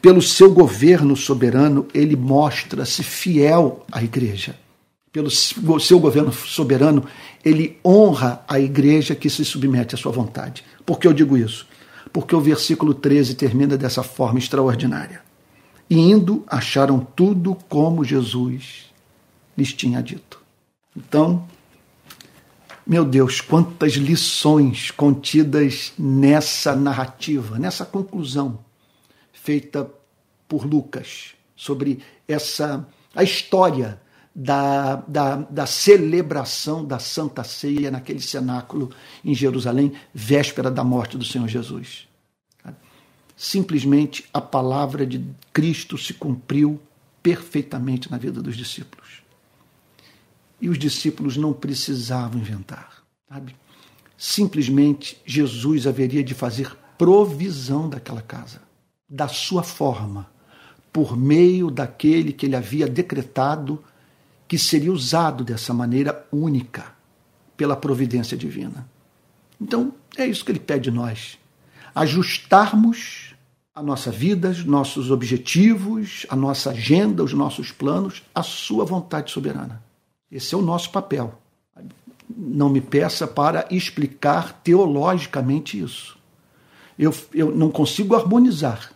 Pelo 0.00 0.22
seu 0.22 0.52
governo 0.52 1.16
soberano, 1.16 1.86
ele 1.92 2.16
mostra-se 2.16 3.02
fiel 3.02 3.84
à 3.90 4.02
igreja. 4.02 4.56
Pelo 5.12 5.30
seu 5.30 6.00
governo 6.00 6.32
soberano, 6.32 7.04
ele 7.44 7.78
honra 7.84 8.42
a 8.48 8.58
igreja 8.58 9.14
que 9.14 9.28
se 9.28 9.44
submete 9.44 9.94
à 9.94 9.98
sua 9.98 10.10
vontade. 10.10 10.64
Por 10.86 10.98
que 10.98 11.06
eu 11.06 11.12
digo 11.12 11.36
isso? 11.36 11.66
Porque 12.12 12.34
o 12.34 12.40
versículo 12.40 12.94
13 12.94 13.34
termina 13.34 13.76
dessa 13.76 14.02
forma 14.02 14.38
extraordinária. 14.38 15.20
E 15.88 15.98
indo, 15.98 16.42
acharam 16.46 17.06
tudo 17.14 17.56
como 17.68 18.04
Jesus 18.04 18.90
lhes 19.56 19.72
tinha 19.74 20.02
dito. 20.02 20.40
Então, 20.96 21.46
meu 22.92 23.06
Deus, 23.06 23.40
quantas 23.40 23.94
lições 23.94 24.90
contidas 24.90 25.94
nessa 25.98 26.76
narrativa, 26.76 27.58
nessa 27.58 27.86
conclusão 27.86 28.62
feita 29.32 29.90
por 30.46 30.66
Lucas 30.66 31.30
sobre 31.56 32.00
essa 32.28 32.86
a 33.14 33.22
história 33.22 33.98
da, 34.34 34.96
da, 35.08 35.36
da, 35.36 35.64
celebração 35.64 36.84
da 36.84 36.98
Santa 36.98 37.42
Ceia 37.42 37.90
naquele 37.90 38.20
cenáculo 38.20 38.90
em 39.24 39.34
Jerusalém, 39.34 39.94
véspera 40.12 40.70
da 40.70 40.84
morte 40.84 41.16
do 41.16 41.24
Senhor 41.24 41.48
Jesus. 41.48 42.06
Simplesmente 43.34 44.26
a 44.34 44.40
palavra 44.40 45.06
de 45.06 45.24
Cristo 45.50 45.96
se 45.96 46.12
cumpriu 46.12 46.78
perfeitamente 47.22 48.10
na 48.10 48.18
vida 48.18 48.42
dos 48.42 48.54
discípulos. 48.54 49.01
E 50.62 50.68
os 50.68 50.78
discípulos 50.78 51.36
não 51.36 51.52
precisavam 51.52 52.40
inventar, 52.40 53.02
sabe? 53.28 53.56
Simplesmente 54.16 55.20
Jesus 55.26 55.88
haveria 55.88 56.22
de 56.22 56.34
fazer 56.34 56.70
provisão 56.96 57.88
daquela 57.88 58.22
casa, 58.22 58.62
da 59.10 59.26
sua 59.26 59.64
forma, 59.64 60.30
por 60.92 61.16
meio 61.16 61.68
daquele 61.68 62.32
que 62.32 62.46
ele 62.46 62.54
havia 62.54 62.86
decretado 62.86 63.82
que 64.46 64.56
seria 64.56 64.92
usado 64.92 65.42
dessa 65.42 65.74
maneira 65.74 66.24
única 66.30 66.94
pela 67.56 67.74
providência 67.74 68.36
divina. 68.36 68.88
Então, 69.60 69.92
é 70.16 70.26
isso 70.26 70.44
que 70.44 70.52
ele 70.52 70.60
pede 70.60 70.90
de 70.90 70.90
nós: 70.92 71.38
ajustarmos 71.92 73.34
a 73.74 73.82
nossa 73.82 74.12
vida, 74.12 74.50
os 74.50 74.64
nossos 74.64 75.10
objetivos, 75.10 76.24
a 76.28 76.36
nossa 76.36 76.70
agenda, 76.70 77.24
os 77.24 77.32
nossos 77.32 77.72
planos 77.72 78.22
à 78.32 78.44
sua 78.44 78.84
vontade 78.84 79.32
soberana. 79.32 79.82
Esse 80.32 80.54
é 80.54 80.58
o 80.58 80.62
nosso 80.62 80.90
papel. 80.90 81.38
Não 82.34 82.70
me 82.70 82.80
peça 82.80 83.26
para 83.26 83.66
explicar 83.70 84.62
teologicamente 84.62 85.78
isso. 85.78 86.18
Eu, 86.98 87.14
eu 87.34 87.54
não 87.54 87.70
consigo 87.70 88.16
harmonizar 88.16 88.92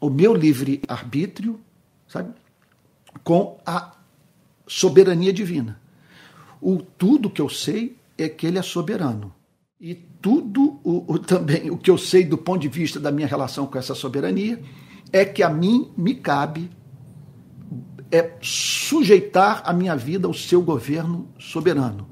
o 0.00 0.08
meu 0.08 0.32
livre-arbítrio, 0.32 1.58
sabe, 2.06 2.32
com 3.24 3.58
a 3.66 3.94
soberania 4.66 5.32
divina. 5.32 5.80
O 6.60 6.78
tudo 6.78 7.30
que 7.30 7.40
eu 7.40 7.48
sei 7.48 7.96
é 8.16 8.28
que 8.28 8.46
ele 8.46 8.58
é 8.58 8.62
soberano. 8.62 9.34
E 9.80 9.94
tudo 9.94 10.80
o, 10.84 11.04
o, 11.14 11.18
também 11.18 11.70
o 11.70 11.76
que 11.76 11.90
eu 11.90 11.98
sei 11.98 12.24
do 12.24 12.38
ponto 12.38 12.60
de 12.60 12.68
vista 12.68 13.00
da 13.00 13.10
minha 13.10 13.26
relação 13.26 13.66
com 13.66 13.76
essa 13.76 13.94
soberania 13.94 14.62
é 15.12 15.24
que 15.24 15.42
a 15.42 15.50
mim 15.50 15.90
me 15.96 16.14
cabe 16.14 16.70
é 18.10 18.32
sujeitar 18.40 19.62
a 19.64 19.72
minha 19.72 19.96
vida 19.96 20.26
ao 20.26 20.34
seu 20.34 20.62
governo 20.62 21.28
soberano. 21.38 22.06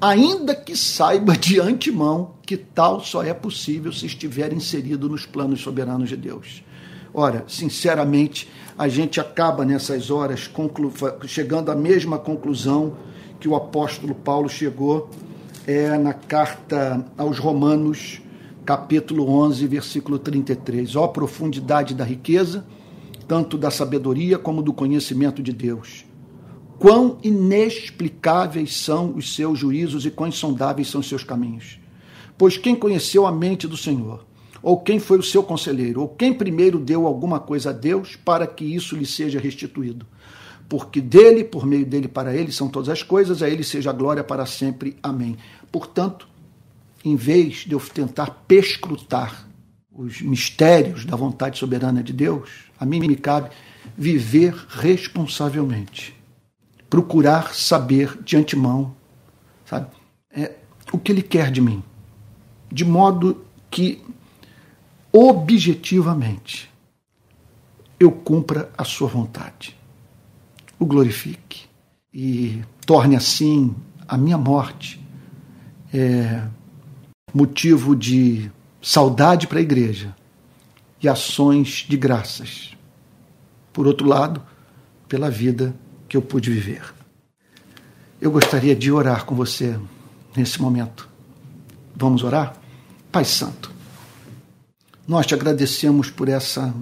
Ainda 0.00 0.54
que 0.54 0.76
saiba 0.76 1.36
de 1.36 1.60
antemão 1.60 2.34
que 2.44 2.56
tal 2.56 3.00
só 3.00 3.22
é 3.22 3.32
possível 3.32 3.92
se 3.92 4.06
estiver 4.06 4.52
inserido 4.52 5.08
nos 5.08 5.24
planos 5.24 5.60
soberanos 5.60 6.08
de 6.08 6.16
Deus. 6.16 6.64
Ora, 7.14 7.44
sinceramente, 7.46 8.48
a 8.76 8.88
gente 8.88 9.20
acaba 9.20 9.64
nessas 9.64 10.10
horas 10.10 10.50
chegando 11.26 11.70
à 11.70 11.76
mesma 11.76 12.18
conclusão 12.18 12.96
que 13.38 13.48
o 13.48 13.54
apóstolo 13.54 14.14
Paulo 14.14 14.48
chegou 14.48 15.10
é, 15.66 15.96
na 15.98 16.14
carta 16.14 17.04
aos 17.16 17.38
Romanos, 17.38 18.20
capítulo 18.64 19.28
11, 19.28 19.66
versículo 19.66 20.18
33. 20.18 20.96
Ó 20.96 21.06
profundidade 21.08 21.94
da 21.94 22.04
riqueza, 22.04 22.64
tanto 23.26 23.56
da 23.56 23.70
sabedoria 23.70 24.38
como 24.38 24.62
do 24.62 24.72
conhecimento 24.72 25.42
de 25.42 25.52
Deus. 25.52 26.04
Quão 26.78 27.18
inexplicáveis 27.22 28.76
são 28.76 29.14
os 29.14 29.34
seus 29.34 29.58
juízos 29.58 30.04
e 30.04 30.10
quão 30.10 30.28
insondáveis 30.28 30.88
são 30.88 31.00
os 31.00 31.08
seus 31.08 31.22
caminhos. 31.22 31.78
Pois 32.36 32.56
quem 32.56 32.74
conheceu 32.74 33.26
a 33.26 33.32
mente 33.32 33.68
do 33.68 33.76
Senhor? 33.76 34.24
ou 34.62 34.78
quem 34.78 34.98
foi 34.98 35.18
o 35.18 35.22
seu 35.22 35.42
conselheiro, 35.42 36.00
ou 36.00 36.08
quem 36.08 36.32
primeiro 36.32 36.78
deu 36.78 37.06
alguma 37.06 37.40
coisa 37.40 37.70
a 37.70 37.72
Deus 37.72 38.14
para 38.16 38.46
que 38.46 38.64
isso 38.64 38.94
lhe 38.94 39.04
seja 39.04 39.40
restituído. 39.40 40.06
Porque 40.68 41.00
dele, 41.00 41.44
por 41.44 41.66
meio 41.66 41.84
dele, 41.84 42.08
para 42.08 42.34
ele 42.34 42.52
são 42.52 42.68
todas 42.68 42.88
as 42.88 43.02
coisas, 43.02 43.42
a 43.42 43.50
ele 43.50 43.64
seja 43.64 43.90
a 43.90 43.92
glória 43.92 44.22
para 44.22 44.46
sempre. 44.46 44.96
Amém. 45.02 45.36
Portanto, 45.70 46.28
em 47.04 47.16
vez 47.16 47.64
de 47.66 47.72
eu 47.72 47.80
tentar 47.80 48.44
pescrutar 48.46 49.48
os 49.92 50.22
mistérios 50.22 51.04
da 51.04 51.16
vontade 51.16 51.58
soberana 51.58 52.02
de 52.02 52.12
Deus, 52.12 52.48
a 52.82 52.84
mim 52.84 52.98
me 52.98 53.14
cabe 53.14 53.48
viver 53.96 54.52
responsavelmente, 54.68 56.20
procurar 56.90 57.54
saber 57.54 58.20
de 58.24 58.36
antemão, 58.36 58.92
sabe, 59.64 59.86
é, 60.34 60.56
o 60.92 60.98
que 60.98 61.12
Ele 61.12 61.22
quer 61.22 61.52
de 61.52 61.60
mim, 61.60 61.80
de 62.72 62.84
modo 62.84 63.46
que 63.70 64.02
objetivamente 65.12 66.68
eu 68.00 68.10
cumpra 68.10 68.68
a 68.76 68.82
sua 68.82 69.06
vontade. 69.06 69.78
O 70.76 70.84
glorifique 70.84 71.66
e 72.12 72.64
torne 72.84 73.14
assim 73.14 73.76
a 74.08 74.18
minha 74.18 74.36
morte 74.36 75.00
é, 75.94 76.48
motivo 77.32 77.94
de 77.94 78.50
saudade 78.82 79.46
para 79.46 79.60
a 79.60 79.62
igreja 79.62 80.12
e 81.02 81.08
ações 81.08 81.84
de 81.88 81.96
graças. 81.96 82.76
Por 83.72 83.86
outro 83.86 84.06
lado, 84.06 84.42
pela 85.08 85.30
vida 85.30 85.74
que 86.08 86.16
eu 86.16 86.22
pude 86.22 86.50
viver. 86.50 86.94
Eu 88.20 88.30
gostaria 88.30 88.76
de 88.76 88.92
orar 88.92 89.24
com 89.24 89.34
você 89.34 89.78
nesse 90.36 90.62
momento. 90.62 91.08
Vamos 91.96 92.22
orar? 92.22 92.54
Pai 93.10 93.24
Santo, 93.24 93.70
nós 95.06 95.26
te 95.26 95.34
agradecemos 95.34 96.08
por 96.08 96.28
essa 96.28 96.72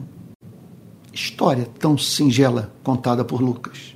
história 1.13 1.67
tão 1.79 1.97
singela 1.97 2.73
contada 2.83 3.25
por 3.25 3.41
Lucas. 3.41 3.95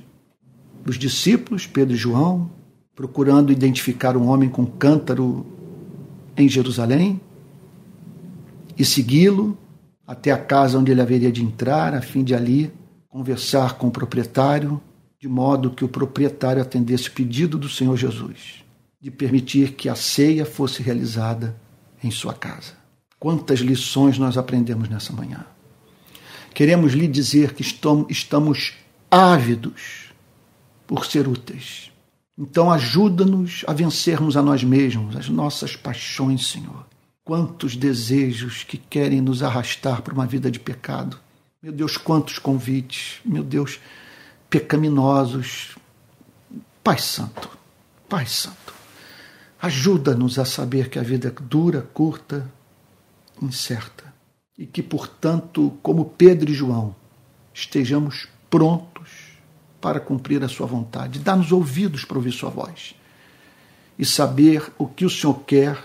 Os 0.85 0.97
discípulos, 0.97 1.65
Pedro 1.65 1.93
e 1.93 1.97
João, 1.97 2.49
procurando 2.95 3.51
identificar 3.51 4.17
um 4.17 4.27
homem 4.27 4.49
com 4.49 4.65
cântaro 4.65 5.45
em 6.35 6.49
Jerusalém 6.49 7.21
e 8.77 8.83
segui-lo 8.83 9.57
até 10.07 10.31
a 10.31 10.37
casa 10.37 10.77
onde 10.77 10.91
ele 10.91 11.01
haveria 11.01 11.31
de 11.31 11.43
entrar, 11.43 11.93
a 11.93 12.01
fim 12.01 12.23
de 12.23 12.35
ali 12.35 12.71
conversar 13.09 13.73
com 13.75 13.87
o 13.87 13.91
proprietário, 13.91 14.81
de 15.19 15.27
modo 15.27 15.71
que 15.71 15.85
o 15.85 15.87
proprietário 15.87 16.61
atendesse 16.61 17.09
o 17.09 17.11
pedido 17.13 17.57
do 17.57 17.69
Senhor 17.69 17.95
Jesus 17.95 18.65
de 19.05 19.11
permitir 19.11 19.73
que 19.73 19.87
a 19.87 19.93
ceia 19.93 20.47
fosse 20.47 20.81
realizada 20.81 21.55
em 22.03 22.09
sua 22.09 22.33
casa. 22.33 22.73
Quantas 23.19 23.59
lições 23.59 24.17
nós 24.17 24.35
aprendemos 24.35 24.89
nessa 24.89 25.13
manhã. 25.13 25.45
Queremos 26.55 26.93
lhe 26.93 27.07
dizer 27.07 27.53
que 27.53 27.61
estamos 27.61 28.73
ávidos 29.11 30.11
por 30.87 31.05
ser 31.05 31.27
úteis. 31.27 31.91
Então, 32.35 32.71
ajuda-nos 32.71 33.63
a 33.67 33.73
vencermos 33.73 34.35
a 34.35 34.41
nós 34.41 34.63
mesmos, 34.63 35.15
as 35.15 35.29
nossas 35.29 35.75
paixões, 35.75 36.47
Senhor. 36.47 36.87
Quantos 37.25 37.75
desejos 37.75 38.63
que 38.63 38.77
querem 38.77 39.19
nos 39.19 39.41
arrastar 39.41 40.03
para 40.03 40.13
uma 40.13 40.27
vida 40.27 40.51
de 40.51 40.59
pecado. 40.59 41.19
Meu 41.59 41.71
Deus, 41.71 41.97
quantos 41.97 42.37
convites, 42.37 43.19
meu 43.25 43.43
Deus, 43.43 43.79
pecaminosos. 44.47 45.75
Pai 46.83 46.99
Santo, 46.99 47.49
Pai 48.07 48.27
Santo, 48.27 48.71
ajuda-nos 49.59 50.37
a 50.37 50.45
saber 50.45 50.87
que 50.87 50.99
a 50.99 51.01
vida 51.01 51.29
é 51.29 51.43
dura, 51.43 51.81
curta, 51.81 52.47
incerta. 53.41 54.13
E 54.55 54.67
que, 54.67 54.83
portanto, 54.83 55.75
como 55.81 56.05
Pedro 56.05 56.51
e 56.51 56.53
João, 56.53 56.95
estejamos 57.51 58.27
prontos 58.51 59.35
para 59.81 59.99
cumprir 59.99 60.43
a 60.43 60.47
Sua 60.47 60.67
vontade. 60.67 61.17
Dá-nos 61.17 61.51
ouvidos 61.51 62.05
para 62.05 62.17
ouvir 62.17 62.33
Sua 62.33 62.51
voz 62.51 62.93
e 63.97 64.05
saber 64.05 64.71
o 64.77 64.87
que 64.87 65.05
o 65.05 65.09
Senhor 65.09 65.39
quer 65.41 65.75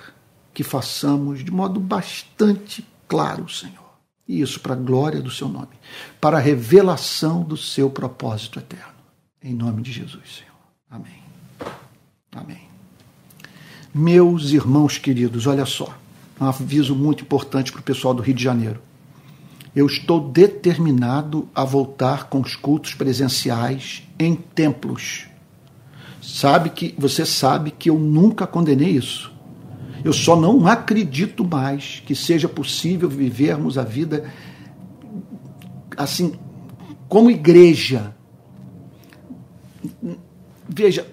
que 0.53 0.63
façamos 0.63 1.45
de 1.45 1.51
modo 1.51 1.79
bastante 1.81 2.87
claro, 3.09 3.49
Senhor. 3.49 3.91
E 4.27 4.41
isso 4.41 4.61
para 4.61 4.75
a 4.75 4.77
glória 4.77 5.21
do 5.21 5.31
Seu 5.31 5.49
nome, 5.49 5.79
para 6.21 6.37
a 6.37 6.41
revelação 6.41 7.43
do 7.43 7.57
Seu 7.57 7.91
propósito 7.91 8.59
eterno. 8.59 8.95
Em 9.43 9.55
nome 9.55 9.83
de 9.83 9.93
Jesus, 9.93 10.39
Senhor. 10.39 10.51
Amém. 10.91 11.23
Amém. 12.33 12.69
Meus 13.93 14.51
irmãos 14.51 14.99
queridos, 14.99 15.47
olha 15.47 15.67
só 15.67 15.93
um 16.41 16.47
aviso 16.47 16.95
muito 16.95 17.23
importante 17.23 17.71
para 17.71 17.81
o 17.81 17.85
pessoal 17.85 18.15
do 18.15 18.23
Rio 18.23 18.35
de 18.35 18.43
Janeiro. 18.43 18.81
Eu 19.77 19.87
estou 19.87 20.21
determinado 20.31 21.49
a 21.55 21.65
voltar 21.65 22.25
com 22.25 22.41
os 22.41 22.57
cultos 22.57 22.95
presenciais 22.95 24.03
em 24.19 24.35
templos. 24.35 25.27
Sabe 26.21 26.71
que 26.71 26.95
você 26.99 27.27
sabe 27.27 27.71
que 27.71 27.91
eu 27.91 27.99
nunca 27.99 28.47
condenei 28.47 28.91
isso. 28.91 29.31
Eu 30.05 30.13
só 30.13 30.35
não 30.35 30.67
acredito 30.67 31.45
mais 31.45 32.03
que 32.05 32.15
seja 32.15 32.49
possível 32.49 33.09
vivermos 33.09 33.77
a 33.77 33.85
vida 33.85 34.31
assim 35.97 36.35
como 37.09 37.31
igreja. 37.31 38.15
Veja, 40.69 41.07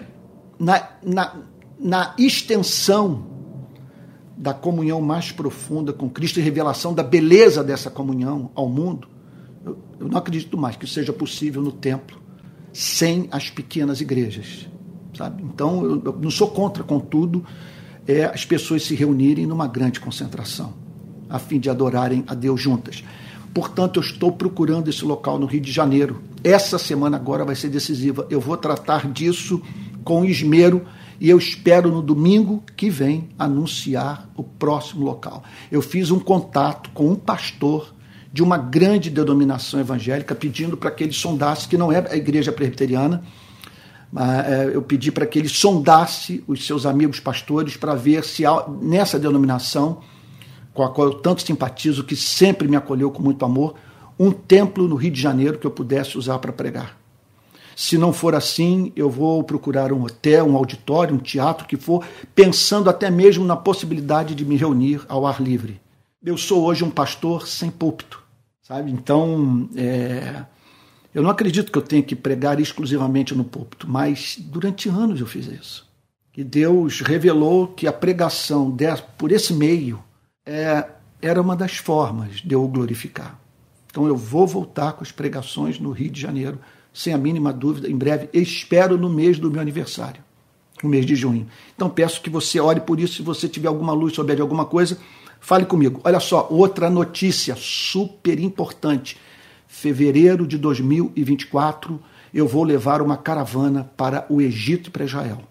na, 0.59 0.89
na, 1.03 1.35
na 1.79 2.15
extensão 2.17 3.25
da 4.37 4.53
comunhão 4.53 5.01
mais 5.01 5.31
profunda 5.31 5.91
com 5.91 6.09
Cristo 6.09 6.39
e 6.39 6.43
revelação 6.43 6.93
da 6.93 7.03
beleza 7.03 7.63
dessa 7.63 7.89
comunhão 7.89 8.51
ao 8.53 8.69
mundo, 8.69 9.07
eu, 9.65 9.77
eu 9.99 10.07
não 10.07 10.17
acredito 10.17 10.57
mais 10.57 10.75
que 10.75 10.87
seja 10.87 11.11
possível 11.11 11.61
no 11.61 11.71
templo 11.71 12.21
sem 12.71 13.27
as 13.31 13.49
pequenas 13.49 13.99
igrejas. 13.99 14.69
Sabe? 15.15 15.41
Então, 15.43 15.83
eu, 15.83 16.03
eu 16.05 16.19
não 16.21 16.29
sou 16.29 16.47
contra, 16.49 16.83
contudo, 16.83 17.43
é 18.07 18.25
as 18.25 18.45
pessoas 18.45 18.83
se 18.83 18.95
reunirem 18.95 19.45
numa 19.45 19.67
grande 19.67 19.99
concentração, 19.99 20.73
a 21.29 21.37
fim 21.37 21.59
de 21.59 21.69
adorarem 21.69 22.23
a 22.27 22.33
Deus 22.33 22.61
juntas. 22.61 23.03
Portanto, 23.53 23.97
eu 23.97 24.03
estou 24.03 24.31
procurando 24.31 24.87
esse 24.87 25.03
local 25.03 25.39
no 25.39 25.45
Rio 25.45 25.61
de 25.61 25.71
Janeiro. 25.71 26.21
Essa 26.43 26.77
semana 26.77 27.17
agora 27.17 27.43
vai 27.43 27.55
ser 27.55 27.69
decisiva. 27.69 28.27
Eu 28.29 28.39
vou 28.39 28.55
tratar 28.55 29.11
disso 29.11 29.61
com 30.03 30.23
esmero 30.23 30.85
e 31.19 31.29
eu 31.29 31.37
espero 31.37 31.91
no 31.91 32.01
domingo 32.01 32.63
que 32.75 32.89
vem 32.89 33.29
anunciar 33.37 34.29
o 34.35 34.43
próximo 34.43 35.03
local. 35.03 35.43
Eu 35.71 35.81
fiz 35.81 36.11
um 36.11 36.19
contato 36.19 36.91
com 36.91 37.09
um 37.09 37.15
pastor 37.15 37.93
de 38.31 38.43
uma 38.43 38.57
grande 38.57 39.09
denominação 39.09 39.79
evangélica 39.79 40.35
pedindo 40.35 40.77
para 40.77 40.91
que 40.91 41.03
ele 41.03 41.13
sondasse, 41.13 41.67
que 41.67 41.77
não 41.77 41.91
é 41.91 42.05
a 42.11 42.15
igreja 42.15 42.51
presbiteriana, 42.51 43.23
eu 44.73 44.81
pedi 44.81 45.11
para 45.11 45.25
que 45.25 45.37
ele 45.39 45.49
sondasse 45.49 46.43
os 46.47 46.65
seus 46.65 46.85
amigos 46.85 47.19
pastores 47.19 47.77
para 47.77 47.93
ver 47.95 48.23
se 48.23 48.43
nessa 48.81 49.19
denominação, 49.19 49.99
com 50.73 50.83
a 50.83 50.89
qual 50.89 51.07
eu 51.07 51.13
tanto 51.15 51.41
simpatizo, 51.41 52.03
que 52.03 52.15
sempre 52.15 52.67
me 52.67 52.75
acolheu 52.75 53.11
com 53.11 53.21
muito 53.21 53.43
amor, 53.45 53.75
um 54.19 54.31
templo 54.31 54.87
no 54.87 54.95
Rio 54.95 55.11
de 55.11 55.21
Janeiro 55.21 55.59
que 55.59 55.67
eu 55.67 55.71
pudesse 55.71 56.17
usar 56.17 56.39
para 56.39 56.51
pregar. 56.51 56.97
Se 57.75 57.95
não 57.95 58.11
for 58.11 58.33
assim, 58.33 58.91
eu 58.95 59.07
vou 59.07 59.43
procurar 59.43 59.93
um 59.93 60.03
hotel, 60.03 60.47
um 60.47 60.57
auditório, 60.57 61.13
um 61.13 61.19
teatro 61.19 61.67
que 61.67 61.77
for, 61.77 62.03
pensando 62.33 62.89
até 62.89 63.11
mesmo 63.11 63.45
na 63.45 63.55
possibilidade 63.55 64.33
de 64.33 64.43
me 64.43 64.57
reunir 64.57 65.01
ao 65.07 65.27
ar 65.27 65.39
livre. 65.39 65.79
Eu 66.25 66.37
sou 66.37 66.63
hoje 66.63 66.83
um 66.83 66.89
pastor 66.89 67.47
sem 67.47 67.69
púlpito, 67.69 68.23
sabe? 68.63 68.89
Então, 68.91 69.69
é, 69.75 70.43
eu 71.17 71.23
não 71.23 71.31
acredito 71.31 71.71
que 71.71 71.77
eu 71.79 71.81
tenha 71.81 72.03
que 72.03 72.15
pregar 72.15 72.59
exclusivamente 72.59 73.33
no 73.33 73.43
púlpito, 73.43 73.89
mas 73.89 74.37
durante 74.37 74.87
anos 74.87 75.19
eu 75.19 75.25
fiz 75.25 75.47
isso. 75.47 75.89
E 76.37 76.43
Deus 76.43 77.01
revelou 77.01 77.69
que 77.69 77.87
a 77.87 77.91
pregação 77.91 78.77
por 79.17 79.31
esse 79.31 79.51
meio 79.51 79.99
é, 80.45 80.85
era 81.19 81.41
uma 81.41 81.55
das 81.55 81.77
formas 81.77 82.35
de 82.35 82.53
eu 82.53 82.63
o 82.63 82.67
glorificar. 82.67 83.39
Então 83.89 84.05
eu 84.05 84.15
vou 84.15 84.45
voltar 84.45 84.93
com 84.93 85.03
as 85.03 85.11
pregações 85.11 85.79
no 85.79 85.89
Rio 85.89 86.11
de 86.11 86.21
Janeiro, 86.21 86.59
sem 86.93 87.15
a 87.15 87.17
mínima 87.17 87.51
dúvida, 87.51 87.89
em 87.89 87.97
breve. 87.97 88.29
Espero 88.31 88.95
no 88.95 89.09
mês 89.09 89.39
do 89.39 89.49
meu 89.49 89.59
aniversário, 89.59 90.21
no 90.83 90.87
mês 90.87 91.03
de 91.03 91.15
junho. 91.15 91.47
Então 91.75 91.89
peço 91.89 92.21
que 92.21 92.29
você 92.29 92.59
ore 92.59 92.81
por 92.81 92.99
isso. 92.99 93.15
Se 93.15 93.21
você 93.23 93.49
tiver 93.49 93.69
alguma 93.69 93.91
luz, 93.91 94.13
souber 94.13 94.35
de 94.35 94.43
alguma 94.43 94.65
coisa, 94.65 94.99
fale 95.39 95.65
comigo. 95.65 95.99
Olha 96.03 96.19
só, 96.19 96.47
outra 96.51 96.91
notícia 96.91 97.55
super 97.57 98.39
importante 98.39 99.17
fevereiro 99.67 100.47
de 100.47 100.57
2024, 100.57 102.01
eu 102.33 102.47
vou 102.47 102.63
levar 102.63 103.01
uma 103.01 103.17
caravana 103.17 103.89
para 103.95 104.25
o 104.29 104.41
Egito 104.41 104.87
e 104.87 104.91
para 104.91 105.05
Israel. 105.05 105.43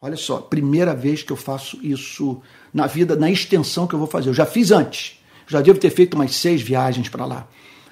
Olha 0.00 0.16
só, 0.16 0.38
primeira 0.38 0.94
vez 0.94 1.22
que 1.22 1.32
eu 1.32 1.36
faço 1.36 1.78
isso 1.82 2.40
na 2.72 2.86
vida, 2.86 3.16
na 3.16 3.30
extensão 3.30 3.86
que 3.86 3.94
eu 3.94 3.98
vou 3.98 4.08
fazer. 4.08 4.28
Eu 4.28 4.34
já 4.34 4.44
fiz 4.44 4.70
antes, 4.70 5.18
já 5.46 5.60
devo 5.60 5.78
ter 5.78 5.90
feito 5.90 6.14
umas 6.14 6.34
seis 6.34 6.60
viagens 6.60 7.08
para 7.08 7.24
lá. 7.24 7.48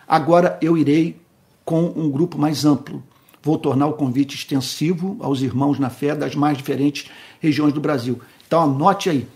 Agora 0.06 0.58
eu 0.60 0.76
irei 0.76 1.18
com 1.64 1.84
um 1.96 2.10
grupo 2.10 2.38
mais 2.38 2.64
amplo. 2.64 3.02
Vou 3.42 3.58
tornar 3.58 3.86
o 3.86 3.94
convite 3.94 4.36
extensivo 4.36 5.16
aos 5.20 5.40
irmãos 5.40 5.78
na 5.78 5.90
fé 5.90 6.14
das 6.14 6.34
mais 6.34 6.56
diferentes 6.56 7.10
regiões 7.40 7.72
do 7.72 7.80
Brasil. 7.80 8.20
Então 8.46 8.62
anote 8.62 9.08
aí, 9.08 9.26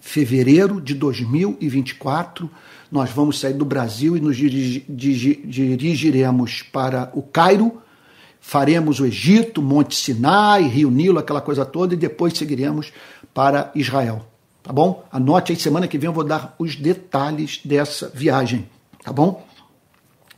fevereiro 0.00 0.80
de 0.80 0.94
2024, 0.94 2.50
nós 2.92 3.10
vamos 3.10 3.40
sair 3.40 3.54
do 3.54 3.64
Brasil 3.64 4.16
e 4.16 4.20
nos 4.20 4.36
dirigiremos 4.36 6.62
para 6.62 7.10
o 7.14 7.22
Cairo, 7.22 7.80
faremos 8.40 9.00
o 9.00 9.06
Egito, 9.06 9.60
Monte 9.62 9.96
Sinai, 9.96 10.64
Rio 10.64 10.90
Nilo, 10.90 11.18
aquela 11.18 11.40
coisa 11.40 11.64
toda, 11.64 11.94
e 11.94 11.96
depois 11.96 12.36
seguiremos 12.36 12.92
para 13.32 13.72
Israel. 13.74 14.26
Tá 14.62 14.70
bom? 14.72 15.04
Anote 15.10 15.50
aí, 15.50 15.58
semana 15.58 15.88
que 15.88 15.98
vem 15.98 16.08
eu 16.08 16.12
vou 16.12 16.22
dar 16.22 16.54
os 16.58 16.76
detalhes 16.76 17.60
dessa 17.64 18.12
viagem. 18.14 18.68
Tá 19.02 19.12
bom? 19.12 19.44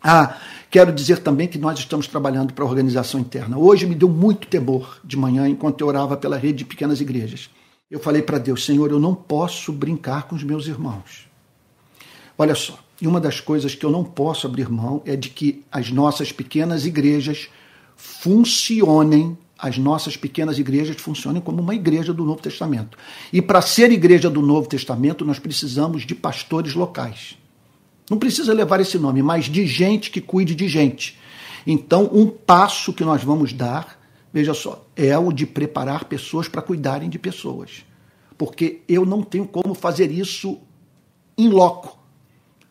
Ah, 0.03 0.39
quero 0.71 0.93
dizer 0.93 1.19
também 1.19 1.49
que 1.49 1.59
nós 1.59 1.79
estamos 1.79 2.07
trabalhando 2.07 2.55
para 2.55 2.65
a 2.65 2.69
organização 2.69 3.21
interna. 3.21 3.59
Hoje 3.59 3.85
me 3.85 3.95
deu 3.95 4.09
muito 4.09 4.47
temor 4.47 4.99
de 5.05 5.15
manhã 5.17 5.47
enquanto 5.49 5.83
eu 5.83 5.89
orava 5.89 6.17
pela 6.17 6.39
rede 6.39 6.59
de 6.59 6.65
pequenas 6.65 7.01
igrejas 7.01 7.51
eu 7.95 8.01
falei 8.01 8.23
para 8.23 8.39
Deus: 8.39 8.65
Senhor, 8.65 8.91
eu 8.91 8.99
não 8.99 9.15
posso 9.15 9.73
brincar 9.73 10.25
com 10.25 10.35
os 10.35 10.43
meus 10.43 10.67
irmãos. 10.67 11.29
Olha 12.37 12.55
só, 12.55 12.79
e 13.01 13.07
uma 13.07 13.21
das 13.21 13.41
coisas 13.41 13.75
que 13.75 13.85
eu 13.85 13.91
não 13.91 14.05
posso 14.05 14.47
abrir 14.47 14.69
mão 14.69 15.03
é 15.05 15.17
de 15.17 15.29
que 15.31 15.65
as 15.71 15.91
nossas 15.91 16.33
pequenas 16.33 16.85
igrejas 16.87 17.49
funcionem, 17.97 19.37
as 19.59 19.79
nossas 19.79 20.17
pequenas 20.17 20.59
igrejas 20.59 20.97
funcionem 20.97 21.41
como 21.41 21.63
uma 21.63 21.75
igreja 21.75 22.13
do 22.13 22.25
Novo 22.25 22.43
Testamento. 22.43 22.99
E 23.33 23.41
para 23.41 23.63
ser 23.63 23.93
igreja 23.93 24.29
do 24.29 24.43
Novo 24.43 24.69
Testamento, 24.69 25.25
nós 25.25 25.39
precisamos 25.39 26.05
de 26.05 26.15
pastores 26.15 26.75
locais. 26.75 27.39
Não 28.11 28.19
precisa 28.19 28.53
levar 28.53 28.81
esse 28.81 28.99
nome, 28.99 29.23
mas 29.23 29.47
de 29.47 29.67
gente 29.67 30.11
que 30.11 30.21
cuide 30.21 30.55
de 30.55 30.69
gente. 30.69 31.19
Então, 31.67 32.11
um 32.13 32.27
passo 32.27 32.93
que 32.93 33.05
nós 33.05 33.23
vamos 33.23 33.53
dar 33.53 34.05
veja 34.35 34.53
só, 34.53 34.85
é 34.97 35.17
o 35.17 35.31
de 35.31 35.47
preparar 35.47 36.07
pessoas 36.07 36.49
para 36.49 36.61
cuidarem 36.61 37.09
de 37.09 37.21
pessoas. 37.21 37.85
Porque 38.37 38.81
eu 38.89 39.07
não 39.07 39.23
tenho 39.23 39.47
como 39.47 39.75
fazer 39.75 40.11
isso 40.11 40.59
em 41.39 41.49
loco. 41.49 41.97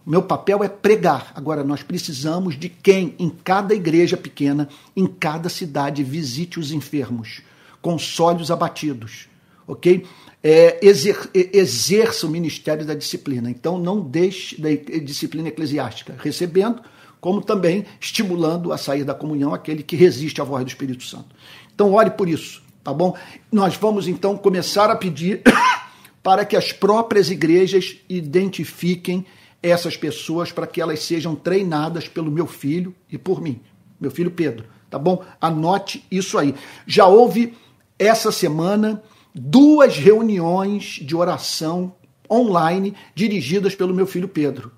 Meu 0.06 0.22
papel 0.22 0.64
é 0.64 0.68
pregar. 0.68 1.32
Agora, 1.34 1.64
nós 1.64 1.82
precisamos 1.82 2.60
de 2.60 2.68
quem, 2.68 3.16
em 3.18 3.30
cada 3.30 3.74
igreja 3.74 4.18
pequena, 4.18 4.68
em 4.96 5.08
cada 5.08 5.48
cidade, 5.48 6.04
visite 6.04 6.60
os 6.60 6.72
enfermos, 6.72 7.42
console 7.82 8.42
os 8.42 8.52
abatidos, 8.52 9.30
ok? 9.66 10.06
É, 10.44 10.86
exer, 10.86 11.18
exerça 11.34 12.28
o 12.28 12.30
ministério 12.30 12.86
da 12.86 12.94
disciplina. 12.94 13.50
Então, 13.50 13.80
não 13.80 14.02
deixe 14.02 14.60
da 14.60 14.70
disciplina 15.00 15.48
eclesiástica, 15.48 16.16
recebendo, 16.20 16.82
como 17.22 17.42
também 17.42 17.86
estimulando 18.02 18.74
a 18.74 18.78
sair 18.78 19.06
da 19.06 19.14
comunhão 19.14 19.54
aquele 19.54 19.84
que 19.84 19.96
resiste 19.96 20.42
à 20.42 20.44
voz 20.44 20.66
do 20.66 20.68
Espírito 20.68 21.06
Santo. 21.06 21.34
Então, 21.74 21.94
ore 21.94 22.12
por 22.12 22.28
isso, 22.28 22.62
tá 22.84 22.94
bom? 22.94 23.16
Nós 23.50 23.78
vamos 23.78 24.10
então 24.10 24.36
começar 24.36 24.90
a 24.90 24.98
pedir 24.98 25.42
para 26.22 26.44
que 26.44 26.58
as 26.58 26.74
próprias 26.74 27.32
igrejas 27.32 27.96
identifiquem 28.10 29.26
essas 29.64 29.96
pessoas 29.96 30.52
para 30.52 30.68
que 30.68 30.82
elas 30.82 31.00
sejam 31.00 31.34
treinadas 31.34 32.08
pelo 32.08 32.30
meu 32.30 32.46
filho 32.46 32.94
e 33.10 33.18
por 33.18 33.42
mim, 33.42 33.62
meu 34.00 34.12
filho 34.12 34.30
Pedro, 34.30 34.66
tá 34.90 35.00
bom? 35.00 35.24
Anote 35.40 36.06
isso 36.12 36.38
aí. 36.38 36.54
Já 36.86 37.08
houve 37.08 37.54
essa 37.98 38.30
semana 38.30 39.02
duas 39.34 39.98
reuniões 39.98 41.00
de 41.02 41.16
oração 41.16 41.96
online 42.30 42.94
dirigidas 43.16 43.74
pelo 43.74 43.94
meu 43.94 44.06
filho 44.06 44.28
Pedro. 44.28 44.72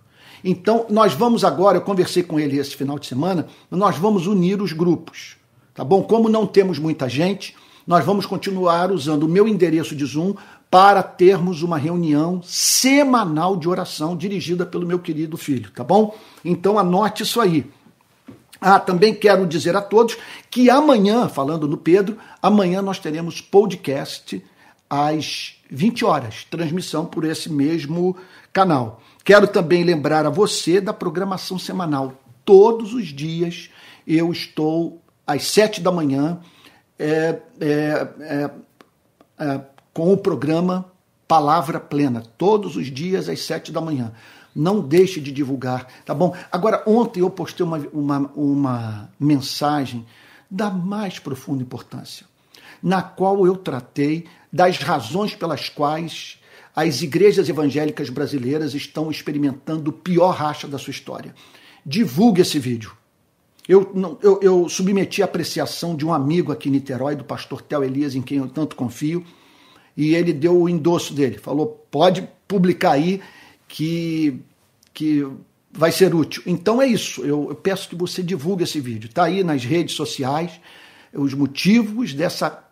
Então, 0.44 0.86
nós 0.90 1.14
vamos 1.14 1.44
agora, 1.44 1.78
eu 1.78 1.82
conversei 1.82 2.22
com 2.22 2.40
ele 2.40 2.60
esse 2.60 2.76
final 2.76 3.00
de 3.00 3.08
semana, 3.08 3.48
nós 3.72 3.98
vamos 3.98 4.28
unir 4.28 4.62
os 4.62 4.72
grupos, 4.72 5.38
tá 5.74 5.84
bom? 5.84 6.04
Como 6.04 6.30
não 6.30 6.46
temos 6.46 6.78
muita 6.78 7.10
gente, 7.10 7.56
nós 7.88 8.06
vamos 8.06 8.28
continuar 8.28 8.92
usando 8.92 9.24
o 9.24 9.30
meu 9.30 9.48
endereço 9.48 9.96
de 9.96 10.06
Zoom 10.06 10.36
para 10.70 11.02
termos 11.02 11.62
uma 11.64 11.78
reunião 11.78 12.42
semanal 12.44 13.56
de 13.56 13.70
oração 13.70 14.16
dirigida 14.16 14.66
pelo 14.66 14.86
meu 14.86 15.00
querido 15.00 15.38
filho, 15.38 15.72
tá 15.72 15.84
bom? 15.84 16.16
Então 16.44 16.78
anote 16.78 17.24
isso 17.24 17.40
aí. 17.40 17.70
Ah, 18.60 18.80
também 18.80 19.14
quero 19.14 19.46
dizer 19.46 19.76
a 19.76 19.82
todos 19.82 20.18
que 20.50 20.70
amanhã, 20.70 21.28
falando 21.28 21.68
no 21.68 21.78
Pedro, 21.78 22.18
amanhã 22.42 22.82
nós 22.82 23.00
teremos 23.00 23.40
podcast 23.40 24.44
às 24.90 25.56
20 25.70 26.06
horas, 26.06 26.46
transmissão 26.50 27.06
por 27.06 27.26
esse 27.26 27.52
mesmo 27.52 28.16
canal. 28.52 29.02
Quero 29.24 29.48
também 29.48 29.84
lembrar 29.84 30.26
a 30.26 30.30
você 30.30 30.80
da 30.80 30.94
programação 30.94 31.58
semanal. 31.60 32.14
Todos 32.44 32.94
os 32.94 33.08
dias 33.08 33.70
eu 34.08 34.32
estou 34.32 35.02
às 35.26 35.48
sete 35.48 35.82
da 35.82 35.92
manhã 35.92 36.40
é, 36.98 37.40
é, 37.60 38.08
é, 38.20 38.52
é, 39.40 39.62
com 39.96 40.12
o 40.12 40.18
programa 40.18 40.92
Palavra 41.26 41.80
Plena. 41.80 42.22
Todos 42.38 42.76
os 42.76 42.88
dias 42.88 43.30
às 43.30 43.40
sete 43.40 43.72
da 43.72 43.80
manhã. 43.80 44.12
Não 44.54 44.82
deixe 44.82 45.22
de 45.22 45.32
divulgar, 45.32 45.88
tá 46.06 46.14
bom? 46.14 46.36
Agora, 46.52 46.84
ontem 46.86 47.22
eu 47.22 47.30
postei 47.30 47.66
uma, 47.66 47.78
uma, 47.94 48.32
uma 48.36 49.10
mensagem 49.18 50.06
da 50.52 50.70
mais 50.70 51.18
profunda 51.18 51.64
importância, 51.64 52.26
na 52.84 53.02
qual 53.02 53.46
eu 53.46 53.56
tratei 53.56 54.26
das 54.52 54.78
razões 54.80 55.34
pelas 55.34 55.70
quais 55.70 56.40
as 56.76 57.02
igrejas 57.02 57.48
evangélicas 57.48 58.10
brasileiras 58.10 58.74
estão 58.74 59.10
experimentando 59.10 59.92
o 59.92 59.94
pior 59.94 60.32
racha 60.32 60.68
da 60.68 60.78
sua 60.78 60.92
história. 60.92 61.34
Divulgue 61.86 62.42
esse 62.42 62.60
vídeo. 62.60 62.92
Eu, 63.68 63.92
não, 63.96 64.18
eu, 64.22 64.40
eu 64.42 64.68
submeti 64.68 65.22
a 65.22 65.26
apreciação 65.26 65.96
de 65.96 66.06
um 66.06 66.14
amigo 66.14 66.52
aqui 66.52 66.68
em 66.68 66.74
Niterói, 66.74 67.16
do 67.16 67.24
pastor 67.24 67.62
Tel 67.62 67.84
Elias, 67.84 68.14
em 68.14 68.22
quem 68.22 68.40
eu 68.40 68.50
tanto 68.50 68.76
confio, 68.76 69.26
e 69.96 70.16
ele 70.16 70.34
deu 70.34 70.62
o 70.62 70.70
endosso 70.70 71.14
dele. 71.14 71.38
Falou: 71.38 71.86
pode 71.90 72.28
publicar 72.48 72.92
aí 72.92 73.22
que, 73.68 74.40
que 74.94 75.28
vai 75.72 75.92
ser 75.92 76.14
útil. 76.14 76.44
Então 76.46 76.82
é 76.82 76.88
isso. 76.88 77.22
Eu, 77.22 77.50
eu 77.50 77.56
peço 77.56 77.90
que 77.90 77.96
você 77.96 78.24
divulgue 78.24 78.64
esse 78.64 78.80
vídeo. 78.80 79.08
Está 79.08 79.26
aí 79.26 79.44
nas 79.44 79.64
redes 79.64 79.96
sociais 79.96 80.60
os 81.14 81.34
motivos 81.34 82.14
dessa 82.14 82.66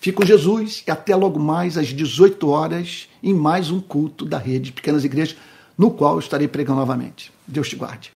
Fique 0.00 0.16
com 0.16 0.24
Jesus 0.24 0.82
e 0.86 0.90
até 0.90 1.14
logo 1.14 1.38
mais 1.38 1.76
às 1.76 1.88
18 1.88 2.48
horas 2.48 3.06
em 3.22 3.34
mais 3.34 3.70
um 3.70 3.80
culto 3.80 4.24
da 4.24 4.38
rede 4.38 4.70
de 4.70 4.72
Pequenas 4.72 5.04
Igrejas, 5.04 5.36
no 5.76 5.90
qual 5.90 6.14
eu 6.14 6.20
estarei 6.20 6.48
pregando 6.48 6.80
novamente. 6.80 7.30
Deus 7.46 7.68
te 7.68 7.76
guarde. 7.76 8.10